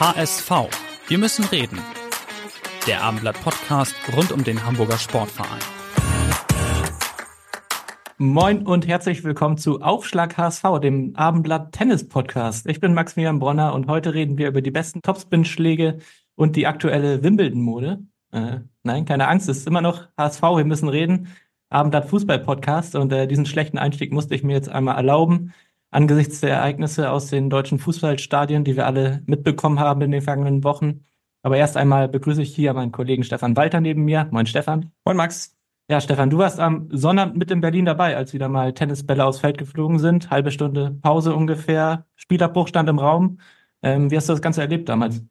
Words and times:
HSV. 0.00 0.50
Wir 1.08 1.18
müssen 1.18 1.44
reden. 1.44 1.78
Der 2.86 3.02
Abendblatt-Podcast 3.02 3.94
rund 4.16 4.32
um 4.32 4.42
den 4.42 4.64
Hamburger 4.64 4.96
Sportverein. 4.96 5.60
Moin 8.16 8.66
und 8.66 8.88
herzlich 8.88 9.24
willkommen 9.24 9.58
zu 9.58 9.82
Aufschlag 9.82 10.38
HSV, 10.38 10.62
dem 10.80 11.14
Abendblatt 11.16 11.72
Tennis 11.72 12.08
Podcast. 12.08 12.66
Ich 12.66 12.80
bin 12.80 12.94
Maximilian 12.94 13.40
Bronner 13.40 13.74
und 13.74 13.88
heute 13.88 14.14
reden 14.14 14.38
wir 14.38 14.48
über 14.48 14.62
die 14.62 14.70
besten 14.70 15.02
Topspin-Schläge 15.02 15.98
und 16.34 16.56
die 16.56 16.66
aktuelle 16.66 17.22
Wimbledon-Mode. 17.22 18.02
Äh, 18.32 18.60
nein, 18.82 19.04
keine 19.04 19.28
Angst, 19.28 19.50
es 19.50 19.58
ist 19.58 19.66
immer 19.66 19.82
noch 19.82 20.08
HSV, 20.16 20.40
wir 20.40 20.64
müssen 20.64 20.88
reden. 20.88 21.28
Abendblatt 21.68 22.08
Fußball 22.08 22.38
Podcast 22.38 22.94
und 22.94 23.12
äh, 23.12 23.28
diesen 23.28 23.44
schlechten 23.44 23.76
Einstieg 23.76 24.14
musste 24.14 24.34
ich 24.34 24.44
mir 24.44 24.54
jetzt 24.54 24.70
einmal 24.70 24.96
erlauben 24.96 25.52
angesichts 25.90 26.40
der 26.40 26.50
Ereignisse 26.50 27.10
aus 27.10 27.28
den 27.28 27.50
deutschen 27.50 27.78
Fußballstadien, 27.78 28.64
die 28.64 28.76
wir 28.76 28.86
alle 28.86 29.22
mitbekommen 29.26 29.80
haben 29.80 30.02
in 30.02 30.10
den 30.10 30.22
vergangenen 30.22 30.64
Wochen. 30.64 31.04
Aber 31.42 31.56
erst 31.56 31.76
einmal 31.76 32.08
begrüße 32.08 32.42
ich 32.42 32.54
hier 32.54 32.74
meinen 32.74 32.92
Kollegen 32.92 33.24
Stefan 33.24 33.56
Walter 33.56 33.80
neben 33.80 34.04
mir. 34.04 34.28
Moin 34.30 34.46
Stefan. 34.46 34.92
Moin 35.04 35.16
Max. 35.16 35.56
Ja, 35.88 36.00
Stefan, 36.00 36.30
du 36.30 36.38
warst 36.38 36.60
am 36.60 36.88
Sonnabend 36.92 37.36
mit 37.36 37.50
in 37.50 37.60
Berlin 37.60 37.84
dabei, 37.84 38.16
als 38.16 38.32
wieder 38.32 38.48
mal 38.48 38.72
Tennisbälle 38.74 39.24
aufs 39.24 39.40
Feld 39.40 39.58
geflogen 39.58 39.98
sind. 39.98 40.30
Halbe 40.30 40.52
Stunde 40.52 40.92
Pause 41.02 41.34
ungefähr. 41.34 42.06
Spielabbruch 42.14 42.68
stand 42.68 42.88
im 42.88 42.98
Raum. 42.98 43.38
Ähm, 43.82 44.10
wie 44.10 44.16
hast 44.16 44.28
du 44.28 44.32
das 44.32 44.42
Ganze 44.42 44.60
erlebt 44.60 44.88
damals? 44.88 45.24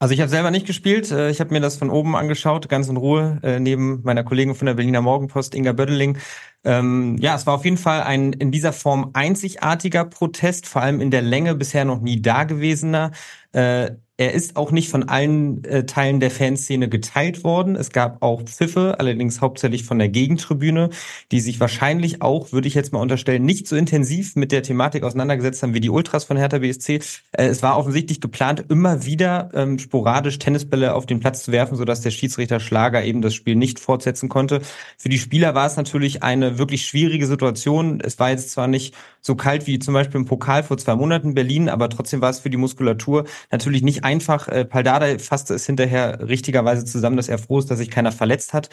Also 0.00 0.12
ich 0.12 0.20
habe 0.20 0.28
selber 0.28 0.50
nicht 0.50 0.66
gespielt. 0.66 1.10
Äh, 1.10 1.30
ich 1.30 1.40
habe 1.40 1.52
mir 1.52 1.60
das 1.60 1.76
von 1.76 1.90
oben 1.90 2.16
angeschaut, 2.16 2.68
ganz 2.68 2.88
in 2.88 2.96
Ruhe, 2.96 3.38
äh, 3.42 3.60
neben 3.60 4.02
meiner 4.02 4.24
Kollegin 4.24 4.54
von 4.54 4.66
der 4.66 4.74
Berliner 4.74 5.00
Morgenpost, 5.00 5.54
Inga 5.54 5.72
Bödeling. 5.72 6.18
Ähm, 6.64 7.16
ja, 7.18 7.34
es 7.34 7.46
war 7.46 7.54
auf 7.54 7.64
jeden 7.64 7.76
Fall 7.78 8.02
ein 8.02 8.32
in 8.32 8.50
dieser 8.50 8.72
Form 8.72 9.10
einzigartiger 9.14 10.04
Protest, 10.04 10.66
vor 10.66 10.82
allem 10.82 11.00
in 11.00 11.10
der 11.10 11.22
Länge 11.22 11.54
bisher 11.54 11.84
noch 11.84 12.00
nie 12.00 12.20
dagewesener. 12.20 13.12
Äh, 13.52 13.92
er 14.16 14.32
ist 14.32 14.54
auch 14.54 14.70
nicht 14.70 14.90
von 14.90 15.08
allen 15.08 15.64
äh, 15.64 15.86
Teilen 15.86 16.20
der 16.20 16.30
Fanszene 16.30 16.88
geteilt 16.88 17.42
worden. 17.42 17.74
Es 17.74 17.90
gab 17.90 18.22
auch 18.22 18.42
Pfiffe, 18.42 18.96
allerdings 19.00 19.40
hauptsächlich 19.40 19.82
von 19.82 19.98
der 19.98 20.08
Gegentribüne, 20.08 20.90
die 21.32 21.40
sich 21.40 21.58
wahrscheinlich 21.58 22.22
auch, 22.22 22.52
würde 22.52 22.68
ich 22.68 22.74
jetzt 22.74 22.92
mal 22.92 23.00
unterstellen, 23.00 23.44
nicht 23.44 23.66
so 23.66 23.74
intensiv 23.74 24.36
mit 24.36 24.52
der 24.52 24.62
Thematik 24.62 25.02
auseinandergesetzt 25.02 25.64
haben 25.64 25.74
wie 25.74 25.80
die 25.80 25.90
Ultras 25.90 26.22
von 26.22 26.36
Hertha 26.36 26.58
BSC. 26.58 27.00
Äh, 27.32 27.46
es 27.46 27.64
war 27.64 27.76
offensichtlich 27.76 28.20
geplant, 28.20 28.64
immer 28.68 29.04
wieder 29.04 29.50
ähm, 29.52 29.80
sporadisch 29.80 30.38
Tennisbälle 30.38 30.94
auf 30.94 31.06
den 31.06 31.18
Platz 31.18 31.42
zu 31.42 31.50
werfen, 31.50 31.76
sodass 31.76 32.00
der 32.00 32.12
Schiedsrichter 32.12 32.60
Schlager 32.60 33.04
eben 33.04 33.20
das 33.20 33.34
Spiel 33.34 33.56
nicht 33.56 33.80
fortsetzen 33.80 34.28
konnte. 34.28 34.60
Für 34.96 35.08
die 35.08 35.18
Spieler 35.18 35.56
war 35.56 35.66
es 35.66 35.76
natürlich 35.76 36.22
eine 36.22 36.56
wirklich 36.56 36.86
schwierige 36.86 37.26
Situation. 37.26 38.00
Es 38.00 38.20
war 38.20 38.30
jetzt 38.30 38.52
zwar 38.52 38.68
nicht 38.68 38.94
so 39.20 39.34
kalt 39.34 39.66
wie 39.66 39.80
zum 39.80 39.94
Beispiel 39.94 40.20
im 40.20 40.26
Pokal 40.26 40.62
vor 40.62 40.76
zwei 40.78 40.94
Monaten 40.94 41.30
in 41.30 41.34
Berlin, 41.34 41.68
aber 41.68 41.88
trotzdem 41.88 42.20
war 42.20 42.30
es 42.30 42.38
für 42.38 42.50
die 42.50 42.58
Muskulatur 42.58 43.24
natürlich 43.50 43.82
nicht 43.82 44.03
einfach. 44.04 44.48
Äh, 44.48 44.64
Paldada 44.64 45.18
fasste 45.18 45.54
es 45.54 45.66
hinterher 45.66 46.28
richtigerweise 46.28 46.84
zusammen, 46.84 47.16
dass 47.16 47.28
er 47.28 47.38
froh 47.38 47.58
ist, 47.58 47.70
dass 47.70 47.78
sich 47.78 47.90
keiner 47.90 48.12
verletzt 48.12 48.52
hat. 48.52 48.70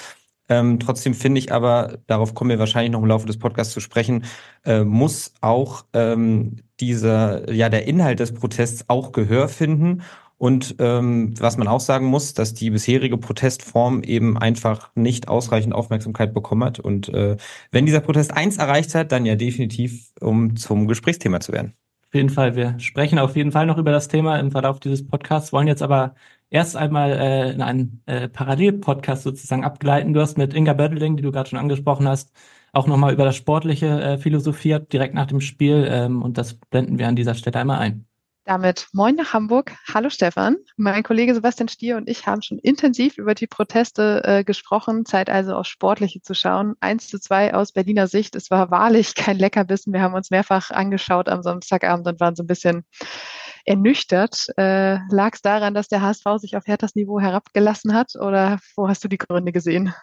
Ähm, 0.50 0.80
trotzdem 0.80 1.14
finde 1.14 1.40
ich 1.40 1.52
aber, 1.54 2.00
darauf 2.08 2.34
kommen 2.34 2.50
wir 2.50 2.60
wahrscheinlich 2.60 2.92
noch 2.92 3.02
im 3.02 3.08
Laufe 3.08 3.26
des 3.26 3.40
Podcasts 3.40 3.74
zu 3.74 3.80
sprechen, 3.80 4.26
äh, 4.66 4.84
muss 4.84 5.34
auch 5.40 5.86
ähm, 5.94 6.58
dieser, 6.80 7.50
ja, 7.52 7.70
der 7.70 7.88
Inhalt 7.88 8.20
des 8.20 8.34
Protests 8.34 8.86
auch 8.90 9.14
Gehör 9.14 9.48
finden. 9.48 10.02
Und 10.38 10.76
ähm, 10.80 11.36
was 11.40 11.58
man 11.58 11.68
auch 11.68 11.80
sagen 11.80 12.08
muss, 12.08 12.34
dass 12.34 12.56
die 12.56 12.72
bisherige 12.72 13.18
Protestform 13.18 14.04
eben 14.04 14.38
einfach 14.38 14.90
nicht 14.96 15.28
ausreichend 15.28 15.74
Aufmerksamkeit 15.74 16.34
bekommen 16.34 16.64
hat. 16.64 16.80
Und 16.80 17.10
äh, 17.10 17.38
wenn 17.72 17.86
dieser 17.86 18.02
Protest 18.02 18.34
eins 18.34 18.58
erreicht 18.58 18.96
hat, 18.96 19.12
dann 19.12 19.26
ja 19.26 19.36
definitiv, 19.36 20.12
um 20.20 20.56
zum 20.56 20.88
Gesprächsthema 20.88 21.40
zu 21.40 21.54
werden. 21.54 21.76
Auf 22.12 22.16
jeden 22.16 22.30
Fall. 22.30 22.56
Wir 22.58 22.78
sprechen 22.80 23.20
auf 23.20 23.38
jeden 23.38 23.52
Fall 23.54 23.66
noch 23.66 23.78
über 23.78 23.92
das 23.92 24.10
Thema 24.10 24.38
im 24.38 24.52
Verlauf 24.52 24.82
dieses 24.82 25.08
Podcasts, 25.08 25.54
wollen 25.54 25.68
jetzt 25.68 25.82
aber 25.82 26.14
erst 26.50 26.76
einmal 26.76 27.12
äh, 27.14 27.52
in 27.54 27.62
einen 27.62 28.04
äh, 28.06 28.28
Parallelpodcast 28.28 29.24
sozusagen 29.24 29.64
abgleiten. 29.64 30.14
Du 30.14 30.20
hast 30.20 30.38
mit 30.38 30.54
Inga 30.54 30.74
Bödeling, 30.74 31.16
die 31.16 31.24
du 31.24 31.32
gerade 31.32 31.50
schon 31.50 31.60
angesprochen 31.60 32.08
hast, 32.10 32.34
auch 32.74 32.86
nochmal 32.88 33.14
über 33.14 33.24
das 33.24 33.38
Sportliche 33.38 33.88
äh, 34.02 34.18
philosophiert, 34.18 34.92
direkt 34.92 35.14
nach 35.14 35.28
dem 35.28 35.40
Spiel. 35.40 35.86
Ähm, 35.90 36.22
und 36.22 36.38
das 36.38 36.56
blenden 36.56 37.00
wir 37.00 37.08
an 37.08 37.16
dieser 37.16 37.34
Stelle 37.36 37.60
einmal 37.60 37.80
ein. 37.80 38.06
Damit 38.44 38.88
moin 38.92 39.16
nach 39.16 39.34
Hamburg. 39.34 39.72
Hallo 39.94 40.10
Stefan. 40.10 40.58
Mein 40.76 41.04
Kollege 41.04 41.36
Sebastian 41.36 41.70
Stier 41.70 41.96
und 41.98 42.10
ich 42.10 42.26
haben 42.26 42.42
schon 42.42 42.58
intensiv 42.58 43.20
über 43.20 43.36
die 43.36 43.46
Proteste 43.46 44.24
äh, 44.24 44.44
gesprochen. 44.44 45.06
Zeit 45.06 45.30
also 45.30 45.54
aufs 45.54 45.70
Sportliche 45.70 46.22
zu 46.22 46.34
schauen. 46.34 46.74
Eins 46.80 47.08
zu 47.08 47.20
zwei 47.20 47.54
aus 47.54 47.72
Berliner 47.72 48.08
Sicht. 48.08 48.36
Es 48.36 48.50
war 48.50 48.72
wahrlich 48.72 49.14
kein 49.16 49.38
Leckerbissen. 49.38 49.94
Wir 49.94 50.02
haben 50.02 50.16
uns 50.16 50.32
mehrfach 50.32 50.72
angeschaut 50.72 51.30
am 51.30 51.44
Samstagabend 51.44 52.08
und 52.08 52.20
waren 52.20 52.36
so 52.36 52.42
ein 52.42 52.48
bisschen 52.48 52.84
ernüchtert. 53.64 54.48
Äh, 54.58 54.98
Lag 55.12 55.36
es 55.36 55.44
daran, 55.44 55.76
dass 55.76 55.88
der 55.88 56.02
HSV 56.02 56.26
sich 56.38 56.58
auf 56.58 56.66
Herthas 56.66 56.96
Niveau 56.96 57.20
herabgelassen 57.20 57.94
hat 57.94 58.16
oder 58.16 58.58
wo 58.76 58.90
hast 58.90 59.04
du 59.04 59.08
die 59.08 59.20
Gründe 59.20 59.52
gesehen? 59.52 59.94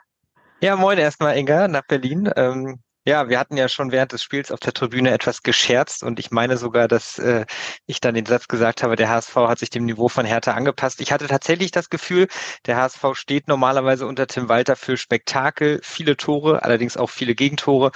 Ja, 0.61 0.77
moin 0.77 0.99
erstmal 0.99 1.37
Inga 1.37 1.67
nach 1.67 1.87
Berlin. 1.89 2.31
Ähm, 2.37 2.81
ja, 3.09 3.31
wir 3.31 3.39
hatten 3.39 3.57
ja 3.57 3.71
schon 3.71 3.91
während 3.91 4.13
des 4.13 4.23
Spiels 4.23 4.53
auf 4.53 4.61
der 4.61 4.75
Tribüne 4.75 5.11
etwas 5.11 5.43
gescherzt 5.43 6.03
und 6.03 6.21
ich 6.21 6.31
meine 6.31 6.59
sogar, 6.59 6.89
dass 6.89 7.19
äh, 7.19 7.47
ich 7.87 8.01
dann 8.01 8.15
den 8.15 8.27
Satz 8.27 8.49
gesagt 8.49 8.83
habe, 8.83 8.97
der 8.97 9.09
HSV 9.09 9.35
hat 9.35 9.59
sich 9.59 9.71
dem 9.71 9.87
Niveau 9.87 10.11
von 10.11 10.27
Hertha 10.27 10.53
angepasst. 10.53 11.01
Ich 11.01 11.11
hatte 11.11 11.27
tatsächlich 11.27 11.71
das 11.71 11.89
Gefühl, 11.89 12.29
der 12.67 12.77
HSV 12.77 13.03
steht 13.15 13.49
normalerweise 13.49 14.07
unter 14.07 14.27
Tim 14.27 14.51
Walter 14.51 14.77
für 14.77 14.99
Spektakel, 14.99 15.81
viele 15.83 16.19
Tore, 16.19 16.63
allerdings 16.63 16.99
auch 16.99 17.09
viele 17.09 17.35
Gegentore. 17.35 17.93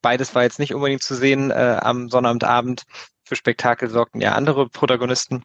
Beides 0.00 0.34
war 0.34 0.44
jetzt 0.44 0.58
nicht 0.58 0.74
unbedingt 0.74 1.02
zu 1.02 1.14
sehen 1.14 1.50
äh, 1.50 1.78
am 1.82 2.08
Sonnabendabend. 2.08 2.84
Für 3.24 3.36
Spektakel 3.36 3.90
sorgten 3.90 4.22
ja 4.22 4.32
andere 4.32 4.70
Protagonisten. 4.70 5.42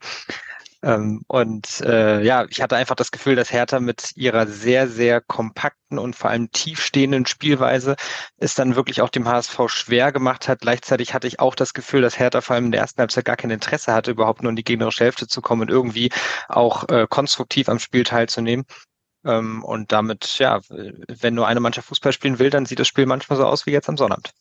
Ähm, 0.84 1.24
und 1.28 1.81
äh, 1.81 2.22
ja, 2.24 2.46
ich 2.50 2.62
hatte 2.62 2.75
einfach 2.75 2.96
das 2.96 3.12
Gefühl, 3.12 3.36
dass 3.36 3.52
Hertha 3.52 3.80
mit 3.80 4.12
ihrer 4.16 4.47
sehr, 4.47 4.88
sehr 4.88 5.22
kompakten 5.22 6.00
und 6.00 6.16
vor 6.16 6.31
allem 6.31 6.52
tiefstehenden 6.52 7.25
Spielweise 7.28 7.96
es 8.38 8.56
dann 8.56 8.75
wirklich 8.75 9.02
auch 9.02 9.09
dem 9.09 9.28
HSV 9.28 9.59
schwer 9.68 10.12
gemacht 10.12 10.47
hat. 10.47 10.62
Gleichzeitig 10.62 11.14
hatte 11.14 11.28
ich 11.28 11.40
auch 11.40 11.56
das 11.56 11.74
Gefühl, 11.74 12.02
dass 12.02 12.18
Hertha 12.18 12.42
vor 12.42 12.56
allem 12.56 12.66
in 12.66 12.72
der 12.72 12.81
ersten 12.81 13.00
Halbzeit 13.00 13.25
gar 13.25 13.38
kein 13.38 13.52
Interesse 13.52 13.94
hatte, 13.94 14.12
überhaupt 14.12 14.42
nur 14.42 14.50
in 14.50 14.56
die 14.56 14.64
gegnerische 14.64 15.03
Hälfte 15.03 15.28
zu 15.28 15.42
kommen 15.42 15.62
und 15.64 15.69
irgendwie 15.69 16.12
auch 16.50 16.90
äh, 16.90 17.06
konstruktiv 17.09 17.69
am 17.69 17.80
Spiel 17.80 18.03
teilzunehmen. 18.03 18.66
Ähm, 19.25 19.63
und 19.63 19.92
damit, 19.92 20.40
ja, 20.40 20.62
wenn 20.69 21.36
nur 21.36 21.48
eine 21.48 21.59
Mannschaft 21.59 21.88
Fußball 21.90 22.13
spielen 22.13 22.40
will, 22.40 22.50
dann 22.50 22.66
sieht 22.66 22.80
das 22.80 22.88
Spiel 22.88 23.06
manchmal 23.06 23.38
so 23.38 23.46
aus 23.46 23.66
wie 23.66 23.72
jetzt 23.72 23.90
am 23.90 23.98
Sonnabend. 23.98 24.34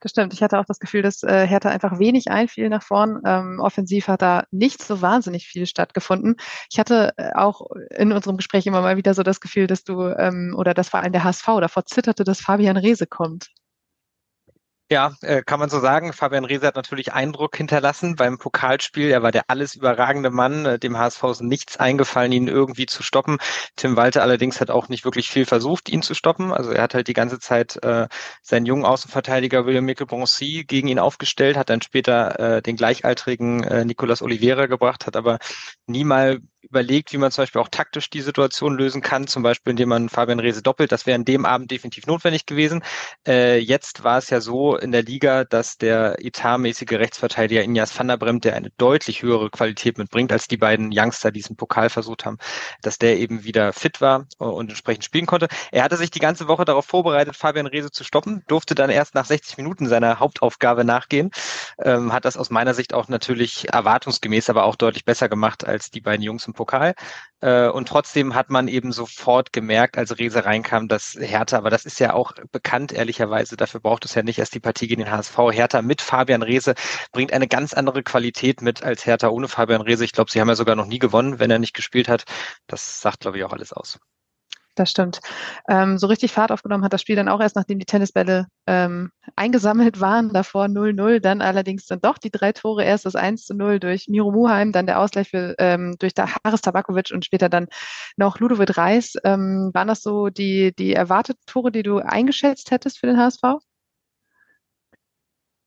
Das 0.00 0.10
stimmt. 0.12 0.32
Ich 0.32 0.42
hatte 0.42 0.58
auch 0.58 0.64
das 0.64 0.78
Gefühl, 0.78 1.02
dass 1.02 1.22
äh, 1.22 1.46
Hertha 1.46 1.68
einfach 1.70 1.98
wenig 1.98 2.30
einfiel 2.30 2.68
nach 2.68 2.82
vorn. 2.82 3.20
Ähm, 3.24 3.60
offensiv 3.60 4.08
hat 4.08 4.22
da 4.22 4.44
nicht 4.50 4.82
so 4.82 5.02
wahnsinnig 5.02 5.46
viel 5.46 5.66
stattgefunden. 5.66 6.36
Ich 6.70 6.78
hatte 6.78 7.12
äh, 7.16 7.32
auch 7.34 7.62
in 7.90 8.12
unserem 8.12 8.36
Gespräch 8.36 8.66
immer 8.66 8.80
mal 8.82 8.96
wieder 8.96 9.14
so 9.14 9.22
das 9.22 9.40
Gefühl, 9.40 9.66
dass 9.66 9.84
du 9.84 10.02
ähm, 10.02 10.54
oder 10.56 10.74
dass 10.74 10.88
vor 10.90 11.00
allem 11.00 11.12
der 11.12 11.24
HSV 11.24 11.46
davor 11.60 11.86
zitterte, 11.86 12.24
dass 12.24 12.40
Fabian 12.40 12.76
Rehse 12.76 13.06
kommt. 13.06 13.50
Ja, 14.94 15.12
äh, 15.22 15.42
kann 15.42 15.58
man 15.58 15.70
so 15.70 15.80
sagen. 15.80 16.12
Fabian 16.12 16.44
Reese 16.44 16.68
hat 16.68 16.76
natürlich 16.76 17.12
Eindruck 17.12 17.56
hinterlassen 17.56 18.14
beim 18.14 18.38
Pokalspiel. 18.38 19.10
Er 19.10 19.24
war 19.24 19.32
der 19.32 19.42
alles 19.48 19.74
überragende 19.74 20.30
Mann. 20.30 20.64
Äh, 20.66 20.78
dem 20.78 20.96
HSV 20.96 21.24
ist 21.24 21.42
nichts 21.42 21.78
eingefallen, 21.78 22.30
ihn 22.30 22.46
irgendwie 22.46 22.86
zu 22.86 23.02
stoppen. 23.02 23.38
Tim 23.74 23.96
Walter 23.96 24.22
allerdings 24.22 24.60
hat 24.60 24.70
auch 24.70 24.88
nicht 24.88 25.04
wirklich 25.04 25.30
viel 25.30 25.46
versucht, 25.46 25.88
ihn 25.88 26.02
zu 26.02 26.14
stoppen. 26.14 26.52
Also 26.52 26.70
er 26.70 26.84
hat 26.84 26.94
halt 26.94 27.08
die 27.08 27.12
ganze 27.12 27.40
Zeit 27.40 27.82
äh, 27.82 28.06
seinen 28.40 28.66
jungen 28.66 28.84
Außenverteidiger 28.84 29.66
William 29.66 29.84
Mikkel 29.84 30.06
Broncy 30.06 30.62
gegen 30.64 30.86
ihn 30.86 31.00
aufgestellt, 31.00 31.56
hat 31.56 31.70
dann 31.70 31.82
später 31.82 32.38
äh, 32.58 32.62
den 32.62 32.76
gleichaltrigen 32.76 33.64
äh, 33.64 33.84
Nicolas 33.84 34.22
Oliveira 34.22 34.66
gebracht, 34.66 35.08
hat 35.08 35.16
aber 35.16 35.40
nie 35.88 36.04
mal 36.04 36.38
überlegt, 36.64 37.12
wie 37.12 37.18
man 37.18 37.30
zum 37.30 37.42
Beispiel 37.42 37.60
auch 37.60 37.68
taktisch 37.68 38.10
die 38.10 38.20
Situation 38.20 38.76
lösen 38.76 39.00
kann, 39.00 39.26
zum 39.26 39.42
Beispiel 39.42 39.70
indem 39.70 39.90
man 39.90 40.08
Fabian 40.08 40.40
Reese 40.40 40.62
doppelt. 40.62 40.90
Das 40.90 41.06
wäre 41.06 41.14
an 41.14 41.24
dem 41.24 41.44
Abend 41.46 41.70
definitiv 41.70 42.06
notwendig 42.06 42.46
gewesen. 42.46 42.82
Äh, 43.26 43.58
jetzt 43.58 44.02
war 44.02 44.18
es 44.18 44.30
ja 44.30 44.40
so 44.40 44.76
in 44.76 44.90
der 44.90 45.02
Liga, 45.02 45.44
dass 45.44 45.78
der 45.78 46.16
etatmäßige 46.24 46.92
Rechtsverteidiger 46.92 47.62
Injas 47.62 47.96
van 47.96 48.08
der 48.08 48.16
Bremt, 48.16 48.44
der 48.44 48.56
eine 48.56 48.70
deutlich 48.78 49.22
höhere 49.22 49.50
Qualität 49.50 49.98
mitbringt 49.98 50.32
als 50.32 50.48
die 50.48 50.56
beiden 50.56 50.90
Youngster, 50.92 51.30
die 51.30 51.44
diesen 51.44 51.56
Pokal 51.56 51.90
versucht 51.90 52.24
haben, 52.24 52.38
dass 52.82 52.98
der 52.98 53.18
eben 53.18 53.44
wieder 53.44 53.72
fit 53.72 54.00
war 54.00 54.26
und 54.38 54.70
entsprechend 54.70 55.04
spielen 55.04 55.26
konnte. 55.26 55.48
Er 55.70 55.84
hatte 55.84 55.96
sich 55.96 56.10
die 56.10 56.18
ganze 56.18 56.48
Woche 56.48 56.64
darauf 56.64 56.86
vorbereitet, 56.86 57.36
Fabian 57.36 57.66
Reese 57.66 57.90
zu 57.90 58.02
stoppen, 58.02 58.42
durfte 58.48 58.74
dann 58.74 58.90
erst 58.90 59.14
nach 59.14 59.26
60 59.26 59.58
Minuten 59.58 59.86
seiner 59.86 60.18
Hauptaufgabe 60.18 60.84
nachgehen, 60.84 61.30
ähm, 61.78 62.12
hat 62.12 62.24
das 62.24 62.36
aus 62.36 62.50
meiner 62.50 62.74
Sicht 62.74 62.94
auch 62.94 63.08
natürlich 63.08 63.68
erwartungsgemäß, 63.68 64.50
aber 64.50 64.64
auch 64.64 64.76
deutlich 64.76 65.04
besser 65.04 65.28
gemacht 65.28 65.64
als 65.64 65.90
die 65.90 66.00
beiden 66.00 66.22
Jungs 66.22 66.46
im 66.46 66.53
Pokal. 66.54 66.94
Äh, 67.40 67.68
und 67.68 67.88
trotzdem 67.88 68.34
hat 68.34 68.50
man 68.50 68.68
eben 68.68 68.92
sofort 68.92 69.52
gemerkt, 69.52 69.98
als 69.98 70.18
Rese 70.18 70.44
reinkam, 70.44 70.88
dass 70.88 71.16
Hertha, 71.20 71.58
aber 71.58 71.70
das 71.70 71.84
ist 71.84 72.00
ja 72.00 72.14
auch 72.14 72.32
bekannt, 72.52 72.92
ehrlicherweise, 72.92 73.56
dafür 73.56 73.80
braucht 73.80 74.04
es 74.06 74.14
ja 74.14 74.22
nicht 74.22 74.38
erst 74.38 74.54
die 74.54 74.60
Partie 74.60 74.88
gegen 74.88 75.02
den 75.04 75.10
HSV. 75.10 75.36
Hertha 75.52 75.82
mit 75.82 76.00
Fabian 76.00 76.42
Rehse 76.42 76.74
bringt 77.12 77.32
eine 77.32 77.48
ganz 77.48 77.74
andere 77.74 78.02
Qualität 78.02 78.62
mit 78.62 78.82
als 78.82 79.04
Hertha 79.06 79.28
ohne 79.28 79.48
Fabian 79.48 79.82
Rehse. 79.82 80.04
Ich 80.04 80.12
glaube, 80.12 80.30
sie 80.30 80.40
haben 80.40 80.48
ja 80.48 80.54
sogar 80.56 80.76
noch 80.76 80.86
nie 80.86 80.98
gewonnen, 80.98 81.38
wenn 81.38 81.50
er 81.50 81.58
nicht 81.58 81.74
gespielt 81.74 82.08
hat. 82.08 82.24
Das 82.66 83.00
sagt, 83.00 83.20
glaube 83.20 83.38
ich, 83.38 83.44
auch 83.44 83.52
alles 83.52 83.72
aus 83.72 83.98
das 84.74 84.90
stimmt. 84.90 85.20
Ähm, 85.68 85.98
so 85.98 86.06
richtig 86.06 86.32
Fahrt 86.32 86.52
aufgenommen 86.52 86.84
hat 86.84 86.92
das 86.92 87.00
Spiel 87.00 87.16
dann 87.16 87.28
auch 87.28 87.40
erst, 87.40 87.56
nachdem 87.56 87.78
die 87.78 87.86
Tennisbälle 87.86 88.46
ähm, 88.66 89.10
eingesammelt 89.36 90.00
waren, 90.00 90.32
davor 90.32 90.66
0-0, 90.66 91.20
dann 91.20 91.42
allerdings 91.42 91.86
dann 91.86 92.00
doch 92.00 92.18
die 92.18 92.30
drei 92.30 92.52
Tore, 92.52 92.84
erst 92.84 93.06
das 93.06 93.16
1 93.16 93.48
0 93.50 93.80
durch 93.80 94.08
Miro 94.08 94.30
Muheim, 94.30 94.72
dann 94.72 94.86
der 94.86 95.00
Ausgleich 95.00 95.30
für, 95.30 95.54
ähm, 95.58 95.96
durch 95.98 96.14
der 96.14 96.34
Haris 96.44 96.62
Tabakovic 96.62 97.10
und 97.12 97.24
später 97.24 97.48
dann 97.48 97.68
noch 98.16 98.38
Ludovic 98.38 98.76
Reis. 98.76 99.14
Ähm, 99.24 99.70
waren 99.74 99.88
das 99.88 100.02
so 100.02 100.28
die, 100.28 100.74
die 100.76 100.94
erwarteten 100.94 101.42
Tore, 101.46 101.70
die 101.70 101.82
du 101.82 101.98
eingeschätzt 101.98 102.70
hättest 102.70 102.98
für 102.98 103.06
den 103.06 103.18
HSV? 103.18 103.42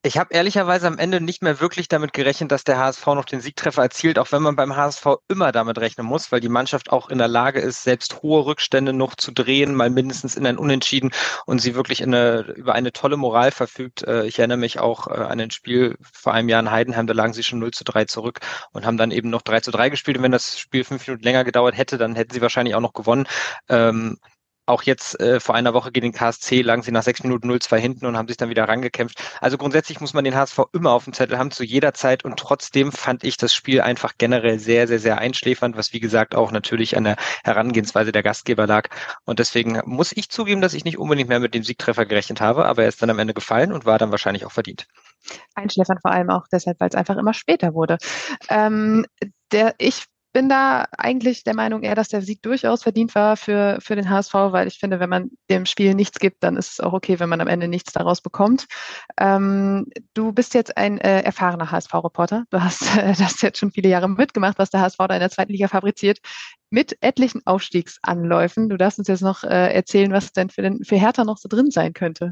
Ich 0.03 0.17
habe 0.17 0.33
ehrlicherweise 0.33 0.87
am 0.87 0.99
Ende 0.99 1.19
nicht 1.19 1.41
mehr 1.41 1.59
wirklich 1.59 1.87
damit 1.87 2.13
gerechnet, 2.13 2.51
dass 2.51 2.63
der 2.63 2.77
HSV 2.77 3.05
noch 3.07 3.25
den 3.25 3.41
Siegtreffer 3.41 3.81
erzielt, 3.81 4.19
auch 4.19 4.31
wenn 4.31 4.43
man 4.43 4.55
beim 4.55 4.75
HSV 4.75 5.05
immer 5.27 5.51
damit 5.51 5.79
rechnen 5.79 6.05
muss, 6.05 6.31
weil 6.31 6.39
die 6.39 6.49
Mannschaft 6.49 6.91
auch 6.91 7.09
in 7.09 7.17
der 7.17 7.27
Lage 7.27 7.59
ist, 7.59 7.83
selbst 7.83 8.21
hohe 8.21 8.45
Rückstände 8.45 8.93
noch 8.93 9.15
zu 9.15 9.31
drehen, 9.31 9.73
mal 9.75 9.89
mindestens 9.89 10.35
in 10.35 10.45
ein 10.45 10.57
Unentschieden 10.57 11.11
und 11.45 11.59
sie 11.59 11.73
wirklich 11.75 12.03
eine, 12.03 12.41
über 12.55 12.73
eine 12.73 12.93
tolle 12.93 13.17
Moral 13.17 13.51
verfügt. 13.51 14.03
Äh, 14.03 14.27
ich 14.27 14.37
erinnere 14.37 14.59
mich 14.59 14.79
auch 14.79 15.07
äh, 15.07 15.13
an 15.13 15.39
ein 15.39 15.51
Spiel 15.51 15.97
vor 15.99 16.31
einem 16.33 16.47
Jahr 16.47 16.61
in 16.61 16.71
Heidenheim, 16.71 17.07
da 17.07 17.13
lagen 17.13 17.33
sie 17.33 17.43
schon 17.43 17.59
0 17.59 17.71
zu 17.71 17.83
3 17.83 18.05
zurück 18.05 18.39
und 18.71 18.85
haben 18.85 18.97
dann 18.97 19.11
eben 19.11 19.29
noch 19.31 19.41
3 19.41 19.61
zu 19.61 19.71
3 19.71 19.89
gespielt. 19.89 20.17
Und 20.17 20.23
wenn 20.23 20.31
das 20.31 20.59
Spiel 20.59 20.83
fünf 20.83 21.07
Minuten 21.07 21.23
länger 21.23 21.43
gedauert 21.43 21.75
hätte, 21.75 21.97
dann 21.97 22.15
hätten 22.15 22.33
sie 22.33 22.41
wahrscheinlich 22.41 22.75
auch 22.75 22.81
noch 22.81 22.93
gewonnen. 22.93 23.27
Auch 24.67 24.83
jetzt 24.83 25.19
äh, 25.19 25.39
vor 25.39 25.55
einer 25.55 25.73
Woche 25.73 25.91
gegen 25.91 26.11
den 26.11 26.13
KSC 26.13 26.61
lagen 26.61 26.83
sie 26.83 26.91
nach 26.91 27.03
sechs 27.03 27.23
Minuten 27.23 27.49
0-2 27.49 27.77
hinten 27.77 28.05
und 28.05 28.17
haben 28.17 28.27
sich 28.27 28.37
dann 28.37 28.49
wieder 28.49 28.67
rangekämpft. 28.67 29.17
Also 29.41 29.57
grundsätzlich 29.57 30.01
muss 30.01 30.13
man 30.13 30.25
den 30.25 30.35
HSV 30.35 30.59
immer 30.73 30.91
auf 30.91 31.05
dem 31.05 31.13
Zettel 31.13 31.37
haben, 31.37 31.51
zu 31.51 31.63
jeder 31.63 31.93
Zeit. 31.93 32.25
Und 32.25 32.37
trotzdem 32.37 32.91
fand 32.91 33.23
ich 33.23 33.37
das 33.37 33.53
Spiel 33.53 33.79
einfach 33.79 34.15
generell 34.17 34.59
sehr, 34.59 34.87
sehr, 34.87 34.99
sehr 34.99 35.19
einschläfernd, 35.19 35.77
was 35.77 35.93
wie 35.93 36.01
gesagt 36.01 36.35
auch 36.35 36.51
natürlich 36.51 36.97
an 36.97 37.05
der 37.05 37.15
Herangehensweise 37.43 38.11
der 38.11 38.23
Gastgeber 38.23 38.67
lag. 38.67 38.89
Und 39.23 39.39
deswegen 39.39 39.81
muss 39.85 40.11
ich 40.11 40.29
zugeben, 40.29 40.61
dass 40.61 40.73
ich 40.73 40.85
nicht 40.85 40.97
unbedingt 40.97 41.29
mehr 41.29 41.39
mit 41.39 41.53
dem 41.53 41.63
Siegtreffer 41.63 42.05
gerechnet 42.05 42.41
habe, 42.41 42.65
aber 42.65 42.83
er 42.83 42.89
ist 42.89 43.01
dann 43.01 43.09
am 43.09 43.19
Ende 43.19 43.33
gefallen 43.33 43.71
und 43.71 43.85
war 43.85 43.97
dann 43.97 44.11
wahrscheinlich 44.11 44.45
auch 44.45 44.51
verdient. 44.51 44.85
Einschläfern 45.55 45.99
vor 46.01 46.11
allem 46.11 46.29
auch 46.29 46.45
deshalb, 46.51 46.79
weil 46.79 46.89
es 46.89 46.95
einfach 46.95 47.17
immer 47.17 47.33
später 47.33 47.73
wurde. 47.73 47.97
Ähm, 48.49 49.05
der, 49.51 49.75
ich 49.77 50.05
bin 50.33 50.49
da 50.49 50.85
eigentlich 50.97 51.43
der 51.43 51.55
Meinung 51.55 51.83
eher, 51.83 51.95
dass 51.95 52.09
der 52.09 52.21
Sieg 52.21 52.41
durchaus 52.41 52.83
verdient 52.83 53.15
war 53.15 53.37
für, 53.37 53.79
für 53.81 53.95
den 53.95 54.09
HSV, 54.09 54.33
weil 54.33 54.67
ich 54.67 54.77
finde, 54.77 54.99
wenn 54.99 55.09
man 55.09 55.31
dem 55.49 55.65
Spiel 55.65 55.95
nichts 55.95 56.19
gibt, 56.19 56.43
dann 56.43 56.57
ist 56.57 56.73
es 56.73 56.79
auch 56.79 56.93
okay, 56.93 57.19
wenn 57.19 57.29
man 57.29 57.41
am 57.41 57.47
Ende 57.47 57.67
nichts 57.67 57.93
daraus 57.93 58.21
bekommt. 58.21 58.67
Ähm, 59.19 59.87
du 60.13 60.31
bist 60.33 60.53
jetzt 60.53 60.77
ein 60.77 60.99
äh, 60.99 61.21
erfahrener 61.21 61.71
HSV-Reporter. 61.71 62.45
Du 62.49 62.61
hast 62.61 62.81
äh, 62.97 63.13
das 63.17 63.41
jetzt 63.41 63.57
schon 63.59 63.71
viele 63.71 63.89
Jahre 63.89 64.09
mitgemacht, 64.09 64.59
was 64.59 64.69
der 64.69 64.81
HSV 64.81 64.97
da 64.97 65.15
in 65.15 65.19
der 65.19 65.31
zweiten 65.31 65.51
Liga 65.51 65.67
fabriziert, 65.67 66.19
mit 66.69 66.97
etlichen 67.01 67.41
Aufstiegsanläufen. 67.45 68.69
Du 68.69 68.77
darfst 68.77 68.99
uns 68.99 69.07
jetzt 69.07 69.21
noch 69.21 69.43
äh, 69.43 69.73
erzählen, 69.73 70.11
was 70.11 70.33
denn 70.33 70.49
für, 70.49 70.61
den, 70.61 70.83
für 70.83 70.97
Hertha 70.97 71.23
noch 71.23 71.37
so 71.37 71.47
drin 71.49 71.71
sein 71.71 71.93
könnte. 71.93 72.31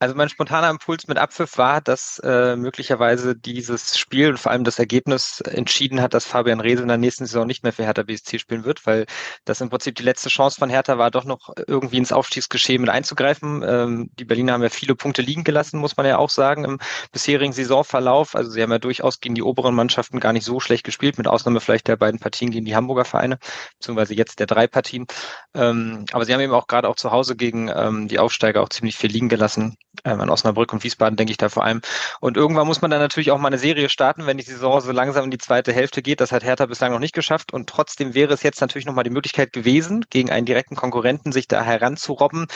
Also 0.00 0.14
mein 0.14 0.28
spontaner 0.28 0.70
Impuls 0.70 1.08
mit 1.08 1.18
Abpfiff 1.18 1.58
war, 1.58 1.80
dass 1.80 2.20
äh, 2.22 2.54
möglicherweise 2.54 3.34
dieses 3.34 3.98
Spiel 3.98 4.28
und 4.28 4.38
vor 4.38 4.52
allem 4.52 4.62
das 4.62 4.78
Ergebnis 4.78 5.40
entschieden 5.40 6.00
hat, 6.00 6.14
dass 6.14 6.24
Fabian 6.24 6.60
Reese 6.60 6.82
in 6.82 6.88
der 6.88 6.98
nächsten 6.98 7.26
Saison 7.26 7.48
nicht 7.48 7.64
mehr 7.64 7.72
für 7.72 7.82
Hertha 7.82 8.04
BSC 8.04 8.38
spielen 8.38 8.64
wird, 8.64 8.86
weil 8.86 9.06
das 9.44 9.60
im 9.60 9.70
Prinzip 9.70 9.96
die 9.96 10.04
letzte 10.04 10.28
Chance 10.28 10.60
von 10.60 10.70
Hertha 10.70 10.98
war, 10.98 11.10
doch 11.10 11.24
noch 11.24 11.50
irgendwie 11.66 11.96
ins 11.96 12.12
Aufstiegsgeschehen 12.12 12.80
mit 12.80 12.90
einzugreifen. 12.90 13.64
Ähm, 13.66 14.10
die 14.20 14.24
Berliner 14.24 14.52
haben 14.52 14.62
ja 14.62 14.68
viele 14.68 14.94
Punkte 14.94 15.20
liegen 15.20 15.42
gelassen, 15.42 15.80
muss 15.80 15.96
man 15.96 16.06
ja 16.06 16.18
auch 16.18 16.30
sagen, 16.30 16.64
im 16.64 16.78
bisherigen 17.10 17.52
Saisonverlauf. 17.52 18.36
Also 18.36 18.52
sie 18.52 18.62
haben 18.62 18.70
ja 18.70 18.78
durchaus 18.78 19.18
gegen 19.18 19.34
die 19.34 19.42
oberen 19.42 19.74
Mannschaften 19.74 20.20
gar 20.20 20.32
nicht 20.32 20.44
so 20.44 20.60
schlecht 20.60 20.84
gespielt, 20.84 21.18
mit 21.18 21.26
Ausnahme 21.26 21.58
vielleicht 21.58 21.88
der 21.88 21.96
beiden 21.96 22.20
Partien 22.20 22.52
gegen 22.52 22.64
die 22.64 22.76
Hamburger 22.76 23.04
Vereine, 23.04 23.38
beziehungsweise 23.80 24.14
jetzt 24.14 24.38
der 24.38 24.46
drei 24.46 24.68
Partien. 24.68 25.06
Ähm, 25.54 26.04
aber 26.12 26.24
sie 26.24 26.32
haben 26.32 26.40
eben 26.40 26.52
auch 26.52 26.68
gerade 26.68 26.88
auch 26.88 26.96
zu 26.96 27.10
Hause 27.10 27.34
gegen 27.34 27.68
ähm, 27.74 28.06
die 28.06 28.20
Aufsteiger 28.20 28.62
auch 28.62 28.68
ziemlich 28.68 28.96
viel 28.96 29.10
liegen 29.10 29.28
gelassen 29.28 29.76
an 30.08 30.30
Osnabrück 30.30 30.72
und 30.72 30.84
Wiesbaden 30.84 31.16
denke 31.16 31.30
ich 31.30 31.36
da 31.36 31.48
vor 31.48 31.64
allem. 31.64 31.80
Und 32.20 32.36
irgendwann 32.36 32.66
muss 32.66 32.80
man 32.80 32.90
dann 32.90 33.00
natürlich 33.00 33.30
auch 33.30 33.38
mal 33.38 33.48
eine 33.48 33.58
Serie 33.58 33.88
starten, 33.88 34.26
wenn 34.26 34.38
die 34.38 34.44
Saison 34.44 34.80
so 34.80 34.92
langsam 34.92 35.24
in 35.24 35.30
die 35.30 35.38
zweite 35.38 35.72
Hälfte 35.72 36.02
geht. 36.02 36.20
Das 36.20 36.32
hat 36.32 36.44
Hertha 36.44 36.66
bislang 36.66 36.92
noch 36.92 36.98
nicht 36.98 37.14
geschafft. 37.14 37.52
Und 37.52 37.68
trotzdem 37.68 38.14
wäre 38.14 38.34
es 38.34 38.42
jetzt 38.42 38.60
natürlich 38.60 38.86
nochmal 38.86 39.04
die 39.04 39.10
Möglichkeit 39.10 39.52
gewesen, 39.52 40.04
gegen 40.10 40.30
einen 40.30 40.46
direkten 40.46 40.76
Konkurrenten 40.76 41.32
sich 41.32 41.48
da 41.48 41.62
heranzurobben. 41.62 42.46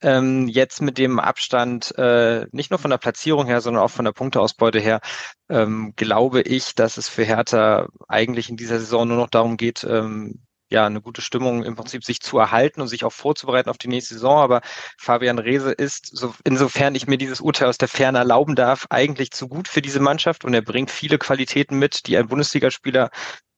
Ähm, 0.00 0.48
jetzt 0.48 0.82
mit 0.82 0.98
dem 0.98 1.18
Abstand, 1.20 1.96
äh, 1.98 2.46
nicht 2.52 2.70
nur 2.70 2.78
von 2.78 2.90
der 2.90 2.98
Platzierung 2.98 3.46
her, 3.46 3.60
sondern 3.60 3.82
auch 3.82 3.90
von 3.90 4.04
der 4.04 4.12
Punkteausbeute 4.12 4.80
her, 4.80 5.00
ähm, 5.48 5.92
glaube 5.96 6.42
ich, 6.42 6.74
dass 6.74 6.96
es 6.96 7.08
für 7.08 7.24
Hertha 7.24 7.88
eigentlich 8.08 8.48
in 8.48 8.56
dieser 8.56 8.78
Saison 8.78 9.08
nur 9.08 9.16
noch 9.16 9.30
darum 9.30 9.56
geht, 9.56 9.84
ähm, 9.84 10.40
ja, 10.72 10.86
eine 10.86 11.00
gute 11.00 11.20
Stimmung 11.20 11.62
im 11.64 11.76
Prinzip 11.76 12.04
sich 12.04 12.20
zu 12.20 12.38
erhalten 12.38 12.80
und 12.80 12.88
sich 12.88 13.04
auch 13.04 13.12
vorzubereiten 13.12 13.68
auf 13.68 13.78
die 13.78 13.88
nächste 13.88 14.14
Saison. 14.14 14.38
Aber 14.38 14.62
Fabian 14.98 15.38
Reese 15.38 15.70
ist, 15.72 16.16
so, 16.16 16.34
insofern 16.44 16.94
ich 16.94 17.06
mir 17.06 17.18
dieses 17.18 17.40
Urteil 17.40 17.68
aus 17.68 17.78
der 17.78 17.88
Ferne 17.88 18.18
erlauben 18.18 18.54
darf, 18.54 18.86
eigentlich 18.90 19.30
zu 19.32 19.48
gut 19.48 19.68
für 19.68 19.82
diese 19.82 20.00
Mannschaft 20.00 20.44
und 20.44 20.54
er 20.54 20.62
bringt 20.62 20.90
viele 20.90 21.18
Qualitäten 21.18 21.78
mit, 21.78 22.06
die 22.06 22.16
ein 22.16 22.28
Bundesligaspieler 22.28 23.10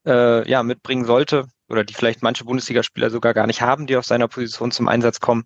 äh, 0.07 0.49
ja, 0.49 0.63
mitbringen 0.63 1.05
sollte 1.05 1.47
oder 1.69 1.85
die 1.85 1.95
vielleicht 1.95 2.23
manche 2.23 2.45
Bundesligaspieler 2.45 3.11
sogar 3.11 3.33
gar 3.33 3.47
nicht 3.47 3.63
haben, 3.63 3.87
die 3.87 3.97
auf 3.97 4.05
seiner 4.05 4.29
Position 4.29 4.71
zum 4.71 4.89
Einsatz 4.89 5.21
kommen. 5.21 5.45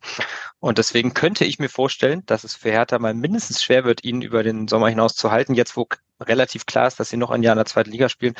Und 0.58 0.78
deswegen 0.78 1.14
könnte 1.14 1.44
ich 1.44 1.58
mir 1.58 1.68
vorstellen, 1.68 2.22
dass 2.26 2.44
es 2.44 2.54
für 2.56 2.70
Hertha 2.70 2.98
mal 2.98 3.14
mindestens 3.14 3.62
schwer 3.62 3.84
wird, 3.84 4.04
ihn 4.04 4.22
über 4.22 4.42
den 4.42 4.68
Sommer 4.68 4.88
hinaus 4.88 5.14
zu 5.14 5.30
halten, 5.30 5.54
jetzt 5.54 5.76
wo 5.76 5.86
relativ 6.20 6.66
klar 6.66 6.88
ist, 6.88 6.98
dass 6.98 7.10
sie 7.10 7.18
noch 7.18 7.30
ein 7.30 7.42
Jahr 7.42 7.52
in 7.52 7.58
der 7.58 7.66
zweiten 7.66 7.90
Liga 7.90 8.08
spielen. 8.08 8.34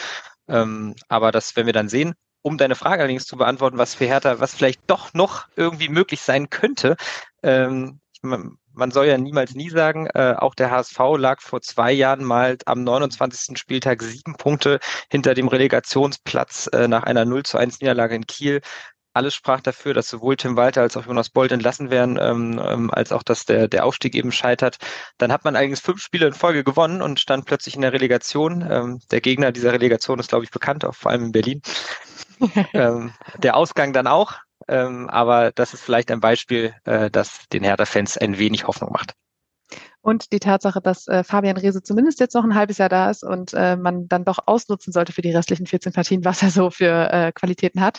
Ähm, 0.49 0.97
aber 1.09 1.31
das 1.31 1.55
werden 1.57 1.67
wir 1.67 1.73
dann 1.75 1.89
sehen 1.89 2.15
um 2.49 2.57
deine 2.57 2.75
Frage 2.75 3.03
allerdings 3.03 3.27
zu 3.27 3.37
beantworten, 3.37 3.77
was 3.77 3.95
für 3.95 4.07
Hertha, 4.07 4.41
was 4.41 4.55
vielleicht 4.55 4.81
doch 4.87 5.13
noch 5.13 5.47
irgendwie 5.55 5.91
möglich 5.91 6.23
sein 6.23 6.49
könnte. 6.49 6.97
Ähm, 7.43 8.01
man, 8.23 8.91
soll 8.91 9.07
ja 9.07 9.19
niemals 9.19 9.55
nie 9.55 9.69
sagen, 9.69 10.07
äh, 10.15 10.35
auch 10.39 10.55
der 10.55 10.71
HSV 10.71 10.99
lag 11.19 11.43
vor 11.43 11.61
zwei 11.61 11.93
Jahren 11.93 12.25
mal 12.25 12.57
am 12.65 12.85
29. 12.85 13.59
Spieltag 13.59 14.03
sieben 14.03 14.35
Punkte 14.37 14.81
hinter 15.11 15.35
dem 15.35 15.49
Relegationsplatz 15.49 16.71
äh, 16.73 16.89
nach 16.89 17.03
einer 17.03 17.27
0 17.27 17.43
zu 17.43 17.59
1 17.59 17.81
Niederlage 17.81 18.15
in 18.15 18.27
Kiel. 18.27 18.63
Alles 19.15 19.35
sprach 19.35 19.61
dafür, 19.61 19.95
dass 19.95 20.09
sowohl 20.09 20.37
Tim 20.37 20.57
Walter 20.57 20.83
als 20.83 20.97
auch 20.97 21.07
Jonas 21.07 21.29
Bold 21.31 21.51
entlassen 21.51 21.91
werden, 21.91 22.19
ähm, 22.21 22.61
ähm, 22.65 22.91
als 22.93 23.11
auch, 23.11 23.23
dass 23.25 23.45
der, 23.45 23.67
der 23.69 23.85
Aufstieg 23.85 24.15
eben 24.15 24.31
scheitert. 24.33 24.79
Dann 25.19 25.33
hat 25.33 25.45
man 25.45 25.57
allerdings 25.57 25.81
fünf 25.81 26.01
Spiele 26.01 26.29
in 26.29 26.35
Folge 26.35 26.63
gewonnen 26.63 27.03
und 27.03 27.19
stand 27.19 27.45
plötzlich 27.45 27.75
in 27.75 27.83
der 27.83 27.93
Relegation. 27.93 28.67
Ähm, 28.71 29.01
der 29.11 29.21
Gegner 29.21 29.51
dieser 29.51 29.73
Relegation 29.73 30.19
ist, 30.19 30.29
glaube 30.29 30.45
ich, 30.45 30.51
bekannt, 30.51 30.85
auch 30.85 30.95
vor 30.95 31.11
allem 31.11 31.25
in 31.25 31.33
Berlin. 31.33 31.63
ähm, 32.73 33.13
der 33.37 33.57
Ausgang 33.57 33.93
dann 33.93 34.07
auch. 34.07 34.35
Ähm, 34.67 35.09
aber 35.09 35.53
das 35.53 35.73
ist 35.73 35.83
vielleicht 35.83 36.11
ein 36.11 36.21
Beispiel, 36.21 36.75
äh, 36.85 37.11
das 37.11 37.49
den 37.53 37.65
Hertha-Fans 37.65 38.19
ein 38.19 38.39
wenig 38.39 38.67
Hoffnung 38.67 38.93
macht. 38.93 39.15
Und 40.01 40.33
die 40.33 40.39
Tatsache, 40.39 40.81
dass 40.81 41.07
äh, 41.09 41.25
Fabian 41.25 41.57
Reese 41.57 41.83
zumindest 41.83 42.21
jetzt 42.21 42.35
noch 42.35 42.45
ein 42.45 42.55
halbes 42.55 42.79
Jahr 42.79 42.89
da 42.89 43.11
ist 43.11 43.25
und 43.25 43.53
äh, 43.53 43.77
man 43.77 44.09
dann 44.09 44.25
doch 44.25 44.39
ausnutzen 44.47 44.93
sollte 44.93 45.13
für 45.13 45.23
die 45.23 45.33
restlichen 45.33 45.67
14 45.67 45.93
Partien, 45.93 46.25
was 46.25 46.43
er 46.43 46.51
so 46.51 46.71
für 46.71 47.13
äh, 47.13 47.33
Qualitäten 47.33 47.81
hat. 47.81 47.99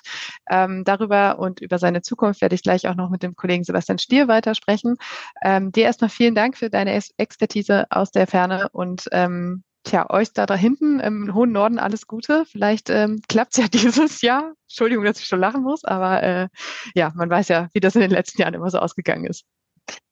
Ähm, 0.49 0.83
darüber 0.85 1.39
und 1.39 1.59
über 1.59 1.77
seine 1.77 2.01
Zukunft 2.01 2.41
werde 2.41 2.55
ich 2.55 2.63
gleich 2.63 2.87
auch 2.87 2.95
noch 2.95 3.09
mit 3.09 3.21
dem 3.21 3.35
Kollegen 3.35 3.63
Sebastian 3.63 3.99
Stier 3.99 4.27
weitersprechen. 4.27 4.95
Ähm, 5.43 5.71
dir 5.71 5.83
erstmal 5.83 6.09
vielen 6.09 6.35
Dank 6.35 6.57
für 6.57 6.69
deine 6.69 6.99
Expertise 7.17 7.85
aus 7.89 8.11
der 8.11 8.27
Ferne 8.27 8.69
und 8.71 9.07
ähm, 9.11 9.63
Tja, 9.83 10.09
euch 10.09 10.33
da, 10.33 10.45
da 10.45 10.55
hinten 10.55 10.99
im 10.99 11.33
hohen 11.33 11.51
Norden 11.51 11.79
alles 11.79 12.05
Gute. 12.05 12.45
Vielleicht 12.45 12.89
ähm, 12.89 13.21
klappt 13.27 13.53
es 13.53 13.63
ja 13.63 13.67
dieses 13.73 14.21
Jahr. 14.21 14.53
Entschuldigung, 14.67 15.05
dass 15.05 15.19
ich 15.19 15.25
schon 15.25 15.39
lachen 15.39 15.63
muss, 15.63 15.83
aber 15.85 16.21
äh, 16.21 16.47
ja, 16.95 17.11
man 17.15 17.29
weiß 17.29 17.47
ja, 17.47 17.69
wie 17.73 17.79
das 17.79 17.95
in 17.95 18.01
den 18.01 18.11
letzten 18.11 18.41
Jahren 18.41 18.53
immer 18.53 18.69
so 18.69 18.79
ausgegangen 18.79 19.25
ist. 19.25 19.45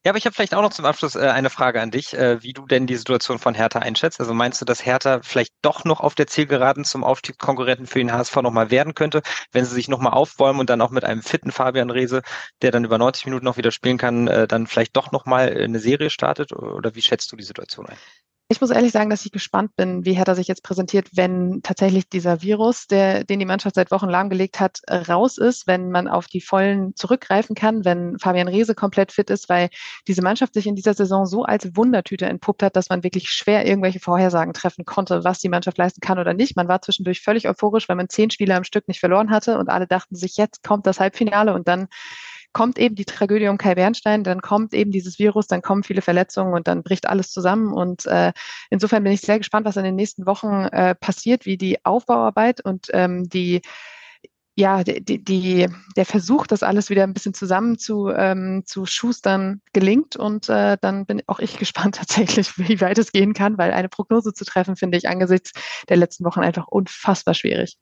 Ja, 0.05 0.12
aber 0.12 0.17
ich 0.17 0.25
habe 0.25 0.33
vielleicht 0.33 0.55
auch 0.55 0.62
noch 0.62 0.71
zum 0.71 0.86
Abschluss 0.86 1.15
äh, 1.15 1.27
eine 1.27 1.50
Frage 1.50 1.81
an 1.81 1.91
dich, 1.91 2.13
äh, 2.13 2.41
wie 2.41 2.53
du 2.53 2.65
denn 2.65 2.88
die 2.88 2.95
Situation 2.95 3.39
von 3.39 3.53
Hertha 3.53 3.79
einschätzt. 3.79 4.19
Also 4.19 4.33
meinst 4.33 4.62
du, 4.62 4.65
dass 4.65 4.86
Hertha 4.86 5.19
vielleicht 5.21 5.53
doch 5.62 5.83
noch 5.83 6.00
auf 6.00 6.15
der 6.15 6.27
Zielgeraden 6.27 6.86
zum 6.86 7.03
Aufstiegskonkurrenten 7.03 7.88
für 7.88 8.00
den 8.00 8.13
HSV 8.13 8.38
nochmal 8.38 8.71
werden 8.71 8.95
könnte, 8.95 9.21
wenn 9.51 9.65
sie 9.65 9.75
sich 9.75 9.89
nochmal 9.89 10.13
aufbäumen 10.13 10.62
und 10.62 10.69
dann 10.69 10.81
auch 10.81 10.91
mit 10.91 11.03
einem 11.03 11.21
fitten 11.21 11.51
Fabian 11.51 11.89
Rehse, 11.89 12.21
der 12.62 12.71
dann 12.71 12.86
über 12.86 12.97
90 12.97 13.25
Minuten 13.25 13.45
noch 13.45 13.57
wieder 13.57 13.71
spielen 13.71 13.97
kann, 13.97 14.27
äh, 14.27 14.47
dann 14.47 14.67
vielleicht 14.67 14.95
doch 14.95 15.12
nochmal 15.12 15.50
eine 15.50 15.79
Serie 15.79 16.09
startet? 16.09 16.53
Oder 16.53 16.95
wie 16.95 17.01
schätzt 17.01 17.31
du 17.31 17.36
die 17.36 17.43
Situation 17.43 17.86
ein? 17.88 17.97
Ich 18.50 18.62
muss 18.62 18.70
ehrlich 18.70 18.94
sagen, 18.94 19.10
dass 19.10 19.25
ich 19.25 19.34
gespannt 19.34 19.75
bin, 19.75 20.06
wie 20.06 20.13
Hertha 20.13 20.34
sich 20.34 20.48
jetzt 20.48 20.63
präsentiert, 20.63 21.10
wenn 21.13 21.60
tatsächlich 21.63 22.08
dieser 22.08 22.42
Virus, 22.42 22.88
der, 22.88 23.25
den 23.25 23.39
die 23.39 23.46
Mannschaft 23.46 23.75
seit 23.75 23.92
Wochen 23.92 24.08
lahmgelegt 24.08 24.62
hat, 24.62 24.80
raus 24.89 25.38
ist, 25.38 25.68
wenn 25.68 25.92
man 25.92 26.08
auf 26.08 26.27
die 26.27 26.39
Vollen 26.39 26.96
zurückgreifen 26.96 27.58
kann, 27.58 27.84
wenn 27.84 28.18
Fabian 28.20 28.48
Reese 28.48 28.74
komplett 28.74 29.12
fit 29.12 29.30
ist, 29.32 29.50
weil 29.50 29.68
diese 30.08 30.22
Mannschaft 30.22 30.54
sich 30.54 30.66
in 30.66 30.75
dieser 30.75 30.94
Saison 30.94 31.25
so 31.25 31.44
als 31.44 31.75
Wundertüte 31.75 32.25
entpuppt 32.25 32.63
hat, 32.63 32.77
dass 32.77 32.88
man 32.88 33.04
wirklich 33.04 33.30
schwer 33.30 33.66
irgendwelche 33.66 34.00
Vorhersagen 34.00 34.54
treffen 34.54 34.86
konnte, 34.86 35.25
was 35.25 35.39
die 35.39 35.50
Mannschaft 35.50 35.77
leisten 35.77 36.00
kann 36.00 36.18
oder 36.18 36.34
nicht. 36.34 36.56
Man 36.56 36.70
war 36.70 36.82
zwischendurch 36.82 37.20
völlig 37.20 37.50
euphorisch, 37.50 37.89
weil 37.89 37.98
man 37.98 38.08
zehn 38.08 38.30
Spiele 38.30 38.56
am 38.56 38.63
Stück 38.63 38.88
nicht 38.88 39.01
verloren 39.01 39.30
hatte 39.30 39.58
und 39.58 39.68
alle 39.68 39.88
dachten 39.88 40.16
sich, 40.16 40.38
jetzt 40.38 40.63
kommt 40.63 40.88
das 40.88 41.01
Halbfinale 41.01 41.54
und 41.54 41.68
dann 41.68 41.89
kommt 42.54 42.80
eben 42.80 42.96
die 42.96 43.06
Tragödie 43.06 43.48
um 43.48 43.58
Kai 43.58 43.75
Bernstein, 43.75 44.24
dann 44.24 44.42
kommt 44.42 44.74
eben 44.74 44.92
dieses 44.92 45.20
Virus, 45.20 45.48
dann 45.48 45.62
kommen 45.62 45.84
viele 45.84 46.01
Verletzungen 46.01 46.54
und 46.54 46.68
dann 46.68 46.84
bricht 46.84 47.08
alles 47.08 47.32
zusammen. 47.32 47.74
Und 47.74 48.06
äh, 48.06 48.34
insofern 48.70 49.04
bin 49.04 49.13
ich 49.13 49.22
sehr 49.22 49.38
gespannt, 49.38 49.66
was 49.66 49.77
in 49.77 49.84
den 49.84 49.96
nächsten 49.96 50.25
Wochen 50.25 50.66
äh, 50.66 50.96
passiert, 50.96 51.46
wie 51.46 51.58
die 51.58 51.86
Aufbauarbeit 51.86 52.63
und 52.63 52.88
ähm, 52.94 53.30
die 53.30 53.62
ja, 54.60 54.84
die, 54.84 55.24
die, 55.24 55.68
der 55.96 56.06
Versuch, 56.06 56.48
das 56.48 56.63
alles 56.63 56.89
wieder 56.89 57.04
ein 57.04 57.13
bisschen 57.13 57.36
zusammen 57.36 57.77
zu, 57.77 58.10
ähm, 58.10 58.63
zu 58.66 58.88
schustern, 58.88 59.62
gelingt. 59.72 60.16
Und 60.16 60.50
äh, 60.50 60.77
dann 60.82 61.06
bin 61.06 61.22
auch 61.27 61.38
ich 61.38 61.58
gespannt 61.60 61.98
tatsächlich, 61.98 62.58
wie 62.58 62.82
weit 62.82 62.98
es 62.98 63.12
gehen 63.12 63.34
kann, 63.34 63.60
weil 63.60 63.72
eine 63.72 63.88
Prognose 63.88 64.34
zu 64.34 64.46
treffen, 64.46 64.75
finde 64.75 64.98
ich 64.98 65.08
angesichts 65.08 65.51
der 65.89 65.98
letzten 65.98 66.25
Wochen 66.25 66.39
einfach 66.39 66.68
unfassbar 66.68 67.36
schwierig. 67.36 67.77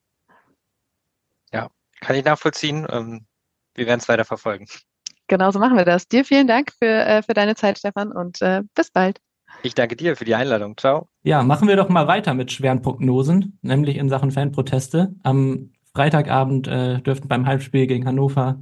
Ja, 1.54 1.70
kann 2.02 2.18
ich 2.18 2.26
nachvollziehen. 2.26 2.86
Ähm, 2.90 3.26
wir 3.76 3.86
werden 3.86 4.00
es 4.00 4.10
weiter 4.10 4.26
verfolgen. 4.26 4.66
Genauso 5.28 5.60
machen 5.60 5.78
wir 5.78 5.86
das. 5.86 6.08
Dir 6.08 6.24
vielen 6.26 6.48
Dank 6.48 6.72
für, 6.72 6.86
äh, 6.86 7.24
für 7.24 7.34
deine 7.34 7.56
Zeit, 7.56 7.80
Stefan, 7.80 8.12
und 8.12 8.42
äh, 8.42 8.62
bis 8.76 8.92
bald. 8.92 9.20
Ich 9.64 9.74
danke 9.74 9.96
dir 9.96 10.16
für 10.16 10.26
die 10.26 10.36
Einladung. 10.36 10.78
Ciao. 10.78 11.08
Ja, 11.24 11.42
machen 11.44 11.68
wir 11.68 11.76
doch 11.76 11.90
mal 11.90 12.08
weiter 12.08 12.34
mit 12.34 12.52
schweren 12.52 12.82
Prognosen, 12.82 13.58
nämlich 13.62 13.98
in 13.98 14.10
Sachen 14.10 14.32
Fanproteste. 14.32 15.16
Am 15.24 15.72
Freitagabend 15.94 16.68
äh, 16.68 17.02
dürften 17.02 17.28
beim 17.28 17.46
Halbspiel 17.48 17.88
gegen 17.88 18.06
Hannover 18.06 18.62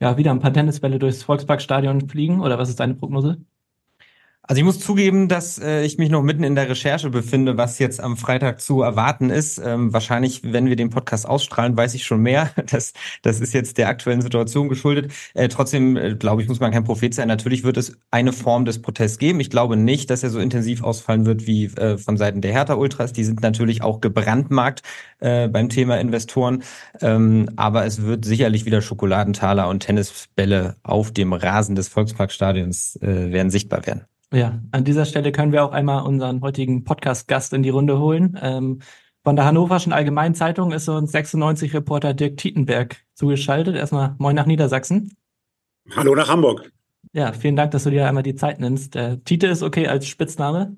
ja 0.00 0.16
wieder 0.16 0.30
ein 0.30 0.40
paar 0.40 0.52
Tennisbälle 0.52 0.98
durchs 0.98 1.22
Volksparkstadion 1.22 2.08
fliegen. 2.08 2.40
Oder 2.40 2.58
was 2.58 2.70
ist 2.70 2.80
deine 2.80 2.94
Prognose? 2.94 3.44
Also 4.50 4.58
ich 4.58 4.64
muss 4.64 4.80
zugeben, 4.80 5.28
dass 5.28 5.60
äh, 5.60 5.84
ich 5.84 5.96
mich 5.98 6.10
noch 6.10 6.22
mitten 6.22 6.42
in 6.42 6.56
der 6.56 6.68
Recherche 6.68 7.08
befinde, 7.08 7.56
was 7.56 7.78
jetzt 7.78 8.00
am 8.00 8.16
Freitag 8.16 8.60
zu 8.60 8.82
erwarten 8.82 9.30
ist. 9.30 9.58
Ähm, 9.64 9.92
wahrscheinlich, 9.92 10.40
wenn 10.42 10.66
wir 10.66 10.74
den 10.74 10.90
Podcast 10.90 11.28
ausstrahlen, 11.28 11.76
weiß 11.76 11.94
ich 11.94 12.04
schon 12.04 12.20
mehr. 12.20 12.50
Das, 12.70 12.92
das 13.22 13.40
ist 13.40 13.52
jetzt 13.52 13.78
der 13.78 13.88
aktuellen 13.88 14.22
Situation 14.22 14.68
geschuldet. 14.68 15.12
Äh, 15.34 15.48
trotzdem, 15.48 15.96
äh, 15.96 16.14
glaube 16.14 16.42
ich, 16.42 16.48
muss 16.48 16.60
man 16.60 16.72
kein 16.72 16.84
Prophet 16.84 17.14
sein. 17.14 17.28
Natürlich 17.28 17.64
wird 17.64 17.76
es 17.76 17.96
eine 18.10 18.32
Form 18.32 18.64
des 18.64 18.82
Protests 18.82 19.18
geben. 19.18 19.40
Ich 19.40 19.50
glaube 19.50 19.76
nicht, 19.76 20.10
dass 20.10 20.22
er 20.22 20.30
so 20.30 20.38
intensiv 20.38 20.82
ausfallen 20.82 21.26
wird 21.26 21.46
wie 21.46 21.66
äh, 21.66 21.98
von 21.98 22.16
Seiten 22.16 22.40
der 22.40 22.52
Hertha-Ultras. 22.52 23.12
Die 23.12 23.24
sind 23.24 23.42
natürlich 23.42 23.82
auch 23.82 24.00
gebrandmarkt 24.00 24.82
äh, 25.20 25.48
beim 25.48 25.68
Thema 25.68 26.00
Investoren. 26.00 26.62
Ähm, 27.00 27.50
aber 27.56 27.86
es 27.86 28.02
wird 28.02 28.24
sicherlich 28.24 28.64
wieder 28.64 28.82
Schokoladentaler 28.82 29.68
und 29.68 29.80
Tennisbälle 29.80 30.76
auf 30.82 31.12
dem 31.12 31.32
Rasen 31.32 31.76
des 31.76 31.88
Volksparkstadions 31.88 32.96
äh, 32.96 33.32
werden 33.32 33.50
sichtbar 33.50 33.86
werden. 33.86 34.06
Ja, 34.32 34.60
an 34.70 34.84
dieser 34.84 35.06
Stelle 35.06 35.32
können 35.32 35.50
wir 35.50 35.64
auch 35.64 35.72
einmal 35.72 36.04
unseren 36.04 36.40
heutigen 36.40 36.84
Podcast-Gast 36.84 37.52
in 37.52 37.64
die 37.64 37.70
Runde 37.70 37.98
holen. 37.98 38.38
Ähm, 38.40 38.80
von 39.24 39.34
der 39.34 39.44
Hannoverschen 39.44 39.92
Allgemeinen 39.92 40.36
Zeitung 40.36 40.70
ist 40.72 40.88
uns 40.88 41.12
96-Reporter 41.12 42.14
Dirk 42.14 42.36
Tietenberg 42.36 42.96
zugeschaltet. 43.14 43.74
Erstmal 43.74 44.14
moin 44.18 44.36
nach 44.36 44.46
Niedersachsen. 44.46 45.16
Hallo 45.96 46.14
nach 46.14 46.28
Hamburg. 46.28 46.70
Ja, 47.12 47.32
vielen 47.32 47.56
Dank, 47.56 47.72
dass 47.72 47.84
du 47.84 47.90
dir 47.90 48.06
einmal 48.06 48.22
die 48.22 48.36
Zeit 48.36 48.60
nimmst. 48.60 48.94
Äh, 48.94 49.18
Tite 49.18 49.48
ist 49.48 49.64
okay 49.64 49.88
als 49.88 50.06
Spitzname? 50.06 50.76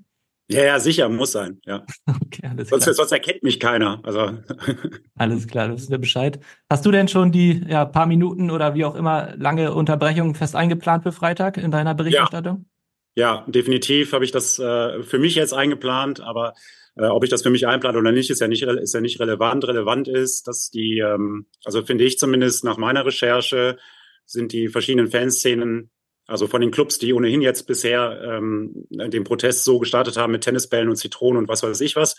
Ja, 0.48 0.64
ja, 0.64 0.80
sicher, 0.80 1.08
muss 1.08 1.32
sein, 1.32 1.60
ja. 1.64 1.84
Okay, 2.06 2.46
alles 2.48 2.70
sonst, 2.70 2.84
klar. 2.84 2.94
sonst 2.94 3.12
erkennt 3.12 3.42
mich 3.42 3.60
keiner. 3.60 4.00
Also. 4.02 4.38
alles 5.16 5.46
klar, 5.46 5.68
das 5.68 5.82
ist 5.82 5.90
mir 5.90 5.98
Bescheid. 5.98 6.40
Hast 6.70 6.84
du 6.86 6.90
denn 6.90 7.08
schon 7.08 7.32
die 7.32 7.64
ja, 7.68 7.84
paar 7.84 8.06
Minuten 8.06 8.50
oder 8.50 8.74
wie 8.74 8.84
auch 8.84 8.94
immer 8.94 9.36
lange 9.36 9.74
Unterbrechung 9.74 10.34
fest 10.34 10.56
eingeplant 10.56 11.02
für 11.02 11.12
Freitag 11.12 11.58
in 11.58 11.70
deiner 11.70 11.94
Berichterstattung? 11.94 12.56
Ja. 12.58 12.71
Ja, 13.14 13.44
definitiv 13.46 14.12
habe 14.12 14.24
ich 14.24 14.32
das 14.32 14.58
äh, 14.58 15.02
für 15.02 15.18
mich 15.18 15.34
jetzt 15.34 15.52
eingeplant, 15.52 16.20
aber 16.20 16.54
äh, 16.96 17.04
ob 17.04 17.24
ich 17.24 17.30
das 17.30 17.42
für 17.42 17.50
mich 17.50 17.66
einplane 17.66 17.98
oder 17.98 18.12
nicht, 18.12 18.30
ist 18.30 18.40
ja 18.40 18.48
nicht, 18.48 18.62
ist 18.62 18.94
ja 18.94 19.00
nicht 19.00 19.20
relevant. 19.20 19.66
Relevant 19.66 20.08
ist, 20.08 20.48
dass 20.48 20.70
die, 20.70 20.98
ähm, 20.98 21.46
also 21.64 21.82
finde 21.82 22.04
ich 22.04 22.18
zumindest 22.18 22.64
nach 22.64 22.78
meiner 22.78 23.04
Recherche, 23.04 23.78
sind 24.24 24.52
die 24.52 24.68
verschiedenen 24.68 25.10
Fanszenen, 25.10 25.90
also 26.26 26.46
von 26.46 26.60
den 26.60 26.70
Clubs, 26.70 26.98
die 26.98 27.12
ohnehin 27.12 27.42
jetzt 27.42 27.66
bisher 27.66 28.22
ähm, 28.24 28.86
den 28.90 29.24
Protest 29.24 29.64
so 29.64 29.78
gestartet 29.78 30.16
haben 30.16 30.32
mit 30.32 30.44
Tennisbällen 30.44 30.88
und 30.88 30.96
Zitronen 30.96 31.38
und 31.38 31.48
was 31.48 31.62
weiß 31.62 31.80
ich 31.82 31.96
was, 31.96 32.16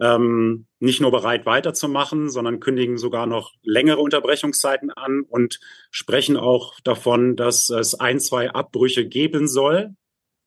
ähm, 0.00 0.66
nicht 0.78 1.00
nur 1.00 1.10
bereit 1.10 1.44
weiterzumachen, 1.44 2.30
sondern 2.30 2.60
kündigen 2.60 2.96
sogar 2.96 3.26
noch 3.26 3.52
längere 3.62 4.00
Unterbrechungszeiten 4.00 4.90
an 4.90 5.22
und 5.28 5.60
sprechen 5.90 6.36
auch 6.36 6.80
davon, 6.80 7.36
dass 7.36 7.68
es 7.68 7.94
ein, 7.94 8.20
zwei 8.20 8.50
Abbrüche 8.50 9.06
geben 9.06 9.48
soll 9.48 9.94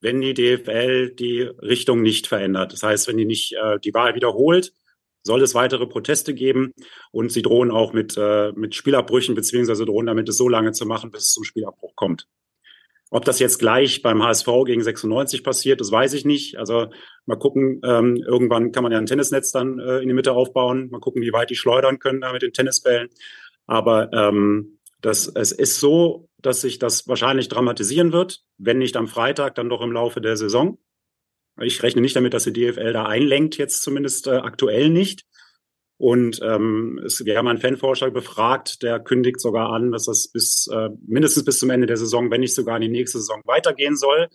wenn 0.00 0.20
die 0.20 0.34
DFL 0.34 1.10
die 1.10 1.42
Richtung 1.42 2.02
nicht 2.02 2.26
verändert. 2.26 2.72
Das 2.72 2.82
heißt, 2.82 3.08
wenn 3.08 3.16
die 3.16 3.24
nicht 3.24 3.54
äh, 3.54 3.78
die 3.80 3.94
Wahl 3.94 4.14
wiederholt, 4.14 4.72
soll 5.22 5.42
es 5.42 5.54
weitere 5.54 5.86
Proteste 5.86 6.34
geben 6.34 6.72
und 7.10 7.32
sie 7.32 7.42
drohen 7.42 7.70
auch 7.70 7.92
mit, 7.92 8.16
äh, 8.16 8.52
mit 8.52 8.74
Spielabbrüchen, 8.74 9.34
beziehungsweise 9.34 9.84
drohen 9.84 10.06
damit, 10.06 10.28
es 10.28 10.36
so 10.36 10.48
lange 10.48 10.72
zu 10.72 10.86
machen, 10.86 11.10
bis 11.10 11.24
es 11.24 11.32
zum 11.32 11.44
Spielabbruch 11.44 11.94
kommt. 11.96 12.26
Ob 13.10 13.24
das 13.24 13.38
jetzt 13.38 13.58
gleich 13.58 14.02
beim 14.02 14.22
HSV 14.22 14.46
gegen 14.66 14.82
96 14.82 15.42
passiert, 15.42 15.80
das 15.80 15.90
weiß 15.90 16.12
ich 16.12 16.24
nicht. 16.24 16.58
Also 16.58 16.88
mal 17.24 17.38
gucken, 17.38 17.80
ähm, 17.82 18.16
irgendwann 18.16 18.70
kann 18.70 18.82
man 18.82 18.92
ja 18.92 18.98
ein 18.98 19.06
Tennisnetz 19.06 19.50
dann 19.50 19.78
äh, 19.78 20.00
in 20.00 20.08
die 20.08 20.14
Mitte 20.14 20.32
aufbauen. 20.32 20.90
Mal 20.90 21.00
gucken, 21.00 21.22
wie 21.22 21.32
weit 21.32 21.48
die 21.48 21.56
schleudern 21.56 21.98
können 21.98 22.20
da 22.20 22.32
mit 22.32 22.42
den 22.42 22.52
Tennisbällen. 22.52 23.08
Aber 23.66 24.12
ähm, 24.12 24.78
das, 25.00 25.26
es 25.26 25.52
ist 25.52 25.80
so 25.80 26.27
dass 26.40 26.60
sich 26.60 26.78
das 26.78 27.08
wahrscheinlich 27.08 27.48
dramatisieren 27.48 28.12
wird, 28.12 28.42
wenn 28.58 28.78
nicht 28.78 28.96
am 28.96 29.08
Freitag, 29.08 29.54
dann 29.56 29.68
doch 29.68 29.82
im 29.82 29.92
Laufe 29.92 30.20
der 30.20 30.36
Saison. 30.36 30.78
Ich 31.60 31.82
rechne 31.82 32.00
nicht 32.00 32.14
damit, 32.14 32.34
dass 32.34 32.44
die 32.44 32.52
DFL 32.52 32.92
da 32.92 33.06
einlenkt, 33.06 33.58
jetzt 33.58 33.82
zumindest 33.82 34.28
äh, 34.28 34.36
aktuell 34.36 34.90
nicht. 34.90 35.24
Und 35.96 36.40
ähm, 36.42 37.00
es, 37.04 37.24
wir 37.24 37.36
haben 37.36 37.48
einen 37.48 37.58
Fanforscher 37.58 38.12
befragt, 38.12 38.84
der 38.84 39.00
kündigt 39.00 39.40
sogar 39.40 39.70
an, 39.70 39.90
dass 39.90 40.04
das 40.04 40.28
bis 40.28 40.68
äh, 40.72 40.90
mindestens 41.04 41.44
bis 41.44 41.58
zum 41.58 41.70
Ende 41.70 41.88
der 41.88 41.96
Saison, 41.96 42.30
wenn 42.30 42.40
nicht 42.40 42.54
sogar 42.54 42.76
in 42.76 42.82
die 42.82 42.88
nächste 42.88 43.18
Saison 43.18 43.42
weitergehen 43.44 43.96
soll. 43.96 44.28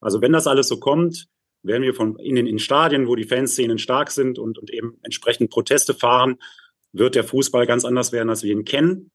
Also 0.00 0.20
wenn 0.20 0.32
das 0.32 0.48
alles 0.48 0.66
so 0.66 0.80
kommt, 0.80 1.26
werden 1.62 1.84
wir 1.84 1.94
von 1.94 2.18
in 2.18 2.34
den 2.34 2.48
in 2.48 2.58
Stadien, 2.58 3.06
wo 3.06 3.14
die 3.14 3.24
Fanszenen 3.24 3.78
stark 3.78 4.10
sind 4.10 4.40
und, 4.40 4.58
und 4.58 4.70
eben 4.72 4.98
entsprechend 5.04 5.50
Proteste 5.50 5.94
fahren, 5.94 6.38
wird 6.92 7.14
der 7.14 7.24
Fußball 7.24 7.66
ganz 7.66 7.84
anders 7.84 8.10
werden, 8.10 8.28
als 8.28 8.42
wir 8.42 8.50
ihn 8.50 8.64
kennen 8.64 9.12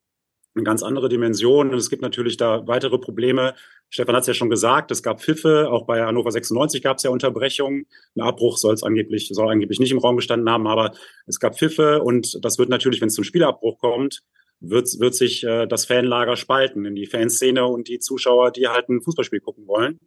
eine 0.56 0.64
ganz 0.64 0.84
andere 0.84 1.10
Dimension. 1.10 1.70
Und 1.70 1.78
es 1.78 1.90
gibt 1.90 2.02
natürlich 2.02 2.38
da 2.38 2.66
weitere 2.68 2.98
Probleme. 2.98 3.56
Stefan 3.90 4.16
hat 4.16 4.22
es 4.22 4.28
ja 4.28 4.34
schon 4.34 4.50
gesagt, 4.50 4.92
es 4.92 5.04
gab 5.04 5.22
Pfiffe, 5.22 5.70
auch 5.70 5.86
bei 5.86 6.04
Hannover 6.04 6.32
96 6.32 6.82
gab 6.82 6.98
es 6.98 7.04
ja 7.04 7.10
Unterbrechungen. 7.10 7.86
Ein 8.16 8.22
Abbruch 8.22 8.58
soll 8.58 8.74
es 8.74 8.84
angeblich, 8.84 9.30
soll 9.32 9.50
angeblich 9.50 9.80
nicht 9.80 9.92
im 9.92 9.98
Raum 9.98 10.16
gestanden 10.16 10.50
haben, 10.50 10.68
aber 10.68 10.92
es 11.26 11.40
gab 11.40 11.58
Pfiffe 11.58 12.02
und 12.02 12.44
das 12.44 12.60
wird 12.60 12.70
natürlich, 12.70 13.02
wenn 13.02 13.08
es 13.08 13.16
zum 13.16 13.24
Spielabbruch 13.24 13.80
kommt, 13.80 14.22
wird, 14.60 14.88
wird 15.00 15.16
sich 15.16 15.44
äh, 15.44 15.68
das 15.68 15.86
Fanlager 15.86 16.36
spalten 16.36 16.86
in 16.86 16.96
die 16.96 17.08
Fanszene 17.08 17.66
und 17.66 17.88
die 17.88 18.00
Zuschauer, 18.00 18.52
die 18.52 18.68
halt 18.68 18.90
ein 18.90 19.02
Fußballspiel 19.02 19.40
gucken 19.40 19.68
wollen. 19.68 20.00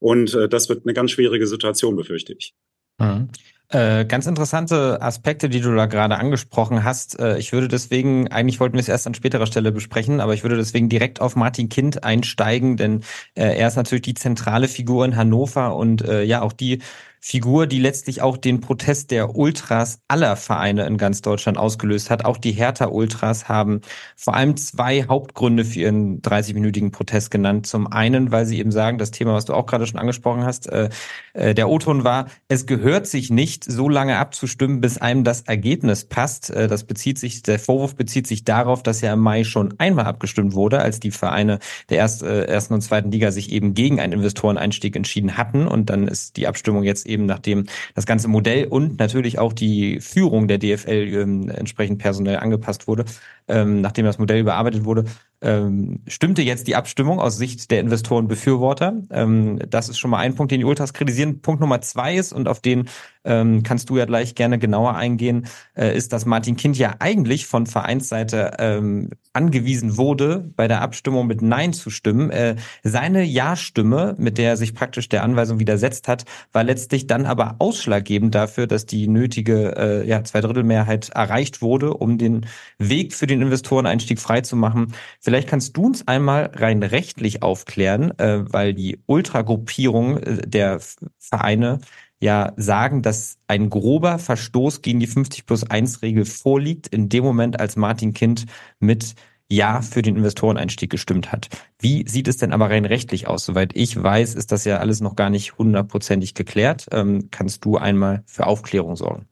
Und 0.00 0.34
äh, 0.34 0.48
das 0.48 0.68
wird 0.68 0.84
eine 0.84 0.94
ganz 0.94 1.12
schwierige 1.12 1.46
Situation, 1.46 1.96
befürchte 1.96 2.34
ich. 2.34 2.54
Mhm. 2.98 3.28
Äh, 3.70 4.04
ganz 4.04 4.26
interessante 4.26 5.00
Aspekte, 5.00 5.48
die 5.48 5.60
du 5.60 5.74
da 5.74 5.86
gerade 5.86 6.16
angesprochen 6.16 6.84
hast. 6.84 7.18
Äh, 7.18 7.38
ich 7.38 7.52
würde 7.52 7.66
deswegen, 7.66 8.28
eigentlich 8.28 8.60
wollten 8.60 8.74
wir 8.74 8.80
es 8.80 8.88
erst 8.88 9.06
an 9.06 9.14
späterer 9.14 9.46
Stelle 9.46 9.72
besprechen, 9.72 10.20
aber 10.20 10.34
ich 10.34 10.42
würde 10.42 10.56
deswegen 10.56 10.88
direkt 10.88 11.20
auf 11.20 11.34
Martin 11.34 11.70
Kind 11.70 12.04
einsteigen, 12.04 12.76
denn 12.76 13.00
äh, 13.34 13.56
er 13.56 13.66
ist 13.66 13.76
natürlich 13.76 14.02
die 14.02 14.14
zentrale 14.14 14.68
Figur 14.68 15.04
in 15.06 15.16
Hannover 15.16 15.76
und 15.76 16.02
äh, 16.02 16.22
ja 16.24 16.42
auch 16.42 16.52
die 16.52 16.82
Figur, 17.26 17.66
die 17.66 17.78
letztlich 17.78 18.20
auch 18.20 18.36
den 18.36 18.60
Protest 18.60 19.10
der 19.10 19.34
Ultras 19.34 19.98
aller 20.08 20.36
Vereine 20.36 20.84
in 20.84 20.98
ganz 20.98 21.22
Deutschland 21.22 21.56
ausgelöst 21.56 22.10
hat. 22.10 22.26
Auch 22.26 22.36
die 22.36 22.52
Hertha-Ultras 22.52 23.48
haben 23.48 23.80
vor 24.14 24.34
allem 24.34 24.58
zwei 24.58 25.04
Hauptgründe 25.04 25.64
für 25.64 25.80
ihren 25.80 26.20
30-minütigen 26.20 26.92
Protest 26.92 27.30
genannt. 27.30 27.66
Zum 27.66 27.90
einen, 27.90 28.30
weil 28.30 28.44
sie 28.44 28.58
eben 28.58 28.70
sagen, 28.70 28.98
das 28.98 29.10
Thema, 29.10 29.32
was 29.32 29.46
du 29.46 29.54
auch 29.54 29.64
gerade 29.64 29.86
schon 29.86 29.98
angesprochen 29.98 30.44
hast, 30.44 30.66
äh, 30.66 30.90
äh, 31.32 31.54
der 31.54 31.70
O-Ton 31.70 32.04
war, 32.04 32.26
es 32.48 32.66
gehört 32.66 33.06
sich 33.06 33.30
nicht, 33.30 33.64
so 33.64 33.88
lange 33.88 34.18
abzustimmen, 34.18 34.82
bis 34.82 34.98
einem 34.98 35.24
das 35.24 35.40
Ergebnis 35.40 36.04
passt. 36.04 36.50
Äh, 36.50 36.68
das 36.68 36.84
bezieht 36.84 37.18
sich, 37.18 37.42
der 37.42 37.58
Vorwurf 37.58 37.96
bezieht 37.96 38.26
sich 38.26 38.44
darauf, 38.44 38.82
dass 38.82 39.00
ja 39.00 39.14
im 39.14 39.20
Mai 39.20 39.44
schon 39.44 39.72
einmal 39.78 40.04
abgestimmt 40.04 40.52
wurde, 40.52 40.80
als 40.80 41.00
die 41.00 41.10
Vereine 41.10 41.58
der 41.88 41.96
erst, 41.96 42.22
äh, 42.22 42.44
ersten 42.44 42.74
und 42.74 42.82
zweiten 42.82 43.10
Liga 43.10 43.32
sich 43.32 43.50
eben 43.50 43.72
gegen 43.72 43.98
einen 43.98 44.12
Investoreneinstieg 44.12 44.94
entschieden 44.94 45.38
hatten. 45.38 45.66
Und 45.66 45.88
dann 45.88 46.06
ist 46.06 46.36
die 46.36 46.46
Abstimmung 46.46 46.82
jetzt 46.82 47.06
eben, 47.06 47.13
nachdem 47.16 47.64
das 47.94 48.06
ganze 48.06 48.28
Modell 48.28 48.66
und 48.66 48.98
natürlich 48.98 49.38
auch 49.38 49.52
die 49.52 50.00
Führung 50.00 50.48
der 50.48 50.58
DFL 50.58 51.14
ähm, 51.14 51.48
entsprechend 51.48 51.98
personell 51.98 52.38
angepasst 52.38 52.88
wurde, 52.88 53.04
ähm, 53.48 53.80
nachdem 53.80 54.04
das 54.04 54.18
Modell 54.18 54.40
überarbeitet 54.40 54.84
wurde, 54.84 55.04
ähm, 55.40 56.00
stimmte 56.06 56.42
jetzt 56.42 56.66
die 56.66 56.76
Abstimmung 56.76 57.20
aus 57.20 57.36
Sicht 57.36 57.70
der 57.70 57.80
Investorenbefürworter. 57.80 58.94
Ähm, 59.10 59.58
das 59.68 59.88
ist 59.88 59.98
schon 59.98 60.10
mal 60.10 60.18
ein 60.18 60.34
Punkt, 60.34 60.52
den 60.52 60.60
die 60.60 60.64
Ultras 60.64 60.94
kritisieren. 60.94 61.40
Punkt 61.40 61.60
Nummer 61.60 61.80
zwei 61.80 62.16
ist, 62.16 62.32
und 62.32 62.48
auf 62.48 62.60
den 62.60 62.88
ähm, 63.24 63.62
kannst 63.62 63.90
du 63.90 63.96
ja 63.96 64.04
gleich 64.04 64.34
gerne 64.34 64.58
genauer 64.58 64.94
eingehen, 64.94 65.46
äh, 65.76 65.96
ist, 65.96 66.12
dass 66.12 66.26
Martin 66.26 66.56
Kind 66.56 66.78
ja 66.78 66.94
eigentlich 66.98 67.46
von 67.46 67.66
Vereinsseite 67.66 68.52
ähm, 68.58 69.10
angewiesen 69.32 69.96
wurde, 69.96 70.50
bei 70.56 70.68
der 70.68 70.80
Abstimmung 70.80 71.26
mit 71.26 71.42
Nein 71.42 71.72
zu 71.72 71.90
stimmen. 71.90 72.30
Äh, 72.30 72.56
seine 72.82 73.24
Ja-Stimme, 73.24 74.14
mit 74.18 74.38
der 74.38 74.50
er 74.50 74.56
sich 74.56 74.74
praktisch 74.74 75.08
der 75.08 75.24
Anweisung 75.24 75.58
widersetzt 75.58 76.08
hat, 76.08 76.24
war 76.52 76.64
letztlich 76.64 77.06
dann 77.06 77.26
aber 77.26 77.56
ausschlaggebend 77.58 78.34
dafür, 78.34 78.66
dass 78.66 78.86
die 78.86 79.08
nötige 79.08 79.76
äh, 79.76 80.08
ja, 80.08 80.22
Zweidrittelmehrheit 80.22 81.10
erreicht 81.10 81.62
wurde, 81.62 81.94
um 81.94 82.18
den 82.18 82.46
Weg 82.78 83.12
für 83.12 83.26
den 83.26 83.42
Investoreneinstieg 83.42 84.20
freizumachen. 84.20 84.94
Vielleicht 85.20 85.48
kannst 85.48 85.76
du 85.76 85.86
uns 85.86 86.06
einmal 86.06 86.50
rein 86.54 86.82
rechtlich 86.82 87.42
aufklären, 87.42 88.16
äh, 88.18 88.44
weil 88.52 88.74
die 88.74 89.00
Ultragruppierung 89.06 90.18
äh, 90.18 90.36
der 90.46 90.80
Vereine 91.18 91.80
ja 92.24 92.52
sagen, 92.56 93.02
dass 93.02 93.38
ein 93.46 93.70
grober 93.70 94.18
Verstoß 94.18 94.82
gegen 94.82 94.98
die 94.98 95.06
50 95.06 95.46
plus 95.46 95.62
1 95.62 96.02
Regel 96.02 96.24
vorliegt, 96.24 96.88
in 96.88 97.08
dem 97.08 97.22
Moment, 97.22 97.60
als 97.60 97.76
Martin 97.76 98.14
Kind 98.14 98.46
mit 98.80 99.14
ja 99.48 99.82
für 99.82 100.00
den 100.00 100.16
Investoreneinstieg 100.16 100.90
gestimmt 100.90 101.30
hat. 101.30 101.48
Wie 101.78 102.08
sieht 102.08 102.26
es 102.26 102.38
denn 102.38 102.52
aber 102.52 102.70
rein 102.70 102.86
rechtlich 102.86 103.28
aus? 103.28 103.44
Soweit 103.44 103.76
ich 103.76 104.02
weiß, 104.02 104.34
ist 104.34 104.50
das 104.52 104.64
ja 104.64 104.78
alles 104.78 105.00
noch 105.00 105.16
gar 105.16 105.30
nicht 105.30 105.58
hundertprozentig 105.58 106.34
geklärt. 106.34 106.86
Ähm, 106.92 107.28
kannst 107.30 107.64
du 107.64 107.76
einmal 107.76 108.24
für 108.26 108.46
Aufklärung 108.46 108.96
sorgen? 108.96 109.28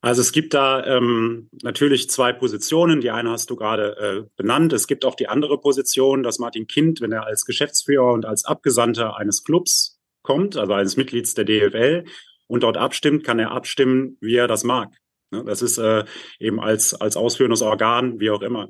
Also 0.00 0.22
es 0.22 0.32
gibt 0.32 0.54
da 0.54 0.82
ähm, 0.86 1.50
natürlich 1.62 2.08
zwei 2.08 2.32
Positionen. 2.32 3.02
Die 3.02 3.10
eine 3.10 3.30
hast 3.30 3.50
du 3.50 3.56
gerade 3.56 3.96
äh, 3.98 4.30
benannt. 4.36 4.72
Es 4.72 4.86
gibt 4.86 5.04
auch 5.04 5.14
die 5.14 5.28
andere 5.28 5.60
Position, 5.60 6.22
dass 6.22 6.38
Martin 6.38 6.66
Kind, 6.66 7.02
wenn 7.02 7.12
er 7.12 7.26
als 7.26 7.44
Geschäftsführer 7.44 8.14
und 8.14 8.24
als 8.24 8.46
Abgesandter 8.46 9.18
eines 9.18 9.44
Clubs 9.44 9.99
kommt, 10.22 10.56
also 10.56 10.72
eines 10.72 10.96
Mitglieds 10.96 11.34
der 11.34 11.44
DFL, 11.44 12.04
und 12.46 12.62
dort 12.62 12.76
abstimmt, 12.76 13.24
kann 13.24 13.38
er 13.38 13.52
abstimmen, 13.52 14.16
wie 14.20 14.34
er 14.34 14.48
das 14.48 14.64
mag. 14.64 14.90
Ne, 15.32 15.44
das 15.44 15.62
ist 15.62 15.78
äh, 15.78 16.04
eben 16.40 16.58
als, 16.60 16.92
als 16.94 17.16
ausführendes 17.16 17.62
Organ, 17.62 18.18
wie 18.18 18.30
auch 18.30 18.42
immer. 18.42 18.68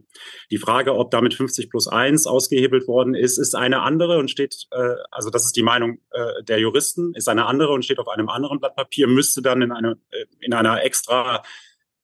Die 0.51 0.59
Frage, 0.59 0.95
ob 0.95 1.11
damit 1.11 1.33
50 1.33 1.71
plus 1.71 1.89
1 1.89 2.27
ausgehebelt 2.27 2.87
worden 2.87 3.15
ist, 3.15 3.39
ist 3.39 3.55
eine 3.55 3.81
andere 3.81 4.19
und 4.19 4.31
steht, 4.31 4.67
äh, 4.71 4.95
also 5.11 5.31
das 5.31 5.47
ist 5.47 5.57
die 5.57 5.63
Meinung 5.63 6.01
äh, 6.11 6.43
der 6.43 6.59
Juristen, 6.59 7.15
ist 7.15 7.31
eine 7.31 7.47
andere 7.47 7.73
und 7.73 7.85
steht 7.85 7.99
auf 7.99 8.09
einem 8.09 8.29
anderen 8.29 8.61
Blatt 8.61 8.77
Papier, 8.77 9.07
müsste 9.07 9.41
dann 9.41 9.63
in, 9.63 9.73
eine, 9.73 9.97
in 10.41 10.53
einer 10.53 10.85
extra 10.85 11.43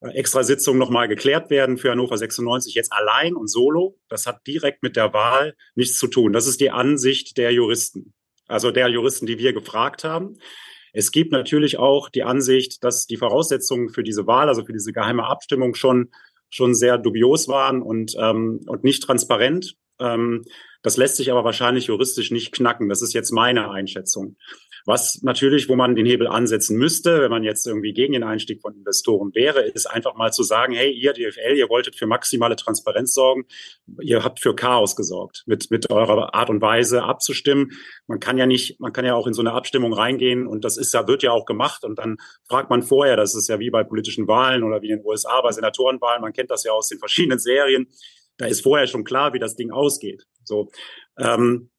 extra 0.01 0.43
Sitzung 0.43 0.77
nochmal 0.77 1.09
geklärt 1.09 1.49
werden 1.49 1.79
für 1.79 1.91
Hannover 1.91 2.19
96 2.19 2.75
jetzt 2.75 2.93
allein 2.93 3.35
und 3.35 3.49
solo. 3.49 3.99
Das 4.09 4.27
hat 4.27 4.47
direkt 4.47 4.83
mit 4.83 4.95
der 4.95 5.15
Wahl 5.15 5.57
nichts 5.75 5.99
zu 5.99 6.07
tun. 6.07 6.35
Das 6.35 6.47
ist 6.47 6.61
die 6.61 6.71
Ansicht 6.71 7.39
der 7.39 7.51
Juristen 7.51 8.13
also 8.49 8.71
der 8.71 8.89
Juristen, 8.89 9.27
die 9.27 9.39
wir 9.39 9.53
gefragt 9.53 10.05
haben. 10.05 10.39
Es 10.93 11.11
gibt 11.11 11.33
natürlich 11.33 11.79
auch 11.79 12.09
die 12.09 12.23
Ansicht, 12.23 12.83
dass 12.83 13.07
die 13.07 13.17
Voraussetzungen 13.17 13.91
für 13.91 14.03
diese 14.03 14.27
Wahl, 14.27 14.49
also 14.49 14.65
für 14.65 14.73
diese 14.73 14.93
geheime 14.93 15.27
Abstimmung 15.27 15.75
schon 15.75 16.11
schon 16.49 16.75
sehr 16.75 16.97
dubios 16.97 17.49
waren 17.49 17.83
und 17.83 18.15
ähm, 18.19 18.61
und 18.67 18.85
nicht 18.85 19.03
transparent. 19.03 19.77
Ähm, 19.99 20.45
das 20.83 20.97
lässt 20.97 21.17
sich 21.17 21.31
aber 21.31 21.45
wahrscheinlich 21.45 21.87
juristisch 21.87 22.31
nicht 22.31 22.53
knacken. 22.53 22.89
Das 22.89 23.03
ist 23.03 23.13
jetzt 23.13 23.33
meine 23.33 23.71
Einschätzung. 23.71 24.37
Was 24.87 25.21
natürlich, 25.23 25.69
wo 25.69 25.75
man 25.75 25.97
den 25.97 26.07
Hebel 26.07 26.29
ansetzen 26.29 26.79
müsste, 26.79 27.21
wenn 27.21 27.31
man 27.31 27.43
jetzt 27.43 27.67
irgendwie 27.67 27.93
gegen 27.93 28.13
den 28.13 28.23
Einstieg 28.23 28.63
von 28.63 28.73
Investoren 28.73 29.35
wäre, 29.35 29.63
ist 29.63 29.87
einfach 29.87 30.15
mal 30.15 30.33
zu 30.33 30.45
sagen, 30.45 30.75
hey, 30.75 30.93
ihr 30.93 31.13
DFL, 31.13 31.57
ihr 31.57 31.69
wolltet 31.69 31.97
für 31.97 32.07
maximale 32.07 32.55
Transparenz 32.55 33.13
sorgen, 33.13 33.47
ihr 34.01 34.23
habt 34.23 34.39
für 34.39 34.55
Chaos 34.55 34.95
gesorgt 34.95 35.43
mit, 35.47 35.73
mit 35.73 35.91
eurer 35.91 36.35
Art 36.35 36.51
und 36.51 36.63
Weise 36.63 37.03
abzustimmen. 37.03 37.73
Man 38.07 38.21
kann 38.21 38.39
ja 38.39 38.47
nicht, 38.47 38.79
man 38.79 38.93
kann 38.93 39.05
ja 39.05 39.17
auch 39.17 39.27
in 39.27 39.35
so 39.35 39.43
eine 39.43 39.55
Abstimmung 39.55 39.93
reingehen 39.93 40.47
und 40.47 40.65
das 40.65 40.77
ist 40.77 40.95
ja, 40.95 41.09
wird 41.09 41.25
ja 41.25 41.33
auch 41.33 41.47
gemacht 41.47 41.85
und 41.85 41.99
dann 41.99 42.19
fragt 42.49 42.71
man 42.71 42.83
vorher, 42.83 43.17
das 43.17 43.35
ist 43.35 43.49
ja 43.49 43.59
wie 43.59 43.71
bei 43.71 43.83
politischen 43.83 44.29
Wahlen 44.29 44.63
oder 44.63 44.83
wie 44.83 44.91
in 44.91 44.99
den 44.99 45.05
USA 45.07 45.41
bei 45.41 45.51
Senatorenwahlen, 45.51 46.23
man 46.23 46.33
kennt 46.33 46.53
das 46.53 46.63
ja 46.63 46.71
aus 46.71 46.89
den 46.89 47.01
verschiedenen 47.01 47.41
Serien, 47.41 47.89
da 48.37 48.47
ist 48.47 48.63
vorher 48.63 48.87
schon 48.87 49.03
klar, 49.03 49.33
wie 49.33 49.41
das 49.41 49.57
Ding 49.57 49.73
ausgeht. 49.73 50.27
So, 50.45 50.71
ähm, 51.19 51.71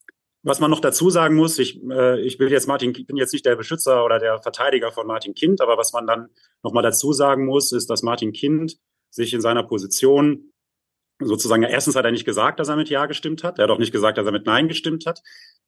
was 0.43 0.59
man 0.59 0.71
noch 0.71 0.79
dazu 0.79 1.09
sagen 1.09 1.35
muss, 1.35 1.59
ich, 1.59 1.81
äh, 1.89 2.21
ich 2.21 2.39
will 2.39 2.51
jetzt 2.51 2.67
Martin, 2.67 2.93
bin 2.93 3.17
jetzt 3.17 3.33
nicht 3.33 3.45
der 3.45 3.55
Beschützer 3.55 4.05
oder 4.05 4.19
der 4.19 4.41
Verteidiger 4.41 4.91
von 4.91 5.07
Martin 5.07 5.33
Kind, 5.33 5.61
aber 5.61 5.77
was 5.77 5.93
man 5.93 6.07
dann 6.07 6.29
noch 6.63 6.73
mal 6.73 6.81
dazu 6.81 7.13
sagen 7.13 7.45
muss, 7.45 7.71
ist, 7.71 7.89
dass 7.89 8.03
Martin 8.03 8.33
Kind 8.33 8.77
sich 9.09 9.33
in 9.33 9.41
seiner 9.41 9.63
Position 9.63 10.51
sozusagen, 11.19 11.63
erstens 11.63 11.95
hat 11.95 12.05
er 12.05 12.11
nicht 12.11 12.25
gesagt, 12.25 12.59
dass 12.59 12.69
er 12.69 12.75
mit 12.75 12.89
Ja 12.89 13.07
gestimmt 13.07 13.43
hat. 13.43 13.57
Er 13.57 13.63
hat 13.63 13.71
auch 13.71 13.79
nicht 13.79 13.91
gesagt, 13.91 14.17
dass 14.17 14.25
er 14.25 14.31
mit 14.31 14.45
Nein 14.45 14.67
gestimmt 14.67 15.05
hat. 15.05 15.21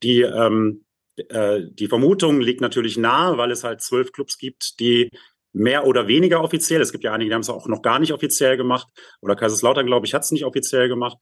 Die, 0.04 0.22
ähm, 0.22 0.86
äh, 1.28 1.62
die 1.72 1.88
Vermutung 1.88 2.40
liegt 2.40 2.62
natürlich 2.62 2.98
nahe, 2.98 3.38
weil 3.38 3.52
es 3.52 3.64
halt 3.64 3.82
zwölf 3.82 4.12
Clubs 4.12 4.38
gibt, 4.38 4.80
die 4.80 5.10
mehr 5.52 5.88
oder 5.88 6.08
weniger 6.08 6.42
offiziell, 6.42 6.82
es 6.82 6.92
gibt 6.92 7.04
ja 7.04 7.12
einige, 7.12 7.30
die 7.30 7.34
haben 7.34 7.42
es 7.42 7.50
auch 7.50 7.68
noch 7.68 7.82
gar 7.82 8.00
nicht 8.00 8.14
offiziell 8.14 8.56
gemacht, 8.56 8.88
oder 9.22 9.36
Kaiserslautern, 9.36 9.88
glaube 9.88 10.06
ich, 10.06 10.14
hat 10.14 10.24
es 10.24 10.32
nicht 10.32 10.46
offiziell 10.46 10.88
gemacht, 10.88 11.18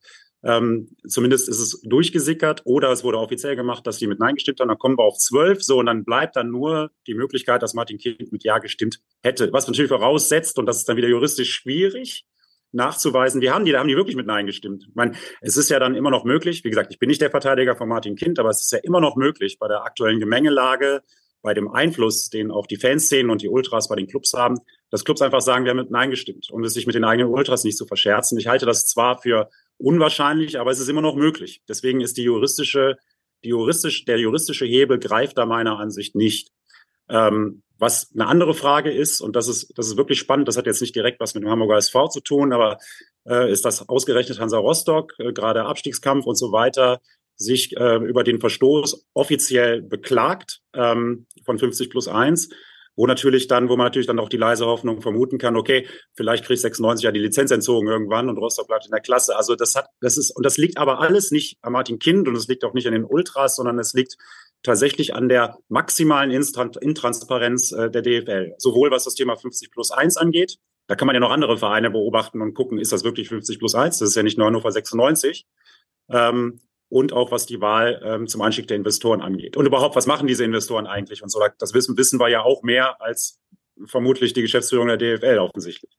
ähm, 0.48 0.96
zumindest 1.06 1.50
ist 1.50 1.60
es 1.60 1.82
durchgesickert 1.82 2.62
oder 2.64 2.90
es 2.90 3.04
wurde 3.04 3.20
offiziell 3.20 3.58
gemacht, 3.58 3.86
dass 3.86 3.98
die 3.98 4.08
mit 4.08 4.20
Nein 4.20 4.36
gestimmt 4.36 4.62
haben. 4.62 4.70
Dann 4.70 4.78
kommen 4.78 4.98
wir 4.98 5.04
auf 5.04 5.18
zwölf. 5.18 5.62
So, 5.62 5.80
und 5.80 5.88
dann 5.88 6.06
bleibt 6.06 6.38
dann 6.38 6.50
nur 6.50 6.90
die 7.06 7.16
Möglichkeit, 7.16 7.62
dass 7.62 7.74
Martin 7.74 7.98
Kind 7.98 8.32
mit 8.32 8.46
Ja 8.46 8.60
gestimmt 8.60 9.02
hätte. 9.22 9.52
Was 9.52 9.68
natürlich 9.68 9.90
voraussetzt, 9.90 10.58
und 10.58 10.66
das 10.66 10.78
ist 10.78 10.88
dann 10.88 10.96
wieder 10.96 11.10
juristisch 11.10 11.54
schwierig, 11.54 12.26
nachzuweisen, 12.72 13.42
die 13.42 13.52
haben 13.52 13.66
die, 13.66 13.74
da 13.74 13.80
haben 13.80 13.90
die 13.90 13.98
wirklich 13.98 14.16
mit 14.16 14.26
Nein 14.26 14.46
gestimmt. 14.46 14.86
Ich 14.88 14.96
meine, 14.96 15.18
es 15.42 15.58
ist 15.58 15.70
ja 15.70 15.80
dann 15.80 15.96
immer 15.96 16.12
noch 16.12 16.24
möglich, 16.24 16.64
wie 16.64 16.70
gesagt, 16.70 16.92
ich 16.92 17.00
bin 17.00 17.10
nicht 17.10 17.22
der 17.22 17.32
Verteidiger 17.32 17.76
von 17.76 17.90
Martin 17.90 18.16
Kind, 18.16 18.40
aber 18.40 18.50
es 18.50 18.62
ist 18.62 18.72
ja 18.72 18.80
immer 18.80 19.02
noch 19.02 19.18
möglich, 19.18 19.60
bei 19.60 19.68
der 19.68 19.84
aktuellen 19.84 20.22
Gemengelage, 20.22 21.02
bei 21.42 21.54
dem 21.54 21.70
Einfluss, 21.70 22.30
den 22.30 22.52
auch 22.52 22.68
die 22.68 22.78
Fanszenen 22.78 23.32
und 23.32 23.42
die 23.42 23.50
Ultras 23.50 23.90
bei 23.90 23.96
den 23.96 24.08
Clubs 24.08 24.34
haben, 24.34 24.60
dass 24.92 25.04
Clubs 25.04 25.22
einfach 25.22 25.42
sagen, 25.42 25.66
wir 25.66 25.72
haben 25.72 25.78
mit 25.78 25.92
Nein 25.92 26.10
gestimmt, 26.10 26.50
um 26.52 26.64
es 26.64 26.74
sich 26.74 26.88
mit 26.88 26.96
den 26.96 27.04
eigenen 27.04 27.32
Ultras 27.32 27.66
nicht 27.66 27.78
zu 27.78 27.86
verscherzen. 27.86 28.38
Ich 28.38 28.48
halte 28.48 28.66
das 28.66 28.86
zwar 28.86 29.22
für 29.22 29.50
unwahrscheinlich, 29.78 30.60
aber 30.60 30.72
es 30.72 30.80
ist 30.80 30.90
immer 30.90 31.02
noch 31.02 31.16
möglich. 31.16 31.62
Deswegen 31.68 32.02
ist 32.02 32.18
die 32.18 32.24
juristische, 32.24 32.98
die 33.44 33.50
juristisch, 33.50 34.06
der 34.06 34.20
juristische 34.20 34.66
Hebel 34.66 35.00
greift 35.00 35.38
da 35.38 35.46
meiner 35.46 35.80
Ansicht 35.80 36.16
nicht. 36.16 36.52
Ähm, 37.10 37.64
was 37.80 38.12
eine 38.14 38.28
andere 38.28 38.54
Frage 38.54 38.92
ist, 38.92 39.22
und 39.22 39.36
das 39.36 39.48
ist, 39.48 39.78
das 39.78 39.88
ist 39.88 39.98
wirklich 39.98 40.20
spannend, 40.20 40.48
das 40.48 40.58
hat 40.58 40.66
jetzt 40.66 40.82
nicht 40.82 40.96
direkt 40.96 41.20
was 41.20 41.36
mit 41.36 41.44
dem 41.44 41.50
Hamburger 41.50 41.78
SV 41.78 42.08
zu 42.08 42.22
tun, 42.22 42.52
aber 42.52 42.80
äh, 43.28 43.52
ist 43.52 43.66
das 43.66 43.88
ausgerechnet 43.88 44.40
Hansa 44.40 44.58
Rostock, 44.58 45.14
äh, 45.20 45.32
gerade 45.32 45.66
Abstiegskampf 45.66 46.26
und 46.26 46.36
so 46.36 46.52
weiter, 46.52 47.00
sich 47.36 47.78
äh, 47.78 47.98
über 47.98 48.24
den 48.24 48.40
Verstoß 48.40 49.06
offiziell 49.14 49.84
beklagt 49.84 50.62
ähm, 50.74 51.28
von 51.46 51.60
50 51.60 51.92
plus 51.92 52.08
1 52.08 52.50
wo 52.98 53.08
natürlich 53.08 53.48
dann, 53.48 53.70
wo 53.70 53.78
man 53.78 53.86
natürlich 53.86 54.08
dann 54.08 54.20
auch 54.20 54.28
die 54.28 54.38
leise 54.38 54.66
Hoffnung 54.66 55.02
vermuten 55.02 55.38
kann, 55.38 55.56
okay, 55.56 55.88
vielleicht 56.16 56.44
kriegt 56.44 56.60
96 56.60 57.06
ja 57.06 57.12
die 57.12 57.20
Lizenz 57.20 57.52
entzogen 57.52 57.88
irgendwann 57.88 58.28
und 58.28 58.38
Rostock 58.38 58.68
bleibt 58.68 58.86
in 58.86 58.92
der 58.92 59.00
Klasse. 59.00 59.38
Also 59.38 59.56
das 59.56 59.76
hat, 59.76 59.88
das 60.02 60.18
ist, 60.18 60.32
und 60.36 60.46
das 60.46 60.58
liegt 60.58 60.78
aber 60.78 61.00
alles 61.00 61.32
nicht 61.32 61.58
an 61.62 61.74
Martin 61.74 62.00
Kind 62.00 62.28
und 62.28 62.36
es 62.36 62.48
liegt 62.48 62.66
auch 62.66 62.74
nicht 62.74 62.88
an 62.88 62.94
den 62.94 63.06
Ultras, 63.06 63.56
sondern 63.56 63.80
es 63.80 63.94
liegt 63.94 64.18
tatsächlich 64.64 65.14
an 65.14 65.30
der 65.30 65.58
maximalen 65.70 66.32
Intransparenz 66.32 67.72
äh, 67.72 67.92
der 67.92 68.02
DFL. 68.02 68.56
Sowohl 68.58 68.90
was 68.90 69.04
das 69.04 69.14
Thema 69.14 69.38
50 69.38 69.72
plus 69.72 69.92
1 69.92 70.18
angeht, 70.18 70.58
da 70.88 70.96
kann 70.96 71.06
man 71.06 71.16
ja 71.16 71.20
noch 71.20 71.32
andere 71.32 71.58
Vereine 71.58 71.92
beobachten 71.92 72.42
und 72.42 72.56
gucken, 72.56 72.80
ist 72.80 72.92
das 72.92 73.04
wirklich 73.04 73.30
50 73.30 73.60
plus 73.60 73.76
1? 73.76 74.00
Das 74.00 74.10
ist 74.10 74.16
ja 74.16 74.24
nicht 74.24 74.40
nur 74.40 74.48
Hannover 74.48 74.72
96. 74.72 75.46
Ähm, 76.10 76.62
und 76.90 77.14
auch 77.14 77.32
was 77.32 77.46
die 77.46 77.62
Wahl 77.62 78.02
ähm, 78.04 78.28
zum 78.28 78.42
Einstieg 78.42 78.68
der 78.68 78.78
Investoren 78.78 79.22
angeht. 79.22 79.58
Und 79.58 79.66
überhaupt, 79.66 79.96
was 79.96 80.08
machen 80.08 80.28
diese 80.28 80.44
Investoren 80.44 80.88
eigentlich 80.88 81.24
und 81.24 81.30
so. 81.30 81.42
Das 81.58 81.74
wissen, 81.74 81.98
wissen 81.98 82.20
wir 82.20 82.30
ja 82.30 82.42
auch 82.42 82.64
mehr 82.64 83.02
als 83.02 83.40
vermutlich 83.86 84.34
die 84.34 84.42
Geschäftsführung 84.42 84.88
der 84.88 84.98
DFL 84.98 85.40
offensichtlich. 85.40 85.98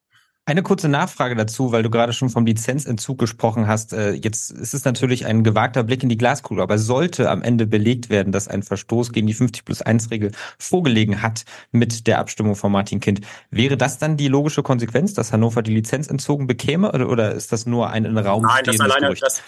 Eine 0.48 0.62
kurze 0.62 0.88
Nachfrage 0.88 1.36
dazu, 1.36 1.72
weil 1.72 1.82
du 1.82 1.90
gerade 1.90 2.14
schon 2.14 2.30
vom 2.30 2.46
Lizenzentzug 2.46 3.18
gesprochen 3.18 3.66
hast. 3.66 3.92
Äh, 3.92 4.12
jetzt 4.12 4.50
ist 4.50 4.72
es 4.72 4.82
natürlich 4.86 5.26
ein 5.26 5.44
gewagter 5.44 5.84
Blick 5.84 6.02
in 6.02 6.08
die 6.08 6.16
Glaskugel, 6.16 6.62
aber 6.62 6.78
sollte 6.78 7.28
am 7.28 7.42
Ende 7.42 7.66
belegt 7.66 8.08
werden, 8.08 8.32
dass 8.32 8.48
ein 8.48 8.62
Verstoß 8.62 9.12
gegen 9.12 9.26
die 9.26 9.34
50 9.34 9.66
plus 9.66 9.82
1 9.82 10.10
Regel 10.10 10.30
vorgelegen 10.58 11.20
hat 11.20 11.44
mit 11.70 12.06
der 12.06 12.18
Abstimmung 12.18 12.56
von 12.56 12.72
Martin 12.72 12.98
Kind, 12.98 13.20
wäre 13.50 13.76
das 13.76 13.98
dann 13.98 14.16
die 14.16 14.28
logische 14.28 14.62
Konsequenz, 14.62 15.12
dass 15.12 15.34
Hannover 15.34 15.60
die 15.60 15.74
Lizenz 15.74 16.08
entzogen 16.08 16.46
bekäme 16.46 16.92
oder, 16.92 17.10
oder 17.10 17.32
ist 17.32 17.52
das 17.52 17.66
nur 17.66 17.90
ein 17.90 18.06
in 18.06 18.16
Raum 18.16 18.44
Nein, 18.44 18.64
das 18.64 18.80
alleine, 18.80 19.14
das, 19.14 19.42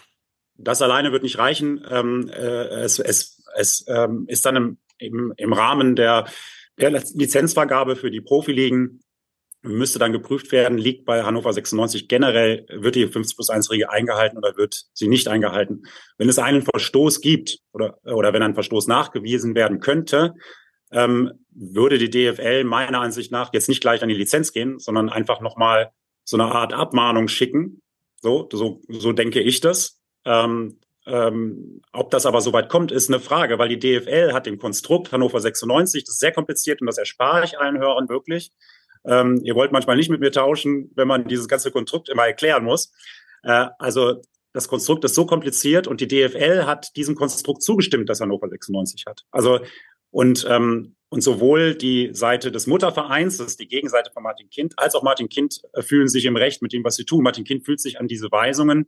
das, 0.63 0.83
alleine 0.83 1.13
wird 1.13 1.23
nicht 1.23 1.39
reichen. 1.39 1.85
Ähm, 1.89 2.29
äh, 2.29 2.83
es 2.83 2.99
es, 2.99 3.43
es 3.57 3.85
ähm, 3.89 4.25
ist 4.29 4.47
dann 4.47 4.57
im, 4.57 4.79
im, 4.99 5.33
im 5.37 5.53
Rahmen 5.53 5.97
der, 5.97 6.27
der 6.79 6.91
Lizenzvergabe 6.91 7.97
für 7.97 8.11
die 8.11 8.21
Profiligen 8.21 9.01
müsste 9.63 9.99
dann 9.99 10.13
geprüft 10.13 10.53
werden, 10.53 10.79
liegt 10.79 11.05
bei 11.05 11.23
Hannover 11.23 11.53
96 11.53 12.09
generell, 12.09 12.67
wird 12.71 12.95
die 12.95 13.07
50 13.07 13.37
plus 13.37 13.51
1 13.51 13.71
Regel 13.71 13.89
eingehalten 13.89 14.39
oder 14.39 14.57
wird 14.57 14.87
sie 14.95 15.09
nicht 15.09 15.29
eingehalten. 15.29 15.83
Wenn 16.17 16.29
es 16.29 16.39
einen 16.39 16.63
Verstoß 16.63 17.21
gibt 17.21 17.59
oder, 17.73 17.99
oder 18.05 18.33
wenn 18.33 18.43
ein 18.43 18.55
Verstoß 18.55 18.87
nachgewiesen 18.87 19.55
werden 19.55 19.81
könnte, 19.81 20.35
ähm, 20.93 21.33
würde 21.51 21.99
die 21.99 22.11
DFL 22.11 22.65
meiner 22.65 23.01
Ansicht 23.01 23.31
nach 23.33 23.53
jetzt 23.53 23.69
nicht 23.69 23.81
gleich 23.81 24.03
an 24.03 24.09
die 24.09 24.15
Lizenz 24.15 24.53
gehen, 24.53 24.79
sondern 24.79 25.11
einfach 25.11 25.41
nochmal 25.41 25.91
so 26.25 26.37
eine 26.37 26.47
Art 26.47 26.73
Abmahnung 26.73 27.29
schicken. 27.29 27.83
So, 28.23 28.49
so, 28.53 28.81
so 28.89 29.13
denke 29.13 29.41
ich 29.41 29.61
das. 29.61 30.00
Ähm, 30.25 30.79
ähm, 31.07 31.83
ob 31.93 32.11
das 32.11 32.27
aber 32.27 32.41
soweit 32.41 32.69
kommt, 32.69 32.93
ist 32.93 33.09
eine 33.09 33.21
Frage, 33.21 33.59
weil 33.59 33.69
die 33.69 33.79
DFL 33.79 34.33
hat 34.33 34.47
den 34.47 34.59
Konstrukt 34.59 35.13
Hannover 35.13 35.41
96, 35.41 36.05
das 36.05 36.15
ist 36.15 36.21
sehr 36.21 36.33
kompliziert 36.33 36.81
und 36.81 36.87
das 36.87 36.99
erspare 36.99 37.45
ich 37.45 37.59
allen 37.59 37.79
Hörern 37.79 38.09
wirklich. 38.09 38.53
Ähm, 39.05 39.41
ihr 39.43 39.55
wollt 39.55 39.73
manchmal 39.73 39.97
nicht 39.97 40.11
mit 40.11 40.21
mir 40.21 40.31
tauschen, 40.31 40.91
wenn 40.95 41.09
man 41.09 41.27
dieses 41.27 41.49
ganze 41.49 41.71
Konstrukt 41.71 42.09
immer 42.11 42.27
erklären 42.27 42.65
muss. 42.65 42.93
Äh, 43.43 43.67
also 43.79 44.21
das 44.53 44.69
Konstrukt 44.69 45.05
ist 45.05 45.15
so 45.15 45.27
kompliziert 45.27 45.87
und 45.87 46.01
die 46.01 46.09
DFL 46.09 46.65
hat 46.67 46.95
diesem 46.97 47.15
Konstrukt 47.15 47.63
zugestimmt, 47.63 48.09
das 48.09 48.21
Hannover 48.21 48.49
96 48.49 49.05
hat. 49.07 49.25
Also 49.31 49.61
und 50.11 50.47
ähm, 50.49 50.97
und 51.13 51.23
sowohl 51.23 51.75
die 51.75 52.11
Seite 52.13 52.53
des 52.53 52.69
Muttervereins, 52.69 53.39
das 53.39 53.49
ist 53.49 53.61
die 53.61 53.67
Gegenseite 53.67 54.13
von 54.13 54.23
Martin 54.23 54.49
Kind, 54.49 54.75
als 54.79 54.95
auch 54.95 55.03
Martin 55.03 55.29
Kind 55.29 55.61
äh, 55.73 55.83
fühlen 55.83 56.07
sich 56.07 56.25
im 56.25 56.37
Recht 56.37 56.63
mit 56.63 56.73
dem, 56.73 56.85
was 56.85 56.95
sie 56.95 57.05
tun. 57.05 57.25
Martin 57.25 57.45
Kind 57.45 57.65
fühlt 57.65 57.81
sich 57.81 57.99
an 57.99 58.07
diese 58.07 58.31
Weisungen 58.31 58.87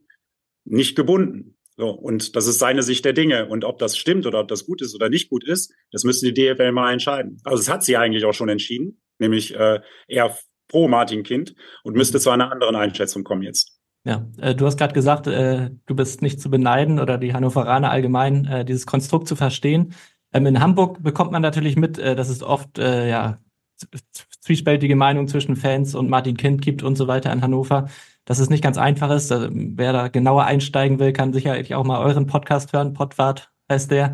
nicht 0.65 0.97
gebunden. 0.97 1.57
So, 1.77 1.91
und 1.91 2.37
das 2.37 2.47
ist 2.47 2.59
seine 2.59 2.83
Sicht 2.83 3.05
der 3.05 3.15
Dinge. 3.15 3.49
Und 3.49 3.65
ob 3.65 3.79
das 3.79 3.97
stimmt 3.97 4.27
oder 4.27 4.41
ob 4.41 4.49
das 4.49 4.67
gut 4.67 4.83
ist 4.83 4.95
oder 4.95 5.09
nicht 5.09 5.31
gut 5.31 5.45
ist, 5.45 5.73
das 5.91 6.05
müssen 6.05 6.27
die 6.27 6.35
DFL 6.35 6.73
mal 6.73 6.93
entscheiden. 6.93 7.39
Also 7.45 7.59
das 7.59 7.71
hat 7.71 7.83
sie 7.83 7.97
eigentlich 7.97 8.25
auch 8.25 8.35
schon 8.35 8.49
entschieden 8.51 9.03
nämlich 9.23 9.55
äh, 9.55 9.81
eher 10.07 10.37
pro 10.69 10.89
Martin 10.89 11.23
Kind 11.23 11.55
und 11.83 11.97
müsste 11.97 12.21
zu 12.21 12.31
einer 12.31 12.53
anderen 12.53 12.77
Einschätzung 12.77 13.25
kommen 13.25 13.43
jetzt. 13.43 13.79
Ja, 14.05 14.27
äh, 14.39 14.55
du 14.55 14.67
hast 14.67 14.77
gerade 14.77 14.93
gesagt, 14.93 15.27
äh, 15.29 15.71
du 15.87 15.95
bist 15.95 16.21
nicht 16.21 16.41
zu 16.41 16.51
beneiden 16.51 16.99
oder 16.99 17.17
die 17.17 17.33
Hannoveraner 17.33 17.91
allgemein, 17.91 18.45
äh, 18.45 18.65
dieses 18.67 18.85
Konstrukt 18.85 19.29
zu 19.29 19.37
verstehen. 19.37 19.95
Ähm, 20.33 20.47
in 20.47 20.61
Hamburg 20.61 21.03
bekommt 21.03 21.33
man 21.33 21.43
natürlich 21.43 21.77
mit, 21.77 21.99
äh, 21.99 22.17
dass 22.17 22.29
es 22.29 22.43
oft 22.43 22.79
äh, 22.79 23.09
ja 23.09 23.39
zwiespältige 24.43 24.97
Meinungen 24.97 25.29
zwischen 25.29 25.57
Fans 25.57 25.95
und 25.95 26.11
Martin 26.11 26.37
Kind 26.37 26.63
gibt 26.63 26.83
und 26.83 26.97
so 26.97 27.07
weiter 27.09 27.33
in 27.33 27.43
Hannover. 27.43 27.89
Dass 28.25 28.39
es 28.39 28.51
nicht 28.51 28.63
ganz 28.63 28.77
einfach 28.79 29.11
ist. 29.11 29.33
Also, 29.33 29.49
wer 29.51 29.93
da 29.93 30.09
genauer 30.09 30.45
einsteigen 30.45 30.99
will, 30.99 31.13
kann 31.13 31.33
sicherlich 31.33 31.75
auch 31.75 31.85
mal 31.85 32.05
euren 32.05 32.27
Podcast 32.27 32.73
hören. 32.73 32.93
Podwart 32.93 33.51
heißt 33.71 33.91
der. 33.91 34.13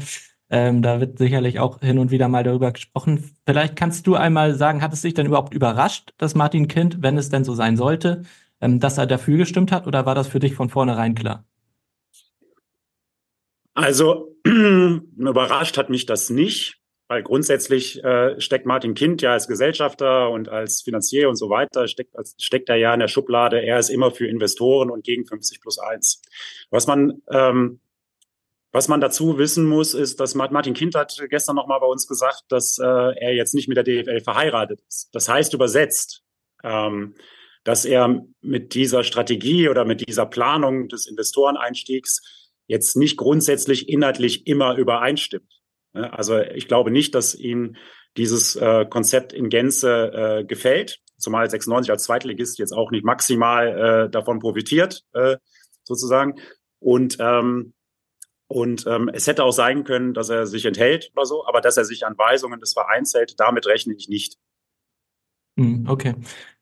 Ähm, 0.51 0.81
da 0.81 1.01
wird 1.01 1.19
sicherlich 1.19 1.59
auch 1.61 1.81
hin 1.81 1.99
und 1.99 2.11
wieder 2.11 2.29
mal 2.29 2.43
darüber 2.43 2.73
gesprochen. 2.73 3.31
Vielleicht 3.45 3.77
kannst 3.77 4.07
du 4.07 4.15
einmal 4.15 4.55
sagen, 4.55 4.81
hat 4.81 4.95
es 4.95 5.03
dich 5.03 5.13
denn 5.13 5.27
überhaupt 5.27 5.53
überrascht, 5.53 6.15
dass 6.17 6.35
Martin 6.35 6.69
Kind, 6.69 7.03
wenn 7.03 7.19
es 7.19 7.29
denn 7.29 7.45
so 7.45 7.55
sein 7.55 7.77
sollte, 7.77 8.23
ähm, 8.61 8.81
dass 8.81 8.97
er 8.97 9.07
dafür 9.07 9.37
gestimmt 9.37 9.73
hat 9.73 9.87
oder 9.87 10.07
war 10.07 10.15
das 10.15 10.29
für 10.29 10.39
dich 10.39 10.55
von 10.55 10.71
vornherein 10.71 11.15
klar? 11.15 11.45
Also 13.75 14.35
überrascht 14.45 15.77
hat 15.77 15.91
mich 15.91 16.07
das 16.07 16.31
nicht, 16.31 16.78
weil 17.09 17.23
grundsätzlich 17.23 18.03
äh, 18.05 18.41
steckt 18.41 18.67
Martin 18.67 18.95
Kind 18.95 19.23
ja 19.23 19.33
als 19.33 19.49
Gesellschafter 19.49 20.31
und 20.31 20.49
als 20.49 20.83
Finanzier 20.83 21.29
und 21.29 21.37
so 21.37 21.51
weiter, 21.51 21.89
steckt, 21.89 22.15
steckt 22.39 22.69
er 22.69 22.77
ja 22.77 22.95
in 22.95 23.01
der 23.01 23.09
Schublade, 23.09 23.61
er 23.63 23.79
ist 23.79 23.89
immer 23.89 24.11
für 24.11 24.27
Investoren 24.27 24.91
und 24.91 25.05
gegen 25.05 25.27
50 25.27 25.61
plus 25.61 25.79
1. 25.79 26.23
Was 26.71 26.87
man 26.87 27.23
ähm, 27.31 27.81
was 28.71 28.89
man 28.89 29.01
dazu 29.01 29.39
wissen 29.39 29.67
muss, 29.67 29.95
ist, 29.95 30.21
dass 30.21 30.35
Martin 30.35 30.75
Kind 30.75 30.95
hat 30.95 31.17
gestern 31.31 31.57
nochmal 31.57 31.81
bei 31.81 31.87
uns 31.87 32.07
gesagt, 32.07 32.45
dass 32.51 32.79
äh, 32.79 32.85
er 32.85 33.35
jetzt 33.35 33.55
nicht 33.55 33.67
mit 33.67 33.79
der 33.79 33.85
DFL 33.85 34.21
verheiratet 34.21 34.81
ist. 34.87 35.09
Das 35.13 35.29
heißt 35.29 35.55
übersetzt, 35.55 36.23
ähm, 36.63 37.15
dass 37.65 37.85
er 37.85 38.25
mit 38.43 38.75
dieser 38.75 39.05
Strategie 39.05 39.69
oder 39.69 39.85
mit 39.85 40.07
dieser 40.07 40.27
Planung 40.27 40.89
des 40.89 41.07
Investoreneinstiegs 41.07 42.53
jetzt 42.67 42.97
nicht 42.97 43.17
grundsätzlich 43.17 43.89
inhaltlich 43.89 44.47
immer 44.47 44.77
übereinstimmt. 44.77 45.58
Also 46.05 46.39
ich 46.39 46.69
glaube 46.69 46.91
nicht, 46.91 47.15
dass 47.15 47.35
ihm 47.35 47.77
dieses 48.17 48.57
äh, 48.57 48.87
Konzept 48.87 49.33
in 49.33 49.49
Gänze 49.49 50.13
äh, 50.13 50.45
gefällt, 50.45 50.99
zumal 51.19 51.49
96 51.49 51.91
als 51.91 52.05
Zweitligist 52.05 52.59
jetzt 52.59 52.73
auch 52.73 52.91
nicht 52.91 53.05
maximal 53.05 54.07
äh, 54.07 54.11
davon 54.11 54.39
profitiert, 54.39 55.05
äh, 55.13 55.37
sozusagen. 55.85 56.35
Und 56.81 57.17
ähm, 57.21 57.75
und 58.51 58.87
ähm, 58.87 59.11
es 59.13 59.27
hätte 59.27 59.45
auch 59.45 59.53
sein 59.53 59.85
können, 59.85 60.15
dass 60.15 60.31
er 60.31 60.47
sich 60.47 60.65
enthält 60.65 61.11
oder 61.15 61.27
so, 61.27 61.47
aber 61.47 61.61
dass 61.61 61.77
er 61.77 61.85
sich 61.85 62.07
an 62.07 62.17
Weisungen 62.17 62.61
des 62.61 62.73
Vereins 62.73 63.13
hält, 63.13 63.39
damit 63.39 63.67
rechne 63.67 63.95
ich 63.95 64.09
nicht. 64.09 64.39
Hm, 65.59 65.87
okay. 65.89 66.15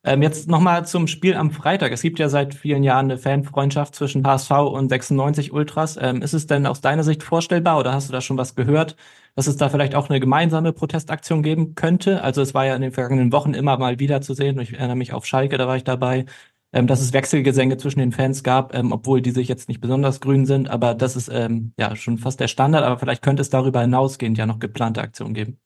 Ähm, 0.05 0.23
jetzt 0.23 0.49
nochmal 0.49 0.87
zum 0.87 1.07
Spiel 1.07 1.35
am 1.35 1.51
Freitag. 1.51 1.93
Es 1.93 2.01
gibt 2.01 2.19
ja 2.19 2.29
seit 2.29 2.55
vielen 2.55 2.83
Jahren 2.83 3.07
eine 3.11 3.19
Fanfreundschaft 3.19 3.95
zwischen 3.95 4.27
HSV 4.27 4.51
und 4.53 4.89
96 4.89 5.53
Ultras. 5.53 5.99
Ähm, 6.01 6.23
ist 6.23 6.33
es 6.33 6.47
denn 6.47 6.65
aus 6.67 6.81
deiner 6.81 7.05
Sicht 7.05 7.23
vorstellbar 7.23 7.79
oder 7.79 7.93
hast 7.93 8.09
du 8.09 8.13
da 8.13 8.21
schon 8.23 8.39
was 8.39 8.55
gehört, 8.55 8.97
dass 9.35 9.49
es 9.49 9.57
da 9.57 9.69
vielleicht 9.69 9.95
auch 9.95 10.09
eine 10.09 10.21
gemeinsame 10.21 10.73
Protestaktion 10.73 11.43
geben 11.43 11.75
könnte? 11.75 12.23
Also 12.23 12.41
es 12.41 12.55
war 12.55 12.65
ja 12.65 12.75
in 12.75 12.83
den 12.83 12.93
vergangenen 12.93 13.33
Wochen 13.33 13.53
immer 13.53 13.77
mal 13.79 13.99
wieder 13.99 14.23
zu 14.23 14.33
sehen. 14.33 14.59
Ich 14.61 14.73
erinnere 14.73 14.97
mich 14.97 15.13
auf 15.13 15.27
Schalke, 15.27 15.59
da 15.59 15.69
war 15.69 15.77
ich 15.77 15.85
dabei 15.85 16.25
ähm, 16.73 16.87
dass 16.87 17.01
es 17.01 17.13
Wechselgesänge 17.13 17.77
zwischen 17.79 18.01
den 18.01 18.13
Fans 18.13 18.43
gab, 18.43 18.75
ähm, 18.75 18.93
obwohl 18.93 19.23
die 19.23 19.31
sich 19.31 19.49
jetzt 19.49 19.69
nicht 19.69 19.81
besonders 19.81 20.21
grün 20.21 20.47
sind, 20.47 20.69
aber 20.69 20.95
das 20.95 21.17
ist 21.17 21.29
ähm, 21.33 21.73
ja 21.79 21.95
schon 21.97 22.19
fast 22.19 22.41
der 22.41 22.49
Standard, 22.49 22.85
aber 22.85 22.99
vielleicht 22.99 23.23
könnte 23.23 23.41
es 23.41 23.51
darüber 23.51 23.81
hinausgehend 23.81 24.37
ja 24.37 24.47
noch 24.47 24.59
geplante 24.59 25.01
Aktionen 25.01 25.33
geben. 25.35 25.59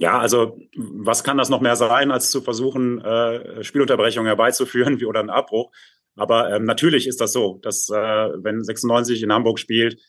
Ja, 0.00 0.18
also 0.18 0.56
was 0.76 1.24
kann 1.24 1.38
das 1.38 1.48
noch 1.48 1.60
mehr 1.60 1.74
sein, 1.74 2.12
als 2.12 2.30
zu 2.30 2.40
versuchen, 2.40 3.00
äh, 3.00 3.64
Spielunterbrechungen 3.64 4.28
herbeizuführen 4.28 5.00
wie 5.00 5.06
oder 5.06 5.18
einen 5.18 5.28
Abbruch? 5.28 5.72
Aber 6.14 6.52
ähm, 6.52 6.64
natürlich 6.64 7.08
ist 7.08 7.20
das 7.20 7.32
so, 7.32 7.58
dass 7.62 7.90
äh, 7.90 7.94
wenn 7.96 8.62
96 8.62 9.22
in 9.22 9.32
Hamburg 9.32 9.58
spielt, 9.58 10.00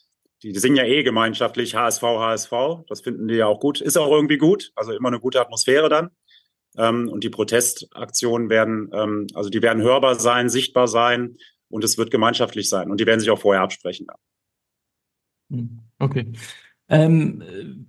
die, 0.44 0.54
die 0.54 0.60
singen 0.60 0.78
ja 0.78 0.84
eh 0.84 1.02
gemeinschaftlich 1.02 1.76
HSV, 1.76 2.04
HSV. 2.04 2.52
Das 2.88 3.02
finden 3.02 3.28
die 3.28 3.36
ja 3.36 3.48
auch 3.48 3.60
gut. 3.60 3.82
Ist 3.82 3.98
auch 3.98 4.12
irgendwie 4.12 4.38
gut. 4.38 4.72
Also 4.76 4.94
immer 4.94 5.10
eine 5.10 5.20
gute 5.20 5.42
Atmosphäre 5.42 5.90
dann. 5.90 6.12
Ähm, 6.78 7.10
und 7.10 7.24
die 7.24 7.30
Protestaktionen 7.30 8.50
werden, 8.50 8.92
ähm, 8.94 9.26
also 9.34 9.50
die 9.50 9.64
werden 9.64 9.82
hörbar 9.82 10.16
sein, 10.16 10.50
sichtbar 10.50 10.88
sein 10.88 11.38
und 11.68 11.84
es 11.84 11.98
wird 11.98 12.12
gemeinschaftlich 12.12 12.70
sein. 12.70 12.92
Und 12.92 13.00
die 13.00 13.08
werden 13.08 13.20
sich 13.20 13.32
auch 13.32 13.40
vorher 13.40 13.64
absprechen. 13.64 14.06
Hm, 15.50 15.80
okay. 15.98 16.32
Ähm, 16.88 17.42
äh, 17.42 17.89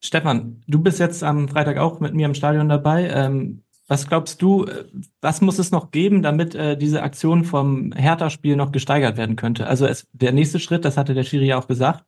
Stefan, 0.00 0.62
du 0.66 0.80
bist 0.82 0.98
jetzt 0.98 1.22
am 1.22 1.48
Freitag 1.48 1.76
auch 1.78 2.00
mit 2.00 2.14
mir 2.14 2.26
im 2.26 2.34
Stadion 2.34 2.68
dabei. 2.68 3.08
Ähm, 3.08 3.62
was 3.86 4.06
glaubst 4.06 4.40
du, 4.40 4.66
äh, 4.66 4.84
was 5.20 5.40
muss 5.40 5.58
es 5.58 5.72
noch 5.72 5.90
geben, 5.90 6.22
damit 6.22 6.54
äh, 6.54 6.76
diese 6.76 7.02
Aktion 7.02 7.44
vom 7.44 7.92
Hertha-Spiel 7.92 8.56
noch 8.56 8.72
gesteigert 8.72 9.16
werden 9.16 9.36
könnte? 9.36 9.66
Also 9.66 9.86
es, 9.86 10.08
der 10.12 10.32
nächste 10.32 10.60
Schritt, 10.60 10.84
das 10.84 10.96
hatte 10.96 11.14
der 11.14 11.24
Schiri 11.24 11.46
ja 11.46 11.58
auch 11.58 11.66
gesagt, 11.66 12.04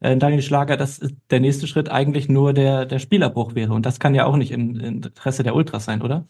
äh, 0.00 0.16
Daniel 0.16 0.42
Schlager, 0.42 0.76
dass 0.76 1.00
der 1.30 1.40
nächste 1.40 1.66
Schritt 1.66 1.90
eigentlich 1.90 2.28
nur 2.28 2.52
der, 2.54 2.86
der 2.86 2.98
Spielerbruch 2.98 3.54
wäre. 3.54 3.74
Und 3.74 3.86
das 3.86 4.00
kann 4.00 4.14
ja 4.14 4.26
auch 4.26 4.36
nicht 4.36 4.50
im 4.50 4.80
Interesse 4.80 5.42
der 5.42 5.54
Ultras 5.54 5.84
sein, 5.84 6.02
oder? 6.02 6.26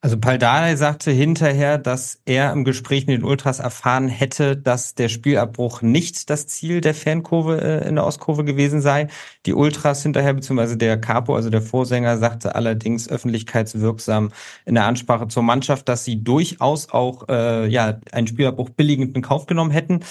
Also 0.00 0.16
Paldadei 0.16 0.76
sagte 0.76 1.10
hinterher, 1.10 1.76
dass 1.76 2.22
er 2.24 2.52
im 2.52 2.62
Gespräch 2.64 3.08
mit 3.08 3.18
den 3.18 3.24
Ultras 3.24 3.58
erfahren 3.58 4.06
hätte, 4.06 4.56
dass 4.56 4.94
der 4.94 5.08
Spielabbruch 5.08 5.82
nicht 5.82 6.30
das 6.30 6.46
Ziel 6.46 6.80
der 6.80 6.94
Fankurve 6.94 7.60
äh, 7.60 7.88
in 7.88 7.96
der 7.96 8.06
Ostkurve 8.06 8.44
gewesen 8.44 8.80
sei. 8.80 9.08
Die 9.44 9.54
Ultras 9.54 10.04
hinterher, 10.04 10.34
beziehungsweise 10.34 10.76
der 10.76 11.00
Capo, 11.00 11.34
also 11.34 11.50
der 11.50 11.62
Vorsänger, 11.62 12.16
sagte 12.16 12.54
allerdings 12.54 13.08
öffentlichkeitswirksam 13.08 14.30
in 14.66 14.76
der 14.76 14.84
Ansprache 14.84 15.26
zur 15.26 15.42
Mannschaft, 15.42 15.88
dass 15.88 16.04
sie 16.04 16.22
durchaus 16.22 16.90
auch 16.90 17.28
äh, 17.28 17.66
ja 17.66 17.98
einen 18.12 18.28
Spielabbruch 18.28 18.70
billigend 18.70 19.16
in 19.16 19.22
Kauf 19.22 19.46
genommen 19.46 19.72
hätten. 19.72 20.04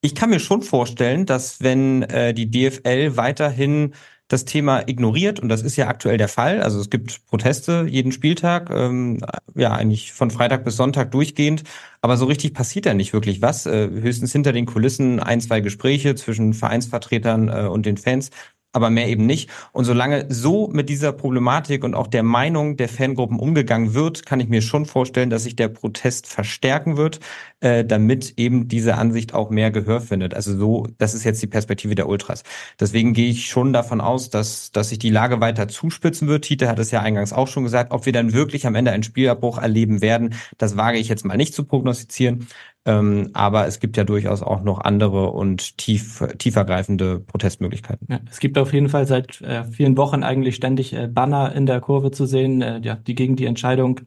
Ich 0.00 0.16
kann 0.16 0.30
mir 0.30 0.40
schon 0.40 0.62
vorstellen, 0.62 1.24
dass 1.24 1.60
wenn 1.60 2.02
äh, 2.02 2.34
die 2.34 2.50
DFL 2.50 3.16
weiterhin 3.16 3.94
das 4.30 4.44
Thema 4.44 4.88
ignoriert, 4.88 5.40
und 5.40 5.48
das 5.48 5.62
ist 5.62 5.76
ja 5.76 5.88
aktuell 5.88 6.16
der 6.16 6.28
Fall, 6.28 6.62
also 6.62 6.80
es 6.80 6.88
gibt 6.88 7.26
Proteste 7.26 7.84
jeden 7.88 8.12
Spieltag, 8.12 8.70
ähm, 8.70 9.18
ja 9.56 9.72
eigentlich 9.72 10.12
von 10.12 10.30
Freitag 10.30 10.64
bis 10.64 10.76
Sonntag 10.76 11.10
durchgehend, 11.10 11.64
aber 12.00 12.16
so 12.16 12.26
richtig 12.26 12.54
passiert 12.54 12.86
da 12.86 12.94
nicht 12.94 13.12
wirklich 13.12 13.42
was. 13.42 13.66
Äh, 13.66 13.90
höchstens 13.90 14.32
hinter 14.32 14.52
den 14.52 14.66
Kulissen 14.66 15.18
ein, 15.20 15.40
zwei 15.40 15.60
Gespräche 15.60 16.14
zwischen 16.14 16.54
Vereinsvertretern 16.54 17.48
äh, 17.48 17.66
und 17.66 17.86
den 17.86 17.96
Fans. 17.96 18.30
Aber 18.72 18.90
mehr 18.90 19.08
eben 19.08 19.26
nicht. 19.26 19.50
Und 19.72 19.84
solange 19.84 20.26
so 20.28 20.68
mit 20.68 20.88
dieser 20.88 21.12
Problematik 21.12 21.82
und 21.82 21.94
auch 21.94 22.06
der 22.06 22.22
Meinung 22.22 22.76
der 22.76 22.88
Fangruppen 22.88 23.38
umgegangen 23.38 23.94
wird, 23.94 24.26
kann 24.26 24.40
ich 24.40 24.48
mir 24.48 24.62
schon 24.62 24.86
vorstellen, 24.86 25.30
dass 25.30 25.44
sich 25.44 25.56
der 25.56 25.68
Protest 25.68 26.26
verstärken 26.26 26.96
wird, 26.96 27.20
äh, 27.60 27.84
damit 27.84 28.34
eben 28.36 28.68
diese 28.68 28.96
Ansicht 28.96 29.34
auch 29.34 29.50
mehr 29.50 29.70
Gehör 29.70 30.00
findet. 30.00 30.34
Also 30.34 30.56
so, 30.56 30.86
das 30.98 31.14
ist 31.14 31.24
jetzt 31.24 31.42
die 31.42 31.48
Perspektive 31.48 31.94
der 31.94 32.08
Ultras. 32.08 32.44
Deswegen 32.78 33.12
gehe 33.12 33.30
ich 33.30 33.48
schon 33.48 33.72
davon 33.72 34.00
aus, 34.00 34.30
dass, 34.30 34.70
dass 34.70 34.90
sich 34.90 34.98
die 34.98 35.10
Lage 35.10 35.40
weiter 35.40 35.66
zuspitzen 35.68 36.28
wird. 36.28 36.44
Tite 36.44 36.68
hat 36.68 36.78
es 36.78 36.90
ja 36.90 37.00
eingangs 37.00 37.32
auch 37.32 37.48
schon 37.48 37.64
gesagt. 37.64 37.92
Ob 37.92 38.06
wir 38.06 38.12
dann 38.12 38.32
wirklich 38.32 38.66
am 38.66 38.74
Ende 38.76 38.92
einen 38.92 39.02
Spielabbruch 39.02 39.58
erleben 39.58 40.00
werden, 40.00 40.34
das 40.58 40.76
wage 40.76 40.98
ich 40.98 41.08
jetzt 41.08 41.24
mal 41.24 41.36
nicht 41.36 41.54
zu 41.54 41.64
prognostizieren. 41.64 42.46
Ähm, 42.86 43.30
aber 43.34 43.66
es 43.66 43.78
gibt 43.78 43.96
ja 43.98 44.04
durchaus 44.04 44.42
auch 44.42 44.62
noch 44.62 44.80
andere 44.80 45.30
und 45.30 45.76
tief, 45.76 46.24
tiefergreifende 46.38 47.20
Protestmöglichkeiten. 47.20 48.06
Ja, 48.10 48.20
es 48.30 48.40
gibt 48.40 48.56
auf 48.56 48.72
jeden 48.72 48.88
Fall 48.88 49.06
seit 49.06 49.40
äh, 49.42 49.64
vielen 49.64 49.96
Wochen 49.98 50.22
eigentlich 50.22 50.56
ständig 50.56 50.94
äh, 50.94 51.06
Banner 51.06 51.54
in 51.54 51.66
der 51.66 51.80
Kurve 51.80 52.10
zu 52.10 52.24
sehen, 52.24 52.62
äh, 52.62 52.80
ja, 52.82 52.94
die 52.94 53.14
gegen 53.14 53.36
die 53.36 53.44
Entscheidung 53.44 54.00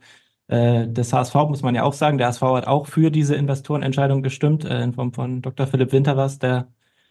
äh, 0.47 0.87
des 0.87 1.13
HSV, 1.13 1.35
muss 1.49 1.61
man 1.61 1.75
ja 1.75 1.83
auch 1.83 1.93
sagen. 1.93 2.17
Der 2.17 2.27
HSV 2.27 2.41
hat 2.41 2.67
auch 2.67 2.87
für 2.87 3.11
diese 3.11 3.35
Investorenentscheidung 3.35 4.23
gestimmt, 4.23 4.65
äh, 4.65 4.81
in 4.81 4.93
Form 4.93 5.13
von 5.13 5.43
Dr. 5.43 5.67
Philipp 5.67 5.91
Winterwas, 5.91 6.39
der 6.39 6.67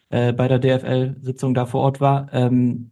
äh, 0.09 0.33
bei 0.33 0.49
der 0.49 0.59
DFL-Sitzung 0.59 1.53
da 1.53 1.65
vor 1.65 1.81
Ort 1.81 2.01
war. 2.01 2.27
Ähm, 2.33 2.91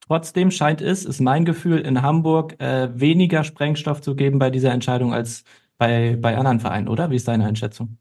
trotzdem 0.00 0.50
scheint 0.50 0.80
es, 0.80 1.04
ist 1.04 1.20
mein 1.20 1.44
Gefühl, 1.44 1.80
in 1.80 2.00
Hamburg 2.02 2.58
äh, 2.60 2.88
weniger 2.98 3.44
Sprengstoff 3.44 4.00
zu 4.00 4.16
geben 4.16 4.38
bei 4.38 4.50
dieser 4.50 4.72
Entscheidung 4.72 5.12
als 5.12 5.44
bei, 5.78 6.16
bei 6.18 6.36
anderen 6.36 6.60
Vereinen, 6.60 6.88
oder? 6.88 7.10
Wie 7.10 7.16
ist 7.16 7.28
deine 7.28 7.44
Einschätzung? 7.44 7.98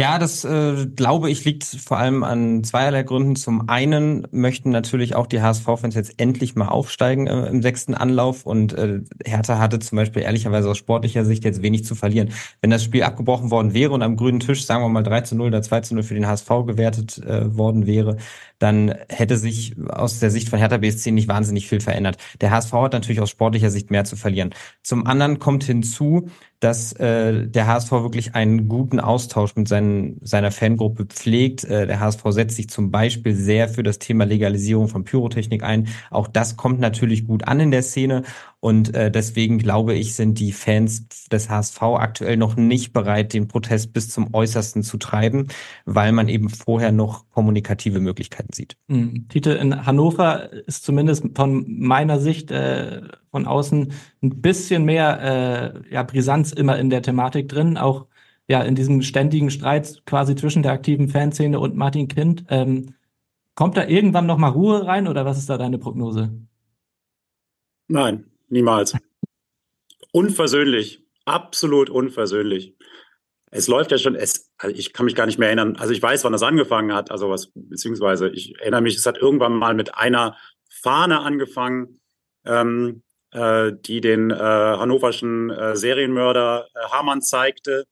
Ja, 0.00 0.18
das 0.18 0.46
äh, 0.46 0.86
glaube 0.96 1.30
ich 1.30 1.44
liegt 1.44 1.62
vor 1.62 1.98
allem 1.98 2.24
an 2.24 2.64
zweierlei 2.64 3.02
Gründen. 3.02 3.36
Zum 3.36 3.68
einen 3.68 4.26
möchten 4.30 4.70
natürlich 4.70 5.14
auch 5.14 5.26
die 5.26 5.42
HSV-Fans 5.42 5.94
jetzt 5.94 6.14
endlich 6.16 6.54
mal 6.54 6.68
aufsteigen 6.68 7.26
äh, 7.26 7.48
im 7.48 7.60
sechsten 7.60 7.92
Anlauf 7.92 8.46
und 8.46 8.72
äh, 8.72 9.00
Hertha 9.26 9.58
hatte 9.58 9.78
zum 9.78 9.96
Beispiel 9.96 10.22
ehrlicherweise 10.22 10.70
aus 10.70 10.78
sportlicher 10.78 11.26
Sicht 11.26 11.44
jetzt 11.44 11.60
wenig 11.60 11.84
zu 11.84 11.94
verlieren. 11.94 12.30
Wenn 12.62 12.70
das 12.70 12.82
Spiel 12.82 13.02
abgebrochen 13.02 13.50
worden 13.50 13.74
wäre 13.74 13.92
und 13.92 14.00
am 14.00 14.16
grünen 14.16 14.40
Tisch, 14.40 14.64
sagen 14.64 14.82
wir 14.82 14.88
mal 14.88 15.02
3 15.02 15.20
zu 15.20 15.36
0 15.36 15.48
oder 15.48 15.60
2 15.60 15.80
zu 15.82 15.94
0 15.94 16.02
für 16.02 16.14
den 16.14 16.26
HSV 16.26 16.48
gewertet 16.66 17.18
äh, 17.18 17.54
worden 17.54 17.86
wäre, 17.86 18.16
dann 18.58 18.94
hätte 19.10 19.36
sich 19.36 19.76
aus 19.90 20.18
der 20.18 20.30
Sicht 20.30 20.48
von 20.48 20.58
Hertha 20.58 20.78
BSC 20.78 21.10
nicht 21.10 21.28
wahnsinnig 21.28 21.68
viel 21.68 21.80
verändert. 21.80 22.16
Der 22.40 22.50
HSV 22.50 22.72
hat 22.72 22.94
natürlich 22.94 23.20
aus 23.20 23.28
sportlicher 23.28 23.68
Sicht 23.68 23.90
mehr 23.90 24.04
zu 24.04 24.16
verlieren. 24.16 24.54
Zum 24.82 25.06
anderen 25.06 25.38
kommt 25.38 25.64
hinzu, 25.64 26.30
dass 26.60 26.92
äh, 26.92 27.46
der 27.46 27.66
HSV 27.66 27.90
wirklich 27.90 28.34
einen 28.34 28.68
guten 28.68 29.00
Austausch 29.00 29.56
mit 29.56 29.66
seinen, 29.66 30.20
seiner 30.22 30.50
Fangruppe 30.50 31.06
pflegt. 31.06 31.64
Äh, 31.64 31.86
der 31.86 32.00
HSV 32.00 32.22
setzt 32.28 32.56
sich 32.56 32.68
zum 32.68 32.90
Beispiel 32.90 33.34
sehr 33.34 33.68
für 33.68 33.82
das 33.82 33.98
Thema 33.98 34.24
Legalisierung 34.24 34.88
von 34.88 35.04
Pyrotechnik 35.04 35.62
ein. 35.62 35.88
Auch 36.10 36.28
das 36.28 36.58
kommt 36.58 36.78
natürlich 36.78 37.26
gut 37.26 37.48
an 37.48 37.60
in 37.60 37.70
der 37.70 37.82
Szene. 37.82 38.24
Und 38.60 38.94
äh, 38.94 39.10
deswegen 39.10 39.58
glaube 39.58 39.94
ich, 39.94 40.14
sind 40.14 40.38
die 40.38 40.52
Fans 40.52 41.28
des 41.28 41.48
HSV 41.48 41.80
aktuell 41.82 42.36
noch 42.36 42.56
nicht 42.56 42.92
bereit, 42.92 43.32
den 43.32 43.48
Protest 43.48 43.94
bis 43.94 44.10
zum 44.10 44.34
Äußersten 44.34 44.82
zu 44.82 44.98
treiben, 44.98 45.48
weil 45.86 46.12
man 46.12 46.28
eben 46.28 46.50
vorher 46.50 46.92
noch 46.92 47.28
kommunikative 47.30 48.00
Möglichkeiten 48.00 48.52
sieht. 48.52 48.76
Mhm. 48.88 49.28
Tite, 49.28 49.52
in 49.52 49.86
Hannover 49.86 50.52
ist 50.66 50.84
zumindest 50.84 51.24
von 51.34 51.64
meiner 51.68 52.20
Sicht 52.20 52.50
äh, 52.50 53.00
von 53.30 53.46
außen 53.46 53.92
ein 54.22 54.42
bisschen 54.42 54.84
mehr 54.84 55.74
äh, 55.88 55.94
ja, 55.94 56.02
Brisanz 56.02 56.52
immer 56.52 56.78
in 56.78 56.90
der 56.90 57.00
Thematik 57.00 57.48
drin, 57.48 57.78
auch 57.78 58.06
ja 58.46 58.60
in 58.60 58.74
diesem 58.74 59.00
ständigen 59.00 59.50
Streit 59.50 60.02
quasi 60.04 60.36
zwischen 60.36 60.62
der 60.62 60.72
aktiven 60.72 61.08
Fanszene 61.08 61.58
und 61.58 61.76
Martin 61.76 62.08
Kind. 62.08 62.44
Ähm, 62.50 62.94
kommt 63.54 63.78
da 63.78 63.86
irgendwann 63.86 64.26
noch 64.26 64.36
mal 64.36 64.48
Ruhe 64.48 64.86
rein 64.86 65.08
oder 65.08 65.24
was 65.24 65.38
ist 65.38 65.48
da 65.48 65.56
deine 65.56 65.78
Prognose? 65.78 66.30
Nein, 67.88 68.29
Niemals. 68.50 68.94
Unversöhnlich. 70.12 71.02
Absolut 71.24 71.88
unversöhnlich. 71.88 72.76
Es 73.52 73.68
läuft 73.68 73.90
ja 73.90 73.98
schon, 73.98 74.14
es, 74.14 74.52
also 74.58 74.74
ich 74.76 74.92
kann 74.92 75.06
mich 75.06 75.14
gar 75.14 75.26
nicht 75.26 75.38
mehr 75.38 75.48
erinnern. 75.48 75.76
Also 75.76 75.92
ich 75.92 76.02
weiß, 76.02 76.24
wann 76.24 76.32
das 76.32 76.42
angefangen 76.42 76.92
hat, 76.92 77.10
also 77.10 77.30
was, 77.30 77.50
beziehungsweise 77.54 78.28
ich 78.28 78.58
erinnere 78.60 78.80
mich, 78.80 78.96
es 78.96 79.06
hat 79.06 79.18
irgendwann 79.18 79.54
mal 79.54 79.74
mit 79.74 79.94
einer 79.94 80.36
Fahne 80.68 81.20
angefangen, 81.20 82.00
ähm, 82.44 83.02
äh, 83.32 83.72
die 83.72 84.00
den 84.00 84.30
äh, 84.30 84.34
hannoverschen 84.36 85.50
äh, 85.50 85.76
Serienmörder 85.76 86.68
äh, 86.74 86.78
Hamann 86.90 87.22
zeigte. 87.22 87.86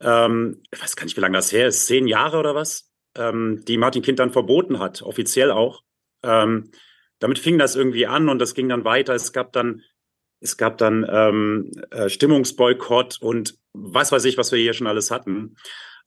Ähm, 0.00 0.62
ich 0.72 0.82
weiß 0.82 0.96
gar 0.96 1.04
nicht, 1.04 1.16
wie 1.16 1.20
lange 1.20 1.38
das 1.38 1.52
her 1.52 1.68
ist, 1.68 1.86
zehn 1.86 2.06
Jahre 2.06 2.38
oder 2.38 2.54
was, 2.54 2.90
ähm, 3.16 3.64
die 3.66 3.78
Martin 3.78 4.02
Kind 4.02 4.18
dann 4.18 4.32
verboten 4.32 4.78
hat, 4.78 5.02
offiziell 5.02 5.50
auch. 5.50 5.82
Ähm, 6.22 6.70
damit 7.18 7.38
fing 7.38 7.58
das 7.58 7.76
irgendwie 7.76 8.06
an 8.06 8.28
und 8.28 8.38
das 8.38 8.54
ging 8.54 8.68
dann 8.68 8.84
weiter. 8.84 9.14
Es 9.14 9.32
gab 9.32 9.52
dann, 9.52 9.82
es 10.40 10.56
gab 10.56 10.78
dann 10.78 11.06
ähm, 11.10 11.72
äh, 11.90 12.08
Stimmungsboykott 12.08 13.18
und 13.20 13.58
was 13.72 14.12
weiß 14.12 14.24
ich, 14.24 14.38
was 14.38 14.52
wir 14.52 14.58
hier 14.58 14.74
schon 14.74 14.86
alles 14.86 15.10
hatten. 15.10 15.56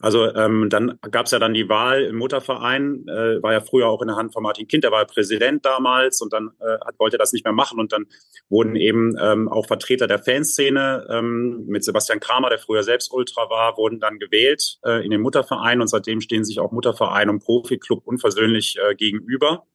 Also 0.02 0.34
ähm, 0.34 0.67
dann 0.69 0.97
gab 1.12 1.28
es 1.28 1.32
ja 1.32 1.38
dann 1.38 1.54
die 1.54 1.69
Wahl 1.69 2.02
im 2.02 2.15
Mutterverein, 2.15 3.06
äh, 3.08 3.41
war 3.43 3.54
ja 3.54 3.62
früher 3.62 3.88
auch 3.88 4.02
in 4.02 4.08
der 4.08 4.17
Hand 4.17 4.34
von 4.34 4.41
Martin 4.41 4.67
Kind, 4.67 4.84
der 4.84 4.91
war 4.91 5.02
ja 5.02 5.06
Präsident 5.06 5.63
damals 5.63 6.21
und 6.21 6.34
dann 6.34 6.50
äh, 6.60 6.80
hat, 6.84 6.97
wollte 6.97 7.17
er 7.17 7.19
das 7.19 7.34
nicht 7.34 7.45
mehr 7.45 7.54
machen 7.54 7.80
und 7.80 7.91
dann 7.91 8.08
wurden 8.50 8.76
eben 8.76 9.15
ähm, 9.21 9.47
auch 9.47 9.67
Vertreter 9.67 10.08
der 10.08 10.17
Fanszene 10.17 11.08
ähm, 11.12 11.65
mit 11.67 11.84
Sebastian 11.84 12.19
Kramer, 12.19 12.50
der 12.50 12.58
früher 12.58 12.82
selbst 12.82 13.13
Ultra 13.13 13.50
war, 13.52 13.78
wurden 13.78 14.00
dann 14.00 14.17
gewählt 14.17 14.80
äh, 14.84 15.06
in 15.06 15.12
den 15.12 15.21
Mutterverein 15.21 15.82
und 15.82 15.88
seitdem 15.88 16.19
stehen 16.19 16.45
sich 16.45 16.60
auch 16.60 16.71
Mutterverein 16.71 17.30
und 17.30 17.43
Profiklub 17.43 18.02
unversöhnlich 18.08 18.78
äh, 18.80 18.95
gegenüber. 18.95 19.67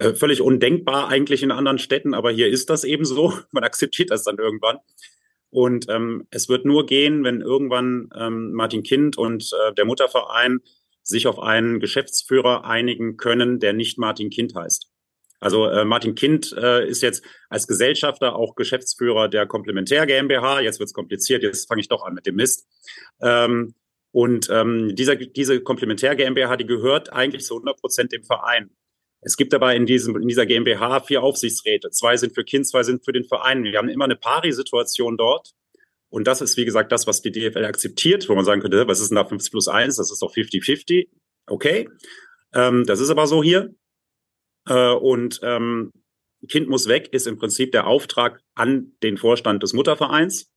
Äh, 0.00 0.14
völlig 0.14 0.40
undenkbar 0.40 1.08
eigentlich 1.08 1.42
in 1.42 1.50
anderen 1.50 1.78
Städten, 1.78 2.14
aber 2.14 2.30
hier 2.30 2.48
ist 2.48 2.70
das 2.70 2.84
eben 2.84 3.04
so. 3.04 3.34
Man 3.52 3.64
akzeptiert 3.64 4.10
das 4.10 4.24
dann 4.24 4.38
irgendwann. 4.38 4.78
Und 5.50 5.90
ähm, 5.90 6.26
es 6.30 6.48
wird 6.48 6.64
nur 6.64 6.86
gehen, 6.86 7.22
wenn 7.22 7.42
irgendwann 7.42 8.08
ähm, 8.16 8.52
Martin 8.52 8.82
Kind 8.82 9.18
und 9.18 9.50
äh, 9.52 9.74
der 9.74 9.84
Mutterverein 9.84 10.60
sich 11.02 11.26
auf 11.26 11.38
einen 11.38 11.80
Geschäftsführer 11.80 12.64
einigen 12.64 13.18
können, 13.18 13.58
der 13.58 13.74
nicht 13.74 13.98
Martin 13.98 14.30
Kind 14.30 14.54
heißt. 14.54 14.86
Also 15.38 15.66
äh, 15.66 15.84
Martin 15.84 16.14
Kind 16.14 16.54
äh, 16.56 16.88
ist 16.88 17.02
jetzt 17.02 17.22
als 17.50 17.66
Gesellschafter 17.66 18.36
auch 18.36 18.54
Geschäftsführer 18.54 19.28
der 19.28 19.46
Komplementär 19.46 20.06
GmbH. 20.06 20.60
Jetzt 20.60 20.78
wird's 20.78 20.94
kompliziert, 20.94 21.42
jetzt 21.42 21.68
fange 21.68 21.82
ich 21.82 21.88
doch 21.88 22.06
an 22.06 22.14
mit 22.14 22.24
dem 22.24 22.36
Mist. 22.36 22.66
Ähm, 23.20 23.74
und 24.12 24.48
ähm, 24.50 24.94
dieser, 24.96 25.16
diese 25.16 25.60
Komplementär 25.60 26.16
GmbH, 26.16 26.56
die 26.56 26.66
gehört 26.66 27.12
eigentlich 27.12 27.44
zu 27.44 27.54
100 27.54 27.78
Prozent 27.78 28.12
dem 28.12 28.24
Verein. 28.24 28.70
Es 29.22 29.36
gibt 29.36 29.52
aber 29.52 29.74
in, 29.74 29.86
diesem, 29.86 30.16
in 30.16 30.28
dieser 30.28 30.46
GmbH 30.46 31.00
vier 31.00 31.22
Aufsichtsräte. 31.22 31.90
Zwei 31.90 32.16
sind 32.16 32.34
für 32.34 32.44
Kind, 32.44 32.66
zwei 32.66 32.82
sind 32.82 33.04
für 33.04 33.12
den 33.12 33.24
Verein. 33.24 33.64
Wir 33.64 33.78
haben 33.78 33.88
immer 33.88 34.04
eine 34.04 34.16
Pari-Situation 34.16 35.16
dort. 35.16 35.52
Und 36.08 36.26
das 36.26 36.40
ist, 36.40 36.56
wie 36.56 36.64
gesagt, 36.64 36.90
das, 36.90 37.06
was 37.06 37.22
die 37.22 37.30
DFL 37.30 37.64
akzeptiert, 37.64 38.28
wo 38.28 38.34
man 38.34 38.44
sagen 38.44 38.60
könnte, 38.62 38.88
was 38.88 39.00
ist 39.00 39.10
denn 39.10 39.16
da 39.16 39.24
50 39.24 39.50
plus 39.52 39.68
1? 39.68 39.96
Das 39.96 40.10
ist 40.10 40.22
doch 40.22 40.34
50-50. 40.34 41.08
Okay. 41.46 41.88
Ähm, 42.54 42.84
das 42.86 43.00
ist 43.00 43.10
aber 43.10 43.26
so 43.26 43.42
hier. 43.42 43.74
Äh, 44.66 44.92
und 44.92 45.40
ähm, 45.42 45.92
Kind 46.48 46.68
muss 46.68 46.88
weg 46.88 47.12
ist 47.12 47.26
im 47.26 47.38
Prinzip 47.38 47.72
der 47.72 47.86
Auftrag 47.86 48.40
an 48.54 48.92
den 49.02 49.18
Vorstand 49.18 49.62
des 49.62 49.72
Muttervereins. 49.72 50.50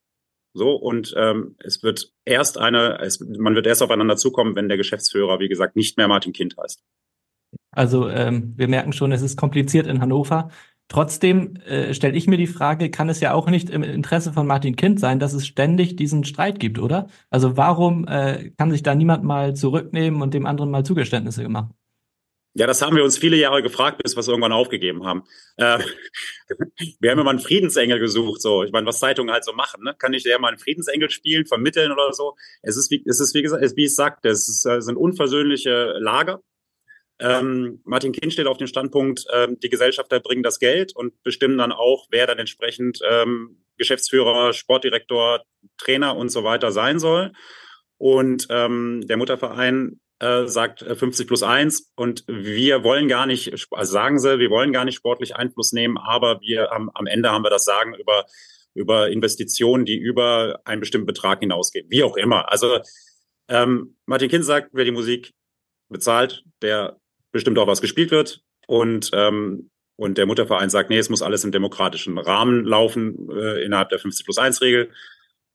So, 0.54 0.76
und 0.76 1.14
ähm, 1.18 1.56
es 1.60 1.82
wird 1.84 2.14
erst 2.26 2.58
eine, 2.58 3.00
es, 3.02 3.20
man 3.20 3.56
wird 3.56 3.66
erst 3.66 3.82
aufeinander 3.82 4.16
zukommen, 4.18 4.56
wenn 4.56 4.70
der 4.70 4.78
Geschäftsführer, 4.78 5.40
wie 5.40 5.50
gesagt, 5.50 5.76
nicht 5.76 5.98
mehr 5.98 6.08
Martin 6.08 6.32
Kind 6.32 6.56
heißt. 6.62 6.84
Also 7.74 8.10
ähm, 8.10 8.54
wir 8.56 8.68
merken 8.68 8.94
schon, 8.94 9.12
es 9.12 9.22
ist 9.22 9.38
kompliziert 9.38 9.88
in 9.88 10.02
Hannover. 10.02 10.50
Trotzdem 10.90 11.56
äh, 11.66 11.94
stelle 11.94 12.16
ich 12.16 12.28
mir 12.28 12.38
die 12.38 12.48
Frage, 12.48 12.92
kann 12.92 13.10
es 13.10 13.20
ja 13.20 13.34
auch 13.34 13.50
nicht 13.50 13.70
im 13.70 13.84
Interesse 13.84 14.34
von 14.34 14.46
Martin 14.46 14.76
Kind 14.76 15.00
sein, 15.00 15.20
dass 15.20 15.34
es 15.34 15.48
ständig 15.48 15.96
diesen 15.96 16.24
Streit 16.24 16.60
gibt, 16.60 16.78
oder? 16.78 17.08
Also 17.30 17.58
warum 17.58 18.08
äh, 18.08 18.52
kann 18.58 18.70
sich 18.70 18.84
da 18.84 18.94
niemand 18.94 19.24
mal 19.24 19.56
zurücknehmen 19.56 20.22
und 20.22 20.34
dem 20.34 20.46
anderen 20.46 20.72
mal 20.72 20.86
Zugeständnisse 20.86 21.48
machen? 21.50 21.74
Ja, 22.56 22.68
das 22.68 22.84
haben 22.84 22.96
wir 22.96 23.04
uns 23.04 23.18
viele 23.18 23.38
Jahre 23.38 23.64
gefragt, 23.64 24.04
bis 24.04 24.16
wir 24.16 24.20
es 24.20 24.28
irgendwann 24.28 24.52
aufgegeben 24.52 25.04
haben. 25.06 25.24
Äh, 25.58 25.80
wir 27.00 27.10
haben 27.10 27.20
immer 27.20 27.32
einen 27.32 27.40
Friedensengel 27.40 27.98
gesucht, 27.98 28.44
so. 28.44 28.64
Ich 28.64 28.72
meine, 28.72 28.86
was 28.86 29.00
Zeitungen 29.00 29.34
halt 29.34 29.44
so 29.44 29.54
machen, 29.54 29.84
ne? 29.84 29.96
Kann 29.98 30.14
ich 30.14 30.22
der 30.22 30.38
mal 30.38 30.50
einen 30.50 30.60
Friedensengel 30.60 31.10
spielen, 31.10 31.48
vermitteln 31.48 31.92
oder 31.92 32.14
so? 32.14 32.36
Es 32.62 32.78
ist 32.78 32.92
wie, 32.92 33.04
es 33.08 33.20
ist 33.20 33.34
wie 33.34 33.42
gesagt, 33.42 33.64
wie 33.76 33.86
ich 33.86 33.96
sagte, 33.96 34.30
es, 34.30 34.48
ist, 34.48 34.66
es 34.66 34.86
sind 34.86 34.98
unversöhnliche 34.98 35.96
Lager. 35.98 36.44
Ähm, 37.20 37.82
Martin 37.86 38.12
Kind 38.12 38.34
steht 38.34 38.48
auf 38.48 38.58
dem 38.58 38.68
Standpunkt, 38.68 39.26
ähm, 39.34 39.60
die 39.60 39.70
Gesellschafter 39.70 40.20
bringen 40.20 40.44
das 40.44 40.60
Geld 40.60 40.96
und 40.96 41.22
bestimmen 41.24 41.58
dann 41.58 41.72
auch, 41.72 42.08
wer 42.10 42.28
dann 42.28 42.40
entsprechend 42.40 43.00
ähm, 43.08 43.64
Geschäftsführer, 43.78 44.54
Sportdirektor, 44.54 45.44
Trainer 45.78 46.16
und 46.16 46.30
so 46.30 46.44
weiter 46.44 46.72
sein 46.72 47.00
soll. 47.00 47.32
Und 47.98 48.48
ähm, 48.50 49.06
der 49.08 49.18
Mutterverein 49.18 50.00
äh, 50.20 50.48
sagt 50.48 50.80
50 50.82 51.26
äh, 51.26 51.28
plus 51.28 51.44
1 51.44 51.92
und 51.96 52.24
wir 52.28 52.84
wollen 52.84 53.08
gar 53.08 53.26
nicht, 53.26 53.68
also 53.72 53.92
sagen 53.92 54.20
sie, 54.20 54.40
wir 54.40 54.50
wollen 54.50 54.74
gar 54.74 54.86
nicht 54.86 54.96
sportlich 54.96 55.36
Einfluss 55.36 55.74
nehmen, 55.74 55.98
aber 55.98 56.42
wir 56.42 56.72
am, 56.72 56.90
am 56.94 57.08
Ende 57.08 57.32
haben 57.32 57.44
wir 57.44 57.50
das 57.50 57.66
Sagen 57.66 57.94
über, 57.96 58.26
über 58.74 59.10
Investitionen, 59.10 59.86
die 59.86 59.98
über 59.98 60.62
einen 60.66 60.80
bestimmten 60.80 61.08
Betrag 61.08 61.40
hinausgehen. 61.40 61.90
Wie 61.90 62.04
auch 62.04 62.18
immer. 62.18 62.52
Also 62.52 62.80
ähm, 63.48 63.98
Martin 64.06 64.30
Kind 64.30 64.46
sagt, 64.46 64.70
wer 64.74 64.86
die 64.86 64.92
Musik 64.92 65.34
bezahlt, 65.90 66.44
der 66.62 67.00
bestimmt 67.34 67.60
auch 67.60 67.68
was 67.68 67.82
gespielt 67.82 68.12
wird. 68.12 68.42
Und, 68.68 69.12
ähm, 69.14 69.70
und 69.98 70.18
der 70.18 70.26
Mutterverein 70.26 70.70
sagt, 70.70 70.90
nee, 70.90 70.98
es 70.98 71.10
muss 71.10 71.22
alles 71.22 71.44
im 71.44 71.52
demokratischen 71.52 72.18
Rahmen 72.18 72.64
laufen, 72.64 73.30
äh, 73.30 73.64
innerhalb 73.66 73.90
der 73.90 74.00
50 74.00 74.26
plus 74.26 74.38
1 74.38 74.62
Regel. 74.62 74.92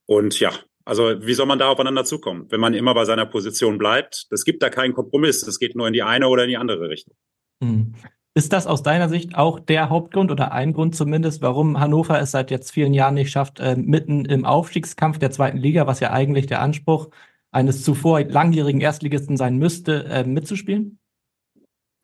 Und 0.05 0.39
ja, 0.39 0.53
also 0.85 1.15
wie 1.21 1.35
soll 1.35 1.47
man 1.47 1.59
da 1.59 1.69
aufeinander 1.69 2.05
zukommen, 2.05 2.47
wenn 2.51 2.61
man 2.61 2.75
immer 2.75 2.95
bei 2.95 3.05
seiner 3.05 3.27
Position 3.27 3.79
bleibt? 3.79 4.27
Es 4.31 4.45
gibt 4.45 4.63
da 4.63 4.71
keinen 4.71 4.93
Kompromiss. 4.93 5.47
Es 5.47 5.59
geht 5.59 5.75
nur 5.75 5.87
in 5.87 5.93
die 5.93 6.03
eine 6.03 6.29
oder 6.29 6.45
in 6.45 6.51
die 6.51 6.57
andere 6.57 6.89
Richtung. 6.89 7.15
Hm. 7.63 7.95
Ist 8.35 8.53
das 8.53 8.67
aus 8.67 8.83
deiner 8.83 9.09
Sicht 9.09 9.35
auch 9.35 9.59
der 9.59 9.91
Hauptgrund 9.91 10.31
oder 10.31 10.53
ein 10.53 10.73
Grund 10.73 10.95
zumindest, 10.95 11.43
warum 11.43 11.81
Hannover 11.81 12.21
es 12.21 12.31
seit 12.31 12.51
jetzt 12.51 12.71
vielen 12.71 12.95
Jahren 12.95 13.15
nicht 13.15 13.31
schafft, 13.31 13.59
äh, 13.59 13.75
mitten 13.77 14.25
im 14.27 14.45
Aufstiegskampf 14.45 15.19
der 15.19 15.31
zweiten 15.31 15.59
Liga, 15.59 15.87
was 15.87 15.99
ja 16.01 16.13
eigentlich 16.13 16.47
der 16.47 16.61
Anspruch 16.63 17.11
eines 17.51 17.83
zuvor 17.83 18.21
langjährigen 18.23 18.81
Erstligisten 18.81 19.37
sein 19.37 19.57
müsste, 19.57 20.05
äh, 20.05 20.25
mitzuspielen? 20.25 21.01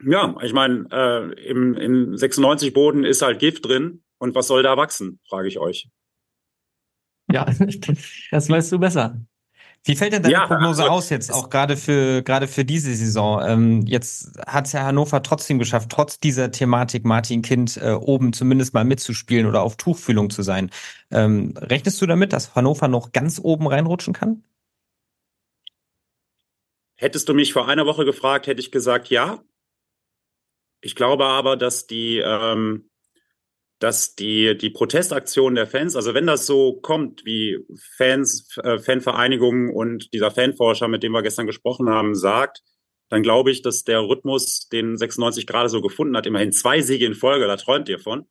Ja, 0.06 0.34
ich 0.42 0.52
meine, 0.52 0.86
äh, 0.90 1.48
im, 1.48 1.74
im 1.74 2.16
96 2.16 2.72
Boden 2.72 3.04
ist 3.04 3.22
halt 3.22 3.38
Gift 3.38 3.66
drin. 3.66 4.02
Und 4.18 4.34
was 4.34 4.46
soll 4.46 4.62
da 4.62 4.76
wachsen, 4.76 5.20
frage 5.28 5.48
ich 5.48 5.58
euch. 5.58 5.88
Ja, 7.30 7.44
das 8.30 8.48
weißt 8.48 8.72
du 8.72 8.78
besser. 8.78 9.20
Wie 9.86 9.96
fällt 9.96 10.14
denn 10.14 10.22
deine 10.22 10.32
ja, 10.32 10.46
Prognose 10.46 10.82
also, 10.82 10.94
aus 10.94 11.10
jetzt 11.10 11.30
auch 11.30 11.50
gerade 11.50 11.76
für 11.76 12.22
gerade 12.22 12.48
für 12.48 12.64
diese 12.64 12.94
Saison? 12.94 13.42
Ähm, 13.46 13.82
jetzt 13.86 14.38
hat 14.46 14.66
es 14.66 14.72
ja 14.72 14.84
Hannover 14.84 15.22
trotzdem 15.22 15.58
geschafft, 15.58 15.90
trotz 15.90 16.18
dieser 16.18 16.50
Thematik 16.50 17.04
Martin 17.04 17.42
Kind 17.42 17.76
äh, 17.76 17.90
oben 17.90 18.32
zumindest 18.32 18.72
mal 18.72 18.84
mitzuspielen 18.84 19.46
oder 19.46 19.60
auf 19.60 19.76
Tuchfühlung 19.76 20.30
zu 20.30 20.42
sein. 20.42 20.70
Ähm, 21.10 21.52
rechnest 21.58 22.00
du 22.00 22.06
damit, 22.06 22.32
dass 22.32 22.54
Hannover 22.54 22.88
noch 22.88 23.12
ganz 23.12 23.38
oben 23.42 23.66
reinrutschen 23.66 24.14
kann? 24.14 24.42
Hättest 26.94 27.28
du 27.28 27.34
mich 27.34 27.52
vor 27.52 27.68
einer 27.68 27.84
Woche 27.84 28.06
gefragt, 28.06 28.46
hätte 28.46 28.60
ich 28.60 28.70
gesagt 28.70 29.10
ja. 29.10 29.42
Ich 30.84 30.94
glaube 30.94 31.24
aber, 31.24 31.56
dass 31.56 31.86
die 31.86 32.18
ähm, 32.18 32.90
dass 33.84 34.14
die, 34.14 34.56
die 34.56 34.70
Protestaktion 34.70 35.54
der 35.54 35.66
Fans, 35.66 35.94
also 35.94 36.14
wenn 36.14 36.26
das 36.26 36.46
so 36.46 36.74
kommt, 36.80 37.24
wie 37.26 37.58
Fans, 37.96 38.56
äh, 38.62 38.78
Fanvereinigungen 38.78 39.74
und 39.74 40.12
dieser 40.14 40.30
Fanforscher, 40.30 40.88
mit 40.88 41.02
dem 41.02 41.12
wir 41.12 41.22
gestern 41.22 41.46
gesprochen 41.46 41.90
haben, 41.90 42.14
sagt, 42.14 42.62
dann 43.10 43.22
glaube 43.22 43.50
ich, 43.50 43.62
dass 43.62 43.84
der 43.84 44.00
Rhythmus, 44.00 44.68
den 44.68 44.96
96 44.96 45.46
gerade 45.46 45.68
so 45.68 45.82
gefunden 45.82 46.16
hat, 46.16 46.26
immerhin 46.26 46.52
zwei 46.52 46.80
Siege 46.80 47.04
in 47.04 47.14
Folge, 47.14 47.46
da 47.46 47.56
träumt 47.56 47.88
ihr 47.88 47.98
von. 47.98 48.26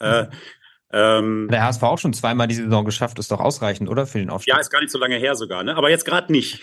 Äh, 0.00 0.22
mhm. 0.22 0.28
ähm, 0.92 1.48
der 1.50 1.64
HSV 1.64 1.82
auch 1.82 1.98
schon 1.98 2.14
zweimal 2.14 2.48
die 2.48 2.54
Saison 2.54 2.84
geschafft, 2.84 3.18
ist 3.18 3.30
doch 3.30 3.40
ausreichend, 3.40 3.90
oder? 3.90 4.06
Für 4.06 4.18
den 4.18 4.30
Aufstieg. 4.30 4.54
Ja, 4.54 4.60
ist 4.60 4.70
gar 4.70 4.80
nicht 4.80 4.92
so 4.92 4.98
lange 4.98 5.16
her 5.16 5.34
sogar, 5.34 5.62
ne? 5.62 5.76
Aber 5.76 5.90
jetzt 5.90 6.04
gerade 6.06 6.32
nicht. 6.32 6.62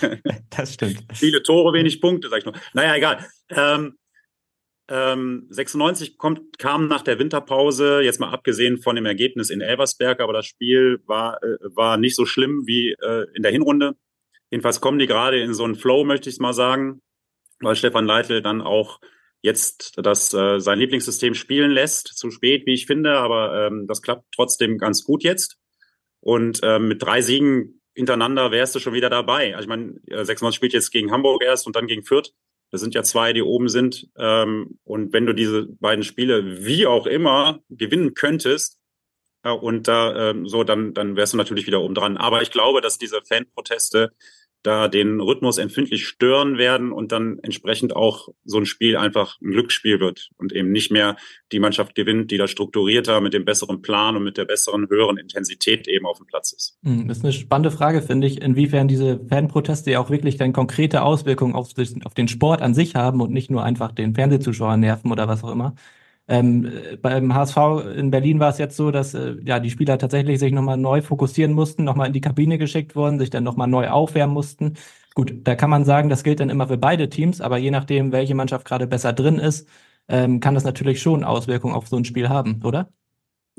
das 0.50 0.74
stimmt. 0.74 1.04
Viele 1.12 1.42
Tore, 1.42 1.72
wenig 1.72 2.00
Punkte, 2.00 2.28
sag 2.28 2.38
ich 2.38 2.44
nur. 2.44 2.54
Naja, 2.72 2.96
egal. 2.96 3.24
Ähm, 3.50 3.98
ähm, 4.88 5.46
96 5.50 6.16
kommt, 6.18 6.58
kam 6.58 6.88
nach 6.88 7.02
der 7.02 7.18
Winterpause, 7.18 8.00
jetzt 8.00 8.20
mal 8.20 8.30
abgesehen 8.30 8.78
von 8.78 8.96
dem 8.96 9.06
Ergebnis 9.06 9.50
in 9.50 9.60
Elversberg, 9.60 10.20
aber 10.20 10.32
das 10.32 10.46
Spiel 10.46 11.02
war, 11.06 11.42
äh, 11.42 11.56
war 11.74 11.96
nicht 11.96 12.16
so 12.16 12.24
schlimm 12.24 12.62
wie 12.66 12.92
äh, 12.92 13.26
in 13.34 13.42
der 13.42 13.52
Hinrunde. 13.52 13.96
Jedenfalls 14.50 14.80
kommen 14.80 14.98
die 14.98 15.06
gerade 15.06 15.40
in 15.40 15.52
so 15.52 15.64
einen 15.64 15.74
Flow, 15.74 16.04
möchte 16.04 16.28
ich 16.28 16.36
es 16.36 16.40
mal 16.40 16.54
sagen, 16.54 17.02
weil 17.60 17.76
Stefan 17.76 18.06
Leitl 18.06 18.40
dann 18.40 18.62
auch 18.62 19.00
jetzt 19.42 19.92
das 19.98 20.32
äh, 20.32 20.58
sein 20.58 20.78
Lieblingssystem 20.78 21.34
spielen 21.34 21.70
lässt. 21.70 22.08
Zu 22.08 22.30
spät, 22.30 22.66
wie 22.66 22.74
ich 22.74 22.86
finde, 22.86 23.18
aber 23.18 23.66
ähm, 23.66 23.86
das 23.86 24.02
klappt 24.02 24.24
trotzdem 24.34 24.78
ganz 24.78 25.04
gut 25.04 25.22
jetzt. 25.22 25.58
Und 26.20 26.60
ähm, 26.62 26.88
mit 26.88 27.02
drei 27.02 27.20
Siegen 27.20 27.80
hintereinander 27.94 28.50
wärst 28.50 28.74
du 28.74 28.78
schon 28.78 28.94
wieder 28.94 29.10
dabei. 29.10 29.54
Also 29.54 29.64
ich 29.64 29.68
meine, 29.68 30.00
96 30.06 30.56
spielt 30.56 30.72
jetzt 30.72 30.90
gegen 30.90 31.10
Hamburg 31.10 31.42
erst 31.42 31.66
und 31.66 31.76
dann 31.76 31.86
gegen 31.86 32.04
Fürth. 32.04 32.32
Das 32.70 32.80
sind 32.80 32.94
ja 32.94 33.02
zwei, 33.02 33.32
die 33.32 33.42
oben 33.42 33.68
sind. 33.68 34.08
Ähm, 34.18 34.78
und 34.84 35.12
wenn 35.12 35.26
du 35.26 35.32
diese 35.32 35.66
beiden 35.66 36.04
Spiele 36.04 36.64
wie 36.64 36.86
auch 36.86 37.06
immer 37.06 37.60
gewinnen 37.70 38.14
könntest, 38.14 38.78
äh, 39.42 39.50
und 39.50 39.88
da 39.88 40.30
äh, 40.30 40.34
so, 40.44 40.64
dann, 40.64 40.94
dann 40.94 41.16
wärst 41.16 41.32
du 41.32 41.36
natürlich 41.36 41.66
wieder 41.66 41.80
oben 41.80 41.94
dran. 41.94 42.16
Aber 42.16 42.42
ich 42.42 42.50
glaube, 42.50 42.80
dass 42.80 42.98
diese 42.98 43.22
Fanproteste 43.22 44.12
da 44.62 44.88
den 44.88 45.20
Rhythmus 45.20 45.58
empfindlich 45.58 46.06
stören 46.06 46.58
werden 46.58 46.92
und 46.92 47.12
dann 47.12 47.38
entsprechend 47.42 47.94
auch 47.94 48.28
so 48.44 48.58
ein 48.58 48.66
Spiel 48.66 48.96
einfach 48.96 49.40
ein 49.40 49.52
Glücksspiel 49.52 50.00
wird 50.00 50.30
und 50.36 50.52
eben 50.52 50.72
nicht 50.72 50.90
mehr 50.90 51.16
die 51.52 51.60
Mannschaft 51.60 51.94
gewinnt, 51.94 52.30
die 52.30 52.36
da 52.36 52.48
strukturierter 52.48 53.20
mit 53.20 53.34
dem 53.34 53.44
besseren 53.44 53.82
Plan 53.82 54.16
und 54.16 54.24
mit 54.24 54.36
der 54.36 54.44
besseren, 54.44 54.88
höheren 54.88 55.16
Intensität 55.16 55.86
eben 55.88 56.06
auf 56.06 56.18
dem 56.18 56.26
Platz 56.26 56.52
ist. 56.52 56.78
Hm, 56.82 57.08
das 57.08 57.18
ist 57.18 57.24
eine 57.24 57.32
spannende 57.32 57.70
Frage, 57.70 58.02
finde 58.02 58.26
ich, 58.26 58.42
inwiefern 58.42 58.88
diese 58.88 59.20
Fanproteste 59.28 59.92
ja 59.92 60.00
auch 60.00 60.10
wirklich 60.10 60.36
dann 60.36 60.52
konkrete 60.52 61.02
Auswirkungen 61.02 61.54
auf, 61.54 61.70
auf 62.04 62.14
den 62.14 62.28
Sport 62.28 62.60
an 62.60 62.74
sich 62.74 62.94
haben 62.94 63.20
und 63.20 63.32
nicht 63.32 63.50
nur 63.50 63.62
einfach 63.62 63.92
den 63.92 64.14
Fernsehzuschauer 64.14 64.76
nerven 64.76 65.12
oder 65.12 65.28
was 65.28 65.44
auch 65.44 65.52
immer. 65.52 65.74
Ähm, 66.28 66.70
beim 67.00 67.34
HSV 67.34 67.56
in 67.96 68.10
Berlin 68.10 68.38
war 68.38 68.50
es 68.50 68.58
jetzt 68.58 68.76
so, 68.76 68.90
dass 68.90 69.14
äh, 69.14 69.36
ja 69.44 69.60
die 69.60 69.70
Spieler 69.70 69.98
tatsächlich 69.98 70.38
sich 70.38 70.52
nochmal 70.52 70.76
neu 70.76 71.00
fokussieren 71.02 71.52
mussten, 71.54 71.84
nochmal 71.84 72.08
in 72.08 72.12
die 72.12 72.20
Kabine 72.20 72.58
geschickt 72.58 72.94
wurden, 72.96 73.18
sich 73.18 73.30
dann 73.30 73.44
nochmal 73.44 73.68
neu 73.68 73.88
aufwärmen 73.88 74.34
mussten. 74.34 74.74
Gut, 75.14 75.32
da 75.44 75.54
kann 75.56 75.70
man 75.70 75.84
sagen, 75.84 76.08
das 76.10 76.22
gilt 76.24 76.40
dann 76.40 76.50
immer 76.50 76.68
für 76.68 76.78
beide 76.78 77.08
Teams, 77.08 77.40
aber 77.40 77.58
je 77.58 77.70
nachdem, 77.70 78.12
welche 78.12 78.34
Mannschaft 78.34 78.66
gerade 78.66 78.86
besser 78.86 79.12
drin 79.12 79.38
ist, 79.38 79.68
ähm, 80.08 80.40
kann 80.40 80.54
das 80.54 80.64
natürlich 80.64 81.00
schon 81.02 81.24
Auswirkungen 81.24 81.74
auf 81.74 81.88
so 81.88 81.96
ein 81.96 82.04
Spiel 82.04 82.28
haben, 82.28 82.62
oder? 82.64 82.90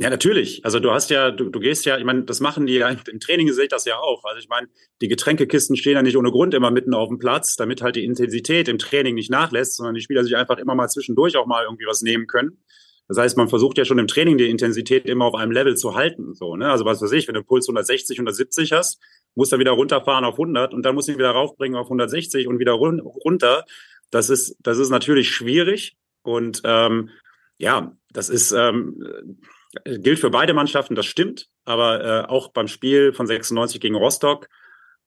Ja, 0.01 0.09
natürlich. 0.09 0.63
Also 0.63 0.79
du 0.79 0.91
hast 0.91 1.09
ja, 1.09 1.29
du, 1.29 1.49
du 1.49 1.59
gehst 1.59 1.83
ja, 1.83 1.97
ich 1.97 2.05
meine, 2.05 2.23
das 2.23 2.39
machen 2.39 2.65
die 2.65 2.75
ja, 2.75 2.87
im 2.87 3.19
Training 3.19 3.51
sehe 3.51 3.65
ich 3.65 3.69
das 3.69 3.83
ja 3.83 3.97
auch. 3.99 4.23
Also 4.23 4.39
ich 4.39 4.47
meine, 4.47 4.69
die 5.01 5.09
Getränkekisten 5.09 5.75
stehen 5.75 5.95
ja 5.95 6.01
nicht 6.01 6.15
ohne 6.15 6.31
Grund 6.31 6.53
immer 6.53 6.71
mitten 6.71 6.93
auf 6.93 7.09
dem 7.09 7.19
Platz, 7.19 7.57
damit 7.57 7.81
halt 7.81 7.97
die 7.97 8.05
Intensität 8.05 8.69
im 8.69 8.77
Training 8.77 9.15
nicht 9.15 9.29
nachlässt, 9.29 9.75
sondern 9.75 9.95
die 9.95 10.01
Spieler 10.01 10.23
sich 10.23 10.37
einfach 10.37 10.57
immer 10.57 10.73
mal 10.73 10.87
zwischendurch 10.87 11.35
auch 11.35 11.47
mal 11.47 11.65
irgendwie 11.65 11.83
was 11.85 12.01
nehmen 12.01 12.27
können. 12.27 12.63
Das 13.09 13.17
heißt, 13.17 13.35
man 13.35 13.49
versucht 13.49 13.77
ja 13.77 13.83
schon 13.83 13.99
im 13.99 14.07
Training 14.07 14.37
die 14.37 14.49
Intensität 14.49 15.05
immer 15.05 15.25
auf 15.25 15.35
einem 15.35 15.51
Level 15.51 15.75
zu 15.75 15.95
halten. 15.95 16.33
So, 16.33 16.55
ne? 16.55 16.69
Also 16.69 16.85
was 16.85 17.01
weiß 17.01 17.11
ich, 17.11 17.27
wenn 17.27 17.35
du 17.35 17.43
Puls 17.43 17.67
160, 17.67 18.19
170 18.19 18.71
hast, 18.71 19.01
musst 19.35 19.51
du 19.51 19.59
wieder 19.59 19.71
runterfahren 19.71 20.23
auf 20.23 20.35
100 20.35 20.73
und 20.73 20.85
dann 20.85 20.95
musst 20.95 21.09
du 21.09 21.11
ihn 21.11 21.17
wieder 21.17 21.31
raufbringen 21.31 21.77
auf 21.77 21.87
160 21.87 22.47
und 22.47 22.59
wieder 22.59 22.71
run 22.71 23.01
runter. 23.01 23.65
Das 24.11 24.29
ist, 24.29 24.55
das 24.61 24.77
ist 24.77 24.91
natürlich 24.91 25.29
schwierig 25.29 25.97
und 26.21 26.61
ähm, 26.63 27.09
ja, 27.57 27.97
das 28.13 28.29
ist 28.29 28.53
ähm, 28.53 29.03
äh, 29.03 29.49
gilt 29.83 30.19
für 30.19 30.29
beide 30.29 30.53
Mannschaften, 30.53 30.95
das 30.95 31.05
stimmt. 31.05 31.47
Aber 31.65 32.03
äh, 32.03 32.27
auch 32.27 32.49
beim 32.49 32.67
Spiel 32.67 33.13
von 33.13 33.27
96 33.27 33.79
gegen 33.79 33.95
Rostock 33.95 34.47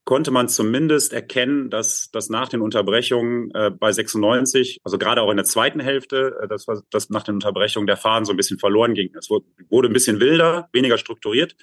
konnte 0.05 0.31
man 0.33 0.49
zumindest 0.49 1.13
erkennen, 1.13 1.71
dass, 1.71 2.11
dass 2.11 2.29
nach 2.29 2.49
den 2.49 2.61
Unterbrechungen 2.61 3.51
äh, 3.55 3.71
bei 3.71 3.93
96, 3.93 4.81
also 4.83 4.99
gerade 4.99 5.23
auch 5.23 5.31
in 5.31 5.37
der 5.37 5.45
zweiten 5.45 5.81
Hälfte, 5.81 6.39
äh, 6.43 6.49
dass, 6.49 6.67
dass 6.91 7.11
nach 7.11 7.23
den 7.23 7.37
Unterbrechungen 7.37 7.87
der 7.87 7.97
Faden 7.97 8.25
so 8.25 8.33
ein 8.33 8.37
bisschen 8.37 8.59
verloren 8.59 8.95
ging. 8.95 9.15
Es 9.17 9.31
wurde, 9.31 9.47
wurde 9.69 9.89
ein 9.89 9.93
bisschen 9.93 10.21
wilder, 10.21 10.69
weniger 10.73 10.99
strukturiert. 10.99 11.57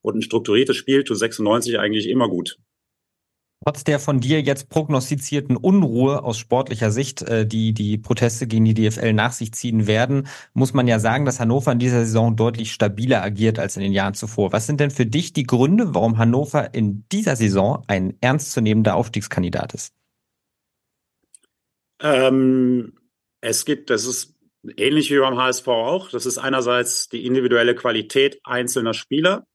Und 0.00 0.16
ein 0.16 0.22
strukturiertes 0.22 0.76
Spiel 0.76 1.04
tut 1.04 1.18
96 1.18 1.78
eigentlich 1.78 2.08
immer 2.08 2.28
gut. 2.28 2.56
Trotz 3.64 3.84
der 3.84 4.00
von 4.00 4.20
dir 4.20 4.40
jetzt 4.40 4.70
prognostizierten 4.70 5.56
Unruhe 5.56 6.24
aus 6.24 6.38
sportlicher 6.38 6.90
Sicht, 6.90 7.22
äh, 7.22 7.46
die 7.46 7.72
die 7.72 7.96
Proteste 7.96 8.46
gegen 8.46 8.64
die 8.64 8.74
DFL 8.74 9.12
nach 9.12 9.32
sich 9.32 9.52
ziehen 9.52 9.86
werden, 9.86 10.26
muss 10.52 10.74
man 10.74 10.88
ja 10.88 10.98
sagen, 10.98 11.24
dass 11.24 11.38
Hannover 11.38 11.72
in 11.72 11.78
dieser 11.78 12.04
Saison 12.04 12.34
deutlich 12.34 12.72
stabiler 12.72 13.22
agiert 13.22 13.58
als 13.58 13.76
in 13.76 13.82
den 13.82 13.92
Jahren 13.92 14.14
zuvor. 14.14 14.52
Was 14.52 14.66
sind 14.66 14.80
denn 14.80 14.90
für 14.90 15.06
dich 15.06 15.32
die 15.32 15.44
Gründe, 15.44 15.94
warum 15.94 16.18
Hannover 16.18 16.74
in 16.74 17.04
dieser 17.12 17.36
Saison 17.36 17.84
ein 17.86 18.16
ernstzunehmender 18.20 18.96
Aufstiegskandidat 18.96 19.74
ist? 19.74 19.92
Ähm, 22.00 22.94
es 23.40 23.64
gibt, 23.64 23.90
das 23.90 24.06
ist 24.06 24.34
ähnlich 24.76 25.10
wie 25.10 25.18
beim 25.18 25.38
HSV 25.38 25.68
auch. 25.68 26.10
Das 26.10 26.26
ist 26.26 26.38
einerseits 26.38 27.08
die 27.08 27.26
individuelle 27.26 27.74
Qualität 27.76 28.40
einzelner 28.44 28.94
Spieler. 28.94 29.46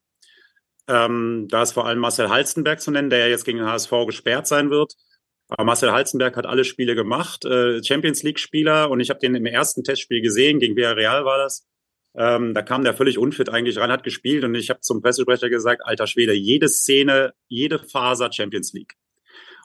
Ähm, 0.88 1.48
da 1.50 1.64
ist 1.64 1.74
vor 1.74 1.86
allem 1.86 2.00
Marcel 2.00 2.30
Halstenberg 2.30 2.80
zu 2.82 2.92
nennen, 2.92 3.10
der 3.10 3.20
ja 3.20 3.28
jetzt 3.28 3.46
gegen 3.46 3.60
den 3.60 3.68
HSV 3.68 3.92
gesperrt 4.06 4.48
sein 4.48 4.70
wird. 4.70 4.94
Aber 5.50 5.64
Marcel 5.64 5.92
Halstenberg 5.92 6.36
hat 6.36 6.46
alle 6.46 6.66
Spiele 6.66 6.96
gemacht, 6.96 7.46
äh, 7.46 7.82
Champions 7.84 8.24
League-Spieler, 8.24 8.90
und 8.90 9.00
ich 9.00 9.10
habe 9.10 9.20
den 9.20 9.36
im 9.36 9.46
ersten 9.46 9.84
Testspiel 9.84 10.22
gesehen, 10.22 10.60
gegen 10.60 10.76
Villarreal 10.76 11.24
war 11.24 11.38
das. 11.38 11.66
Ähm, 12.16 12.54
da 12.54 12.62
kam 12.62 12.84
der 12.84 12.94
völlig 12.94 13.18
unfit 13.18 13.50
eigentlich 13.50 13.78
rein, 13.78 13.92
hat 13.92 14.04
gespielt 14.04 14.44
und 14.44 14.56
ich 14.56 14.70
habe 14.70 14.82
zum 14.82 15.02
Pressesprecher 15.02 15.50
gesagt, 15.50 15.84
alter 15.86 16.08
Schwede, 16.08 16.34
jede 16.34 16.68
Szene, 16.68 17.34
jede 17.48 17.80
Faser 17.80 18.32
Champions 18.32 18.74
League. 18.74 18.96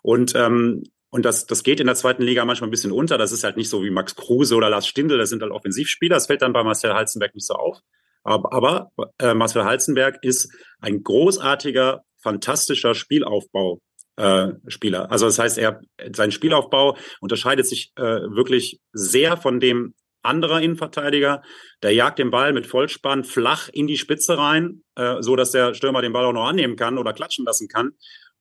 Und 0.03 0.35
ähm, 0.37 0.85
und 1.15 1.27
das, 1.27 1.47
das 1.47 1.63
geht 1.63 1.79
in 1.79 1.87
der 1.87 1.95
zweiten 1.95 2.23
Liga 2.23 2.43
manchmal 2.47 2.69
ein 2.69 2.71
bisschen 2.71 2.91
unter. 2.91 3.19
Das 3.19 3.33
ist 3.33 3.45
halt 3.45 3.59
nicht 3.59 3.69
so 3.69 3.85
wie 3.85 3.91
Max 3.91 4.17
Kruse 4.17 4.55
oder 4.55 4.71
Lars 4.71 4.87
Stindl, 4.87 5.19
das 5.19 5.29
sind 5.29 5.43
halt 5.43 5.53
Offensivspieler. 5.53 6.17
Das 6.17 6.27
fällt 6.27 6.41
dann 6.41 6.55
bei 6.55 6.63
Marcel 6.63 6.95
Halzenberg 6.95 7.35
nicht 7.35 7.47
so 7.47 7.53
auf. 7.53 7.81
Aber, 8.25 8.91
äh, 9.19 9.35
Marcel 9.35 9.65
Halzenberg 9.65 10.19
ist 10.23 10.53
ein 10.81 11.03
großartiger, 11.03 12.03
fantastischer 12.23 12.95
Spielaufbau. 12.95 13.81
Äh, 14.17 14.49
Spieler. 14.69 15.11
Also 15.11 15.25
das 15.25 15.39
heißt, 15.39 15.57
er 15.57 15.81
sein 16.15 16.33
Spielaufbau 16.33 16.99
unterscheidet 17.21 17.67
sich 17.67 17.93
äh, 17.97 18.03
wirklich 18.03 18.79
sehr 18.93 19.39
von 19.39 19.59
dem 19.59 19.95
anderer 20.23 20.61
Innenverteidiger. 20.61 21.43
Der 21.83 21.93
jagt 21.93 22.19
den 22.19 22.31
Ball 22.31 22.53
mit 22.53 22.67
Vollspann 22.67 23.25
flach 23.25 23.71
in 23.73 23.87
die 23.87 23.97
Spitze 23.97 24.37
rein, 24.37 24.83
äh, 24.97 25.17
so 25.21 25.35
dass 25.35 25.51
der 25.53 25.73
Stürmer 25.73 26.03
den 26.03 26.13
Ball 26.13 26.27
auch 26.27 26.33
noch 26.33 26.47
annehmen 26.47 26.77
kann 26.77 26.99
oder 26.99 27.15
klatschen 27.15 27.45
lassen 27.45 27.69
kann. 27.69 27.93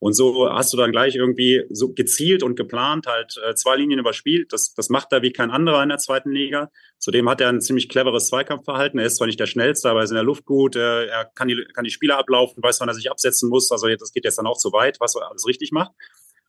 Und 0.02 0.14
so 0.14 0.50
hast 0.50 0.74
du 0.74 0.78
dann 0.78 0.92
gleich 0.92 1.16
irgendwie 1.16 1.64
so 1.70 1.94
gezielt 1.94 2.42
und 2.42 2.56
geplant 2.56 3.06
halt 3.06 3.40
äh, 3.48 3.54
zwei 3.54 3.76
Linien 3.76 4.00
überspielt. 4.00 4.52
Das, 4.52 4.74
das 4.74 4.90
macht 4.90 5.12
er 5.12 5.22
wie 5.22 5.32
kein 5.32 5.52
anderer 5.52 5.84
in 5.84 5.90
der 5.90 6.00
zweiten 6.00 6.32
Liga. 6.32 6.72
Zudem 6.98 7.30
hat 7.30 7.40
er 7.40 7.50
ein 7.50 7.62
ziemlich 7.62 7.88
cleveres 7.88 8.28
Zweikampfverhalten. 8.30 9.00
Er 9.00 9.06
ist 9.06 9.18
zwar 9.18 9.28
nicht 9.28 9.40
der 9.40 9.46
schnellste, 9.46 9.92
aber 9.92 10.00
er 10.00 10.06
ist 10.06 10.10
in 10.10 10.16
der 10.16 10.24
Luft 10.24 10.46
gut. 10.46 10.76
Äh, 10.76 11.06
er 11.06 11.26
kann 11.36 11.50
die, 11.50 11.68
kann 11.76 11.84
die 11.84 11.92
Spieler 11.92 12.18
ablaufen, 12.18 12.64
weiß, 12.64 12.80
wann 12.80 12.90
er 12.90 12.96
sich 12.96 13.12
absetzen 13.12 13.48
muss. 13.48 13.72
Also 13.72 13.88
das 13.96 14.12
geht 14.12 14.26
jetzt 14.26 14.40
dann 14.40 14.48
auch 14.48 14.58
zu 14.58 14.72
weit, 14.72 15.00
was 15.00 15.16
er 15.16 15.30
alles 15.30 15.46
richtig 15.46 15.72
macht. 15.72 15.92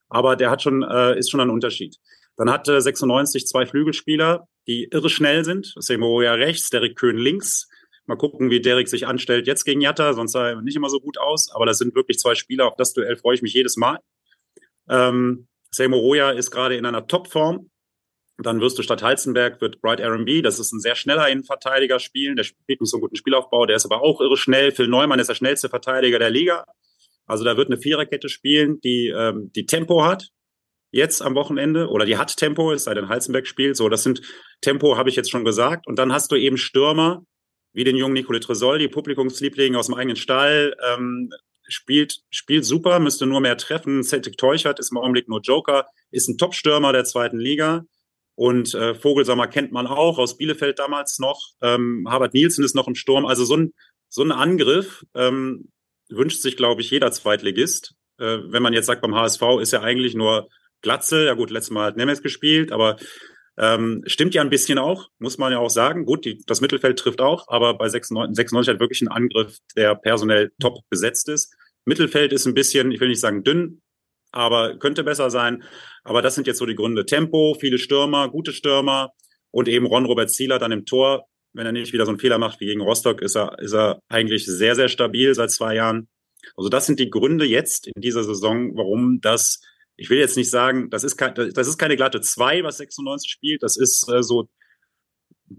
Aber 0.08 0.34
der 0.34 0.50
hat 0.50 0.62
schon, 0.62 0.82
äh, 0.82 1.18
ist 1.18 1.30
schon 1.30 1.40
ein 1.40 1.50
Unterschied. 1.50 1.98
Dann 2.38 2.50
hat 2.50 2.66
äh, 2.68 2.80
96 2.80 3.46
zwei 3.46 3.66
Flügelspieler, 3.66 4.48
die 4.66 4.88
irre 4.90 5.10
schnell 5.10 5.44
sind. 5.44 5.74
Seymour 5.76 6.22
rechts, 6.22 6.70
Derek 6.70 6.96
Köhn 6.96 7.18
links. 7.18 7.68
Mal 8.06 8.16
gucken, 8.16 8.50
wie 8.50 8.60
Derek 8.60 8.88
sich 8.88 9.06
anstellt 9.06 9.46
jetzt 9.46 9.64
gegen 9.64 9.80
Jatta, 9.80 10.12
sonst 10.14 10.32
sah 10.32 10.50
er 10.50 10.62
nicht 10.62 10.76
immer 10.76 10.88
so 10.88 11.00
gut 11.00 11.18
aus. 11.18 11.50
Aber 11.54 11.66
das 11.66 11.78
sind 11.78 11.94
wirklich 11.94 12.18
zwei 12.18 12.34
Spieler, 12.34 12.66
auf 12.66 12.76
das 12.76 12.92
Duell 12.92 13.16
freue 13.16 13.34
ich 13.34 13.42
mich 13.42 13.54
jedes 13.54 13.76
Mal. 13.76 13.98
Ähm, 14.88 15.46
Seymour 15.70 16.00
Roya 16.00 16.30
ist 16.32 16.50
gerade 16.50 16.76
in 16.76 16.84
einer 16.84 17.06
Topform. 17.06 17.70
Dann 18.38 18.60
wirst 18.60 18.78
du 18.78 18.82
statt 18.82 19.02
Halzenberg 19.02 19.60
wird 19.60 19.80
Bright 19.80 20.00
R&B, 20.00 20.42
das 20.42 20.58
ist 20.58 20.72
ein 20.72 20.80
sehr 20.80 20.96
schneller 20.96 21.28
Innenverteidiger 21.28 21.98
spielen, 21.98 22.34
der 22.34 22.44
spielt 22.44 22.80
nicht 22.80 22.90
so 22.90 22.96
einen 22.96 23.02
guten 23.02 23.16
Spielaufbau, 23.16 23.66
der 23.66 23.76
ist 23.76 23.84
aber 23.84 24.02
auch 24.02 24.20
irre 24.20 24.36
schnell. 24.36 24.72
Phil 24.72 24.88
Neumann 24.88 25.20
ist 25.20 25.28
der 25.28 25.34
schnellste 25.34 25.68
Verteidiger 25.68 26.18
der 26.18 26.30
Liga. 26.30 26.64
Also 27.26 27.44
da 27.44 27.56
wird 27.56 27.68
eine 27.68 27.80
Viererkette 27.80 28.28
spielen, 28.28 28.80
die, 28.80 29.08
ähm, 29.08 29.52
die 29.54 29.66
Tempo 29.66 30.04
hat, 30.04 30.30
jetzt 30.90 31.22
am 31.22 31.34
Wochenende, 31.34 31.88
oder 31.88 32.04
die 32.04 32.16
hat 32.16 32.36
Tempo, 32.36 32.72
es 32.72 32.84
sei 32.84 32.94
denn 32.94 33.08
Halzenberg 33.08 33.46
spielt. 33.46 33.76
So, 33.76 33.88
das 33.88 34.02
sind 34.02 34.22
Tempo, 34.60 34.96
habe 34.96 35.08
ich 35.08 35.16
jetzt 35.16 35.30
schon 35.30 35.44
gesagt. 35.44 35.86
Und 35.86 35.98
dann 35.98 36.12
hast 36.12 36.32
du 36.32 36.36
eben 36.36 36.56
Stürmer, 36.56 37.24
wie 37.72 37.84
den 37.84 37.96
jungen 37.96 38.14
Nicole 38.14 38.40
Tresoldi, 38.40 38.88
Publikumsliebling 38.88 39.76
aus 39.76 39.86
dem 39.86 39.94
eigenen 39.94 40.16
Stall, 40.16 40.76
ähm, 40.92 41.30
spielt, 41.66 42.20
spielt 42.30 42.64
super, 42.64 42.98
müsste 42.98 43.26
nur 43.26 43.40
mehr 43.40 43.56
treffen. 43.56 44.02
Celtic 44.02 44.36
Teuchert 44.36 44.78
ist 44.78 44.92
im 44.92 44.98
Augenblick 44.98 45.28
nur 45.28 45.40
Joker, 45.40 45.86
ist 46.10 46.28
ein 46.28 46.38
Top-Stürmer 46.38 46.92
der 46.92 47.04
zweiten 47.04 47.38
Liga. 47.38 47.84
Und 48.34 48.74
äh, 48.74 48.94
Vogelsammer 48.94 49.46
kennt 49.46 49.72
man 49.72 49.86
auch 49.86 50.18
aus 50.18 50.36
Bielefeld 50.36 50.78
damals 50.78 51.18
noch. 51.18 51.40
Ähm, 51.60 52.06
Harvard 52.08 52.34
Nielsen 52.34 52.64
ist 52.64 52.74
noch 52.74 52.88
im 52.88 52.94
Sturm. 52.94 53.26
Also 53.26 53.44
so 53.44 53.56
ein, 53.56 53.72
so 54.08 54.22
ein 54.22 54.32
Angriff 54.32 55.04
ähm, 55.14 55.70
wünscht 56.08 56.40
sich, 56.40 56.56
glaube 56.56 56.80
ich, 56.80 56.90
jeder 56.90 57.12
Zweitligist. 57.12 57.94
Äh, 58.18 58.38
wenn 58.46 58.62
man 58.62 58.72
jetzt 58.72 58.86
sagt, 58.86 59.02
beim 59.02 59.14
HSV 59.14 59.42
ist 59.60 59.72
ja 59.72 59.82
eigentlich 59.82 60.14
nur 60.14 60.48
Glatze. 60.80 61.24
Ja 61.24 61.34
gut, 61.34 61.50
letztes 61.50 61.70
Mal 61.70 61.86
hat 61.86 61.96
Nemes 61.96 62.22
gespielt, 62.22 62.72
aber 62.72 62.96
ähm, 63.58 64.02
stimmt 64.06 64.34
ja 64.34 64.42
ein 64.42 64.50
bisschen 64.50 64.78
auch, 64.78 65.08
muss 65.18 65.38
man 65.38 65.52
ja 65.52 65.58
auch 65.58 65.70
sagen. 65.70 66.06
Gut, 66.06 66.24
die, 66.24 66.42
das 66.46 66.60
Mittelfeld 66.60 66.98
trifft 66.98 67.20
auch, 67.20 67.48
aber 67.48 67.74
bei 67.74 67.88
96, 67.88 68.34
96 68.36 68.74
hat 68.74 68.80
wirklich 68.80 69.02
ein 69.02 69.08
Angriff, 69.08 69.58
der 69.76 69.94
personell 69.94 70.52
top 70.58 70.80
besetzt 70.88 71.28
ist. 71.28 71.54
Mittelfeld 71.84 72.32
ist 72.32 72.46
ein 72.46 72.54
bisschen, 72.54 72.92
ich 72.92 73.00
will 73.00 73.08
nicht 73.08 73.20
sagen 73.20 73.44
dünn, 73.44 73.82
aber 74.30 74.78
könnte 74.78 75.04
besser 75.04 75.30
sein. 75.30 75.62
Aber 76.04 76.22
das 76.22 76.34
sind 76.34 76.46
jetzt 76.46 76.58
so 76.58 76.66
die 76.66 76.74
Gründe. 76.74 77.04
Tempo, 77.04 77.56
viele 77.58 77.78
Stürmer, 77.78 78.28
gute 78.28 78.52
Stürmer 78.52 79.12
und 79.50 79.68
eben 79.68 79.86
Ron-Robert 79.86 80.30
Zieler 80.30 80.58
dann 80.58 80.72
im 80.72 80.86
Tor. 80.86 81.26
Wenn 81.52 81.66
er 81.66 81.72
nicht 81.72 81.92
wieder 81.92 82.06
so 82.06 82.12
einen 82.12 82.20
Fehler 82.20 82.38
macht 82.38 82.60
wie 82.60 82.66
gegen 82.66 82.80
Rostock, 82.80 83.20
ist 83.20 83.36
er, 83.36 83.58
ist 83.58 83.74
er 83.74 84.00
eigentlich 84.08 84.46
sehr, 84.46 84.74
sehr 84.74 84.88
stabil 84.88 85.34
seit 85.34 85.50
zwei 85.50 85.74
Jahren. 85.74 86.08
Also 86.56 86.70
das 86.70 86.86
sind 86.86 86.98
die 86.98 87.10
Gründe 87.10 87.44
jetzt 87.44 87.86
in 87.88 88.00
dieser 88.00 88.24
Saison, 88.24 88.74
warum 88.74 89.20
das 89.20 89.60
ich 89.96 90.10
will 90.10 90.18
jetzt 90.18 90.36
nicht 90.36 90.50
sagen, 90.50 90.90
das 90.90 91.04
ist, 91.04 91.16
kein, 91.16 91.34
das 91.34 91.68
ist 91.68 91.78
keine 91.78 91.96
glatte 91.96 92.20
2, 92.20 92.64
was 92.64 92.78
96 92.78 93.30
spielt. 93.30 93.62
Das 93.62 93.76
ist 93.76 94.10
äh, 94.10 94.22
so, 94.22 94.48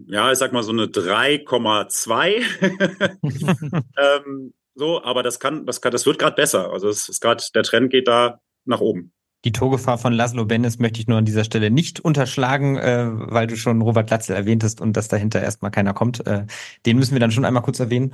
ja, 0.07 0.31
ich 0.31 0.37
sag 0.37 0.53
mal 0.53 0.63
so 0.63 0.71
eine 0.71 0.85
3,2. 0.85 3.83
ähm, 3.97 4.53
so, 4.75 5.03
aber 5.03 5.23
das 5.23 5.39
kann, 5.39 5.65
das 5.65 5.81
kann, 5.81 5.91
das 5.91 6.05
wird 6.05 6.19
gerade 6.19 6.35
besser. 6.35 6.71
Also 6.71 6.89
es 6.89 7.09
ist 7.09 7.21
gerade, 7.21 7.43
der 7.53 7.63
Trend 7.63 7.91
geht 7.91 8.07
da 8.07 8.39
nach 8.65 8.79
oben. 8.79 9.11
Die 9.45 9.51
Torgefahr 9.51 9.97
von 9.97 10.13
Laszlo 10.13 10.45
Bennis 10.45 10.79
möchte 10.79 11.01
ich 11.01 11.07
nur 11.07 11.17
an 11.17 11.25
dieser 11.25 11.43
Stelle 11.43 11.69
nicht 11.69 11.99
unterschlagen, 11.99 12.77
äh, 12.77 13.09
weil 13.11 13.45
du 13.45 13.57
schon 13.57 13.81
Robert 13.81 14.07
Glatzel 14.07 14.35
erwähnt 14.35 14.63
hast 14.63 14.79
und 14.79 14.95
dass 14.95 15.09
dahinter 15.09 15.41
erstmal 15.41 15.71
keiner 15.71 15.93
kommt. 15.93 16.25
Äh, 16.25 16.45
den 16.85 16.97
müssen 16.97 17.11
wir 17.11 17.19
dann 17.19 17.31
schon 17.31 17.43
einmal 17.43 17.63
kurz 17.63 17.79
erwähnen. 17.79 18.13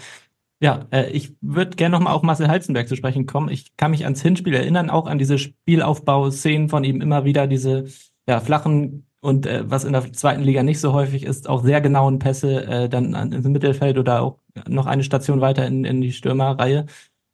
Ja, 0.61 0.87
äh, 0.91 1.09
ich 1.11 1.35
würde 1.41 1.77
gerne 1.77 1.93
nochmal 1.95 2.13
auf 2.13 2.21
Marcel 2.21 2.49
Halzenberg 2.49 2.87
zu 2.87 2.95
sprechen 2.95 3.25
kommen. 3.25 3.49
Ich 3.49 3.77
kann 3.77 3.91
mich 3.91 4.03
ans 4.03 4.21
Hinspiel 4.21 4.53
erinnern, 4.53 4.89
auch 4.89 5.07
an 5.07 5.17
diese 5.17 5.37
Spielaufbau-Szenen 5.37 6.69
von 6.69 6.83
ihm 6.83 7.01
immer 7.01 7.23
wieder, 7.23 7.47
diese 7.47 7.85
ja, 8.27 8.41
flachen 8.41 9.05
und 9.21 9.45
äh, 9.45 9.69
was 9.69 9.83
in 9.83 9.93
der 9.93 10.11
zweiten 10.13 10.43
Liga 10.43 10.63
nicht 10.63 10.79
so 10.79 10.93
häufig 10.93 11.23
ist, 11.23 11.49
auch 11.49 11.63
sehr 11.63 11.81
genauen 11.81 12.19
Pässe 12.19 12.65
äh, 12.65 12.89
dann 12.89 13.15
an, 13.15 13.31
ins 13.31 13.47
Mittelfeld 13.47 13.97
oder 13.97 14.21
auch 14.21 14.39
noch 14.67 14.85
eine 14.85 15.03
Station 15.03 15.41
weiter 15.41 15.65
in, 15.65 15.85
in 15.85 16.01
die 16.01 16.13
Stürmerreihe. 16.13 16.85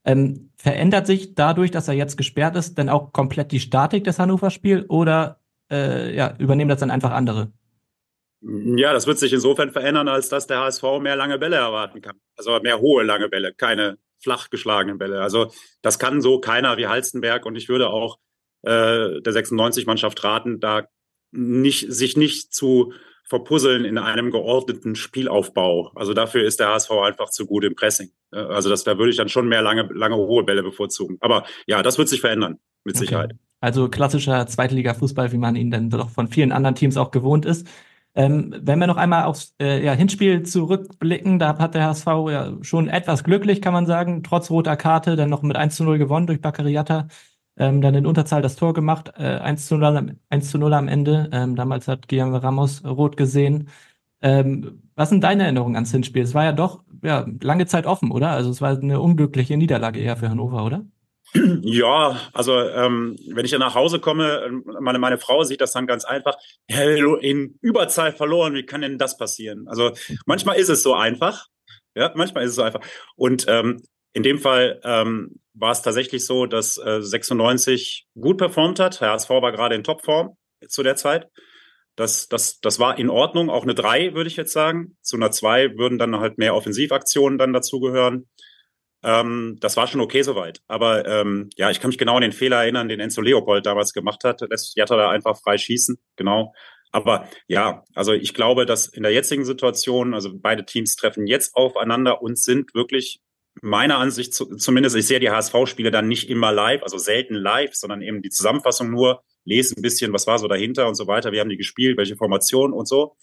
Ähm, 0.03 0.51
verändert 0.57 1.07
sich 1.07 1.35
dadurch, 1.35 1.71
dass 1.71 1.87
er 1.87 1.95
jetzt 1.95 2.17
gesperrt 2.17 2.55
ist, 2.55 2.77
denn 2.77 2.89
auch 2.89 3.11
komplett 3.11 3.51
die 3.51 3.59
Statik 3.59 4.03
des 4.03 4.19
Hannover-Spiels 4.19 4.89
oder 4.89 5.39
äh, 5.71 6.15
ja, 6.15 6.35
übernehmen 6.37 6.69
das 6.69 6.79
dann 6.79 6.91
einfach 6.91 7.11
andere? 7.11 7.51
Ja, 8.47 8.93
das 8.93 9.07
wird 9.07 9.17
sich 9.17 9.33
insofern 9.33 9.71
verändern, 9.71 10.07
als 10.07 10.29
dass 10.29 10.45
der 10.45 10.59
HSV 10.59 10.83
mehr 11.01 11.15
lange 11.15 11.39
Bälle 11.39 11.55
erwarten 11.55 12.01
kann. 12.01 12.19
Also 12.37 12.59
mehr 12.59 12.79
hohe 12.79 13.03
lange 13.03 13.27
Bälle, 13.27 13.53
keine 13.53 13.97
flach 14.19 14.49
geschlagenen 14.49 14.99
Bälle. 14.99 15.21
Also 15.21 15.51
das 15.81 15.97
kann 15.97 16.21
so 16.21 16.39
keiner 16.39 16.77
wie 16.77 16.87
Halstenberg 16.87 17.45
und 17.45 17.55
ich 17.55 17.69
würde 17.69 17.89
auch 17.89 18.19
äh, 18.61 19.21
der 19.21 19.33
96-Mannschaft 19.33 20.23
raten, 20.23 20.59
da 20.59 20.87
nicht, 21.31 21.91
sich 21.91 22.17
nicht 22.17 22.53
zu 22.53 22.93
verpuzzeln 23.23 23.83
in 23.85 23.97
einem 23.97 24.29
geordneten 24.29 24.95
Spielaufbau. 24.95 25.91
Also 25.95 26.13
dafür 26.13 26.43
ist 26.43 26.59
der 26.59 26.69
HSV 26.69 26.91
einfach 26.91 27.31
zu 27.31 27.47
gut 27.47 27.63
im 27.63 27.75
Pressing. 27.75 28.11
Also 28.29 28.69
das, 28.69 28.83
da 28.83 28.99
würde 28.99 29.09
ich 29.09 29.17
dann 29.17 29.29
schon 29.29 29.47
mehr 29.47 29.63
lange, 29.63 29.89
lange 29.91 30.15
hohe 30.15 30.43
Bälle 30.43 30.61
bevorzugen. 30.61 31.17
Aber 31.21 31.45
ja, 31.65 31.81
das 31.81 31.97
wird 31.97 32.09
sich 32.09 32.21
verändern, 32.21 32.59
mit 32.83 32.95
okay. 32.95 33.05
Sicherheit. 33.05 33.33
Also 33.59 33.89
klassischer 33.89 34.45
Zweitliga-Fußball, 34.45 35.31
wie 35.31 35.39
man 35.39 35.55
ihn 35.55 35.71
dann 35.71 35.89
doch 35.89 36.11
von 36.11 36.27
vielen 36.27 36.51
anderen 36.51 36.75
Teams 36.75 36.97
auch 36.97 37.09
gewohnt 37.09 37.45
ist. 37.47 37.67
Ähm, 38.15 38.55
wenn 38.61 38.79
wir 38.79 38.87
noch 38.87 38.97
einmal 38.97 39.25
aufs 39.25 39.55
äh, 39.61 39.83
ja, 39.83 39.93
Hinspiel 39.93 40.43
zurückblicken, 40.43 41.37
da 41.37 41.57
hat 41.57 41.75
der 41.75 41.85
HSV 41.85 42.07
ja 42.29 42.53
schon 42.61 42.87
etwas 42.87 43.23
glücklich, 43.25 43.61
kann 43.61 43.73
man 43.73 43.85
sagen, 43.85 44.23
trotz 44.23 44.49
roter 44.49 44.77
Karte, 44.77 45.17
dann 45.17 45.29
noch 45.29 45.41
mit 45.41 45.57
1 45.57 45.75
zu 45.75 45.83
0 45.83 45.97
gewonnen 45.97 46.25
durch 46.27 46.41
Bakariata, 46.41 47.07
ähm, 47.57 47.81
dann 47.81 47.95
in 47.95 48.05
Unterzahl 48.05 48.41
das 48.41 48.55
Tor 48.55 48.73
gemacht, 48.73 49.11
äh, 49.17 49.39
1, 49.39 49.67
zu 49.67 49.77
0, 49.77 50.15
1 50.29 50.49
zu 50.51 50.57
0 50.57 50.73
am 50.73 50.87
Ende. 50.87 51.29
Ähm, 51.33 51.55
damals 51.55 51.87
hat 51.87 52.07
Guillermo 52.07 52.37
Ramos 52.37 52.83
rot 52.85 53.17
gesehen. 53.17 53.69
Ähm, 54.21 54.81
was 54.95 55.09
sind 55.09 55.23
deine 55.23 55.43
Erinnerungen 55.43 55.75
ans 55.75 55.91
Hinspiel? 55.91 56.23
Es 56.23 56.33
war 56.33 56.45
ja 56.45 56.51
doch 56.53 56.83
ja, 57.03 57.25
lange 57.41 57.65
Zeit 57.67 57.85
offen, 57.85 58.11
oder? 58.11 58.31
Also 58.31 58.49
es 58.49 58.61
war 58.61 58.77
eine 58.77 58.99
unglückliche 59.01 59.57
Niederlage 59.57 59.99
eher 59.99 60.17
für 60.17 60.29
Hannover, 60.29 60.65
oder? 60.65 60.85
Ja, 61.63 62.19
also 62.33 62.59
ähm, 62.59 63.17
wenn 63.27 63.45
ich 63.45 63.51
dann 63.51 63.59
nach 63.59 63.75
Hause 63.75 63.99
komme, 63.99 64.43
ähm, 64.45 64.63
meine, 64.79 64.99
meine 64.99 65.17
Frau 65.17 65.43
sieht 65.43 65.61
das 65.61 65.73
dann 65.73 65.87
ganz 65.87 66.05
einfach. 66.05 66.37
In 66.67 67.57
Überzahl 67.61 68.13
verloren, 68.13 68.53
wie 68.53 68.65
kann 68.65 68.81
denn 68.81 68.97
das 68.97 69.17
passieren? 69.17 69.67
Also 69.67 69.91
manchmal 70.25 70.57
ist 70.57 70.69
es 70.69 70.83
so 70.83 70.93
einfach. 70.93 71.47
Ja, 71.95 72.11
manchmal 72.15 72.43
ist 72.43 72.51
es 72.51 72.55
so 72.55 72.61
einfach. 72.63 72.81
Und 73.15 73.45
ähm, 73.47 73.81
in 74.13 74.23
dem 74.23 74.39
Fall 74.39 74.79
ähm, 74.83 75.39
war 75.53 75.71
es 75.71 75.81
tatsächlich 75.81 76.25
so, 76.25 76.45
dass 76.45 76.77
äh, 76.77 77.01
96 77.01 78.07
gut 78.19 78.37
performt 78.37 78.79
hat. 78.79 79.01
HSV 79.01 79.29
war 79.29 79.51
gerade 79.51 79.75
in 79.75 79.83
Topform 79.83 80.37
zu 80.67 80.83
der 80.83 80.95
Zeit. 80.95 81.27
Das, 81.95 82.27
das, 82.27 82.59
das 82.59 82.79
war 82.79 82.97
in 82.97 83.09
Ordnung. 83.09 83.49
Auch 83.49 83.63
eine 83.63 83.75
3, 83.75 84.13
würde 84.13 84.29
ich 84.29 84.35
jetzt 84.35 84.53
sagen. 84.53 84.97
Zu 85.01 85.15
einer 85.15 85.31
2 85.31 85.77
würden 85.77 85.97
dann 85.97 86.19
halt 86.19 86.37
mehr 86.37 86.55
Offensivaktionen 86.55 87.37
dann 87.37 87.53
dazugehören. 87.53 88.27
Ähm, 89.05 89.57
das 89.61 89.77
war 89.77 89.85
schon 89.85 90.01
okay 90.01 90.23
soweit. 90.23 90.61
Aber 90.67 91.07
ähm, 91.07 91.49
ja, 91.55 91.69
ich 91.69 91.79
kann 91.79 91.89
mich 91.89 91.99
genau 91.99 92.15
an 92.15 92.23
den 92.23 92.31
Fehler 92.31 92.63
erinnern, 92.63 92.89
den 92.89 92.99
Enzo 92.99 93.21
Leopold 93.21 93.65
damals 93.65 93.93
gemacht 93.93 94.23
hat. 94.23 94.41
Lässt 94.49 94.75
Jatta 94.75 94.97
da 94.97 95.11
einfach 95.11 95.39
frei 95.39 95.59
schießen. 95.59 95.97
Genau. 96.15 96.53
Aber 96.91 97.29
ja, 97.47 97.83
also 97.93 98.13
ich 98.13 98.33
glaube, 98.33 98.65
dass 98.65 98.87
in 98.87 99.03
der 99.03 99.11
jetzigen 99.11 99.45
Situation, 99.45 100.15
also 100.15 100.31
beide 100.33 100.65
Teams 100.65 100.95
treffen 100.95 101.27
jetzt 101.27 101.55
aufeinander 101.55 102.21
und 102.23 102.39
sind 102.39 102.73
wirklich 102.73 103.21
meiner 103.61 103.99
Ansicht 103.99 104.33
zu, 104.33 104.55
zumindest, 104.55 104.95
ich 104.95 105.05
sehe 105.05 105.19
die 105.19 105.29
HSV-Spiele 105.29 105.91
dann 105.91 106.07
nicht 106.07 106.29
immer 106.29 106.51
live, 106.51 106.81
also 106.81 106.97
selten 106.97 107.35
live, 107.35 107.75
sondern 107.75 108.01
eben 108.01 108.21
die 108.21 108.29
Zusammenfassung 108.29 108.89
nur, 108.89 109.21
lese 109.43 109.75
ein 109.77 109.81
bisschen, 109.81 110.13
was 110.13 110.25
war 110.25 110.39
so 110.39 110.47
dahinter 110.47 110.87
und 110.87 110.95
so 110.95 111.05
weiter, 111.05 111.31
wie 111.31 111.39
haben 111.39 111.49
die 111.49 111.57
gespielt, 111.57 111.97
welche 111.97 112.15
Formation 112.15 112.73
und 112.73 112.87
so. 112.87 113.15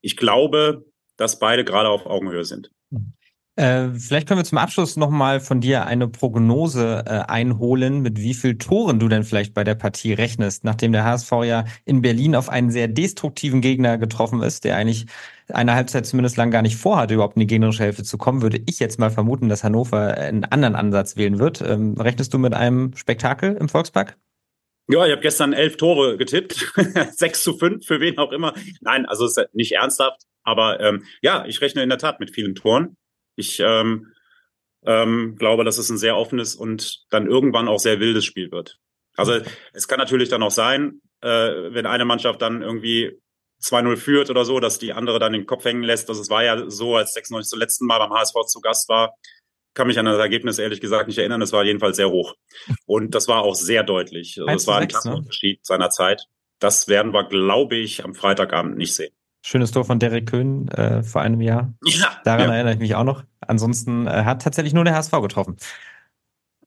Ich 0.00 0.16
glaube, 0.16 0.84
dass 1.16 1.38
beide 1.38 1.64
gerade 1.64 1.90
auf 1.90 2.06
Augenhöhe 2.06 2.44
sind. 2.44 2.70
Mhm. 2.90 3.12
Äh, 3.54 3.90
vielleicht 3.90 4.28
können 4.28 4.40
wir 4.40 4.44
zum 4.44 4.56
Abschluss 4.56 4.96
nochmal 4.96 5.38
von 5.38 5.60
dir 5.60 5.84
eine 5.84 6.08
Prognose 6.08 7.04
äh, 7.06 7.10
einholen, 7.30 8.00
mit 8.00 8.18
wie 8.18 8.32
viel 8.32 8.56
Toren 8.56 8.98
du 8.98 9.08
denn 9.08 9.24
vielleicht 9.24 9.52
bei 9.52 9.62
der 9.62 9.74
Partie 9.74 10.14
rechnest, 10.14 10.64
nachdem 10.64 10.92
der 10.92 11.04
HSV 11.04 11.30
ja 11.44 11.64
in 11.84 12.00
Berlin 12.00 12.34
auf 12.34 12.48
einen 12.48 12.70
sehr 12.70 12.88
destruktiven 12.88 13.60
Gegner 13.60 13.98
getroffen 13.98 14.42
ist, 14.42 14.64
der 14.64 14.76
eigentlich 14.76 15.04
eine 15.48 15.74
Halbzeit 15.74 16.06
zumindest 16.06 16.38
lang 16.38 16.50
gar 16.50 16.62
nicht 16.62 16.76
vorhatte, 16.76 17.12
überhaupt 17.12 17.36
in 17.36 17.40
die 17.40 17.46
gegnerische 17.46 17.82
Hälfte 17.82 18.04
zu 18.04 18.16
kommen, 18.16 18.40
würde 18.40 18.62
ich 18.64 18.78
jetzt 18.78 18.98
mal 18.98 19.10
vermuten, 19.10 19.50
dass 19.50 19.64
Hannover 19.64 20.16
einen 20.16 20.44
anderen 20.44 20.74
Ansatz 20.74 21.16
wählen 21.16 21.38
wird. 21.38 21.60
Ähm, 21.60 21.94
rechnest 21.98 22.32
du 22.32 22.38
mit 22.38 22.54
einem 22.54 22.96
Spektakel 22.96 23.54
im 23.56 23.68
Volkspark? 23.68 24.16
Ja, 24.88 25.04
ich 25.04 25.12
habe 25.12 25.20
gestern 25.20 25.52
elf 25.52 25.76
Tore 25.76 26.16
getippt, 26.16 26.72
sechs 27.12 27.42
zu 27.42 27.58
fünf, 27.58 27.84
für 27.84 28.00
wen 28.00 28.16
auch 28.16 28.32
immer. 28.32 28.54
Nein, 28.80 29.04
also 29.04 29.26
ist 29.26 29.38
nicht 29.52 29.72
ernsthaft, 29.72 30.22
aber 30.42 30.80
ähm, 30.80 31.04
ja, 31.20 31.44
ich 31.46 31.60
rechne 31.60 31.82
in 31.82 31.90
der 31.90 31.98
Tat 31.98 32.18
mit 32.18 32.30
vielen 32.30 32.54
Toren. 32.54 32.96
Ich, 33.36 33.60
ähm, 33.60 34.12
Ähm, 34.84 35.36
glaube, 35.36 35.62
dass 35.62 35.78
es 35.78 35.90
ein 35.90 35.96
sehr 35.96 36.16
offenes 36.16 36.56
und 36.56 37.04
dann 37.10 37.28
irgendwann 37.28 37.68
auch 37.68 37.78
sehr 37.78 38.00
wildes 38.00 38.24
Spiel 38.24 38.50
wird. 38.50 38.78
Also 39.14 39.38
es 39.72 39.86
kann 39.86 39.98
natürlich 39.98 40.28
dann 40.28 40.42
auch 40.42 40.50
sein, 40.50 41.00
äh, 41.20 41.28
wenn 41.28 41.86
eine 41.86 42.04
Mannschaft 42.04 42.42
dann 42.42 42.62
irgendwie 42.62 43.16
2-0 43.62 43.96
führt 43.96 44.28
oder 44.28 44.44
so, 44.44 44.58
dass 44.58 44.80
die 44.80 44.92
andere 44.92 45.20
dann 45.20 45.32
den 45.32 45.46
Kopf 45.46 45.64
hängen 45.64 45.84
lässt. 45.84 46.08
Das 46.08 46.28
war 46.30 46.42
ja 46.42 46.68
so, 46.68 46.96
als 46.96 47.14
96 47.14 47.48
zum 47.50 47.60
letzten 47.60 47.86
Mal 47.86 47.98
beim 47.98 48.12
HSV 48.12 48.34
zu 48.46 48.60
Gast 48.60 48.88
war. 48.88 49.14
Kann 49.74 49.86
mich 49.86 50.00
an 50.00 50.04
das 50.04 50.18
Ergebnis 50.18 50.58
ehrlich 50.58 50.80
gesagt 50.80 51.06
nicht 51.06 51.18
erinnern. 51.18 51.42
Es 51.42 51.52
war 51.52 51.62
jedenfalls 51.62 51.96
sehr 51.96 52.10
hoch. 52.10 52.34
Und 52.84 53.14
das 53.14 53.28
war 53.28 53.42
auch 53.42 53.54
sehr 53.54 53.84
deutlich. 53.84 54.40
Also 54.40 54.52
es 54.52 54.66
war 54.66 54.80
ein 54.80 54.88
klarer 54.88 55.14
Unterschied 55.14 55.58
ne? 55.58 55.62
seiner 55.62 55.90
Zeit. 55.90 56.26
Das 56.58 56.88
werden 56.88 57.14
wir, 57.14 57.22
glaube 57.22 57.76
ich, 57.76 58.04
am 58.04 58.14
Freitagabend 58.16 58.76
nicht 58.76 58.96
sehen. 58.96 59.14
Schönes 59.42 59.72
Tor 59.72 59.84
von 59.84 59.98
Derek 59.98 60.26
Köhn 60.26 60.68
äh, 60.68 61.02
vor 61.02 61.20
einem 61.20 61.40
Jahr. 61.40 61.74
Ja, 61.84 62.12
Daran 62.24 62.48
ja. 62.48 62.54
erinnere 62.54 62.74
ich 62.74 62.80
mich 62.80 62.94
auch 62.94 63.04
noch. 63.04 63.24
Ansonsten 63.40 64.06
äh, 64.06 64.24
hat 64.24 64.42
tatsächlich 64.42 64.72
nur 64.72 64.84
der 64.84 64.94
HSV 64.94 65.10
getroffen. 65.20 65.56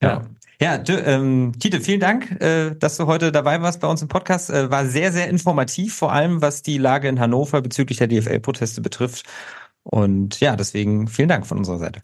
Ja. 0.01 0.25
Ja, 0.61 0.81
ähm, 0.87 1.51
Tite, 1.59 1.81
vielen 1.81 1.99
Dank, 1.99 2.31
äh, 2.41 2.75
dass 2.75 2.95
du 2.95 3.07
heute 3.07 3.33
dabei 3.33 3.61
warst 3.61 3.81
bei 3.81 3.87
uns 3.87 4.01
im 4.01 4.07
Podcast. 4.07 4.49
Äh, 4.49 4.71
war 4.71 4.85
sehr, 4.85 5.11
sehr 5.11 5.27
informativ, 5.29 5.95
vor 5.95 6.13
allem 6.13 6.41
was 6.41 6.61
die 6.61 6.77
Lage 6.77 7.09
in 7.09 7.19
Hannover 7.19 7.61
bezüglich 7.61 7.97
der 7.97 8.07
DFL-Proteste 8.07 8.81
betrifft. 8.81 9.25
Und 9.83 10.39
ja, 10.39 10.55
deswegen 10.55 11.07
vielen 11.07 11.27
Dank 11.27 11.45
von 11.45 11.57
unserer 11.57 11.77
Seite. 11.77 12.01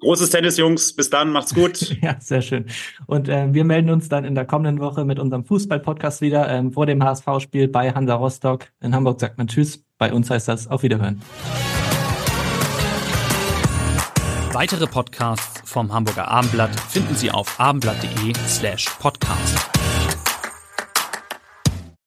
Großes 0.00 0.30
Tennis, 0.30 0.56
Jungs. 0.56 0.94
Bis 0.94 1.10
dann, 1.10 1.30
macht's 1.30 1.54
gut. 1.54 1.96
ja, 2.02 2.16
sehr 2.20 2.42
schön. 2.42 2.66
Und 3.06 3.28
äh, 3.28 3.52
wir 3.52 3.64
melden 3.64 3.90
uns 3.90 4.08
dann 4.08 4.24
in 4.24 4.34
der 4.34 4.44
kommenden 4.44 4.80
Woche 4.80 5.04
mit 5.04 5.18
unserem 5.18 5.44
Fußball-Podcast 5.44 6.20
wieder 6.20 6.48
ähm, 6.48 6.72
vor 6.72 6.86
dem 6.86 7.02
HSV-Spiel 7.02 7.68
bei 7.68 7.92
Hansa 7.92 8.14
Rostock. 8.14 8.66
In 8.80 8.94
Hamburg 8.94 9.20
sagt 9.20 9.38
man 9.38 9.48
Tschüss. 9.48 9.84
Bei 9.98 10.12
uns 10.12 10.30
heißt 10.30 10.46
das 10.46 10.68
Auf 10.68 10.84
Wiederhören. 10.84 11.20
Weitere 14.52 14.86
Podcasts 14.86 15.60
vom 15.64 15.92
Hamburger 15.92 16.28
Abendblatt 16.28 16.78
finden 16.78 17.16
Sie 17.16 17.30
auf 17.30 17.58
abendblatt.de 17.58 18.32
slash 18.46 18.86
podcast. 19.00 19.68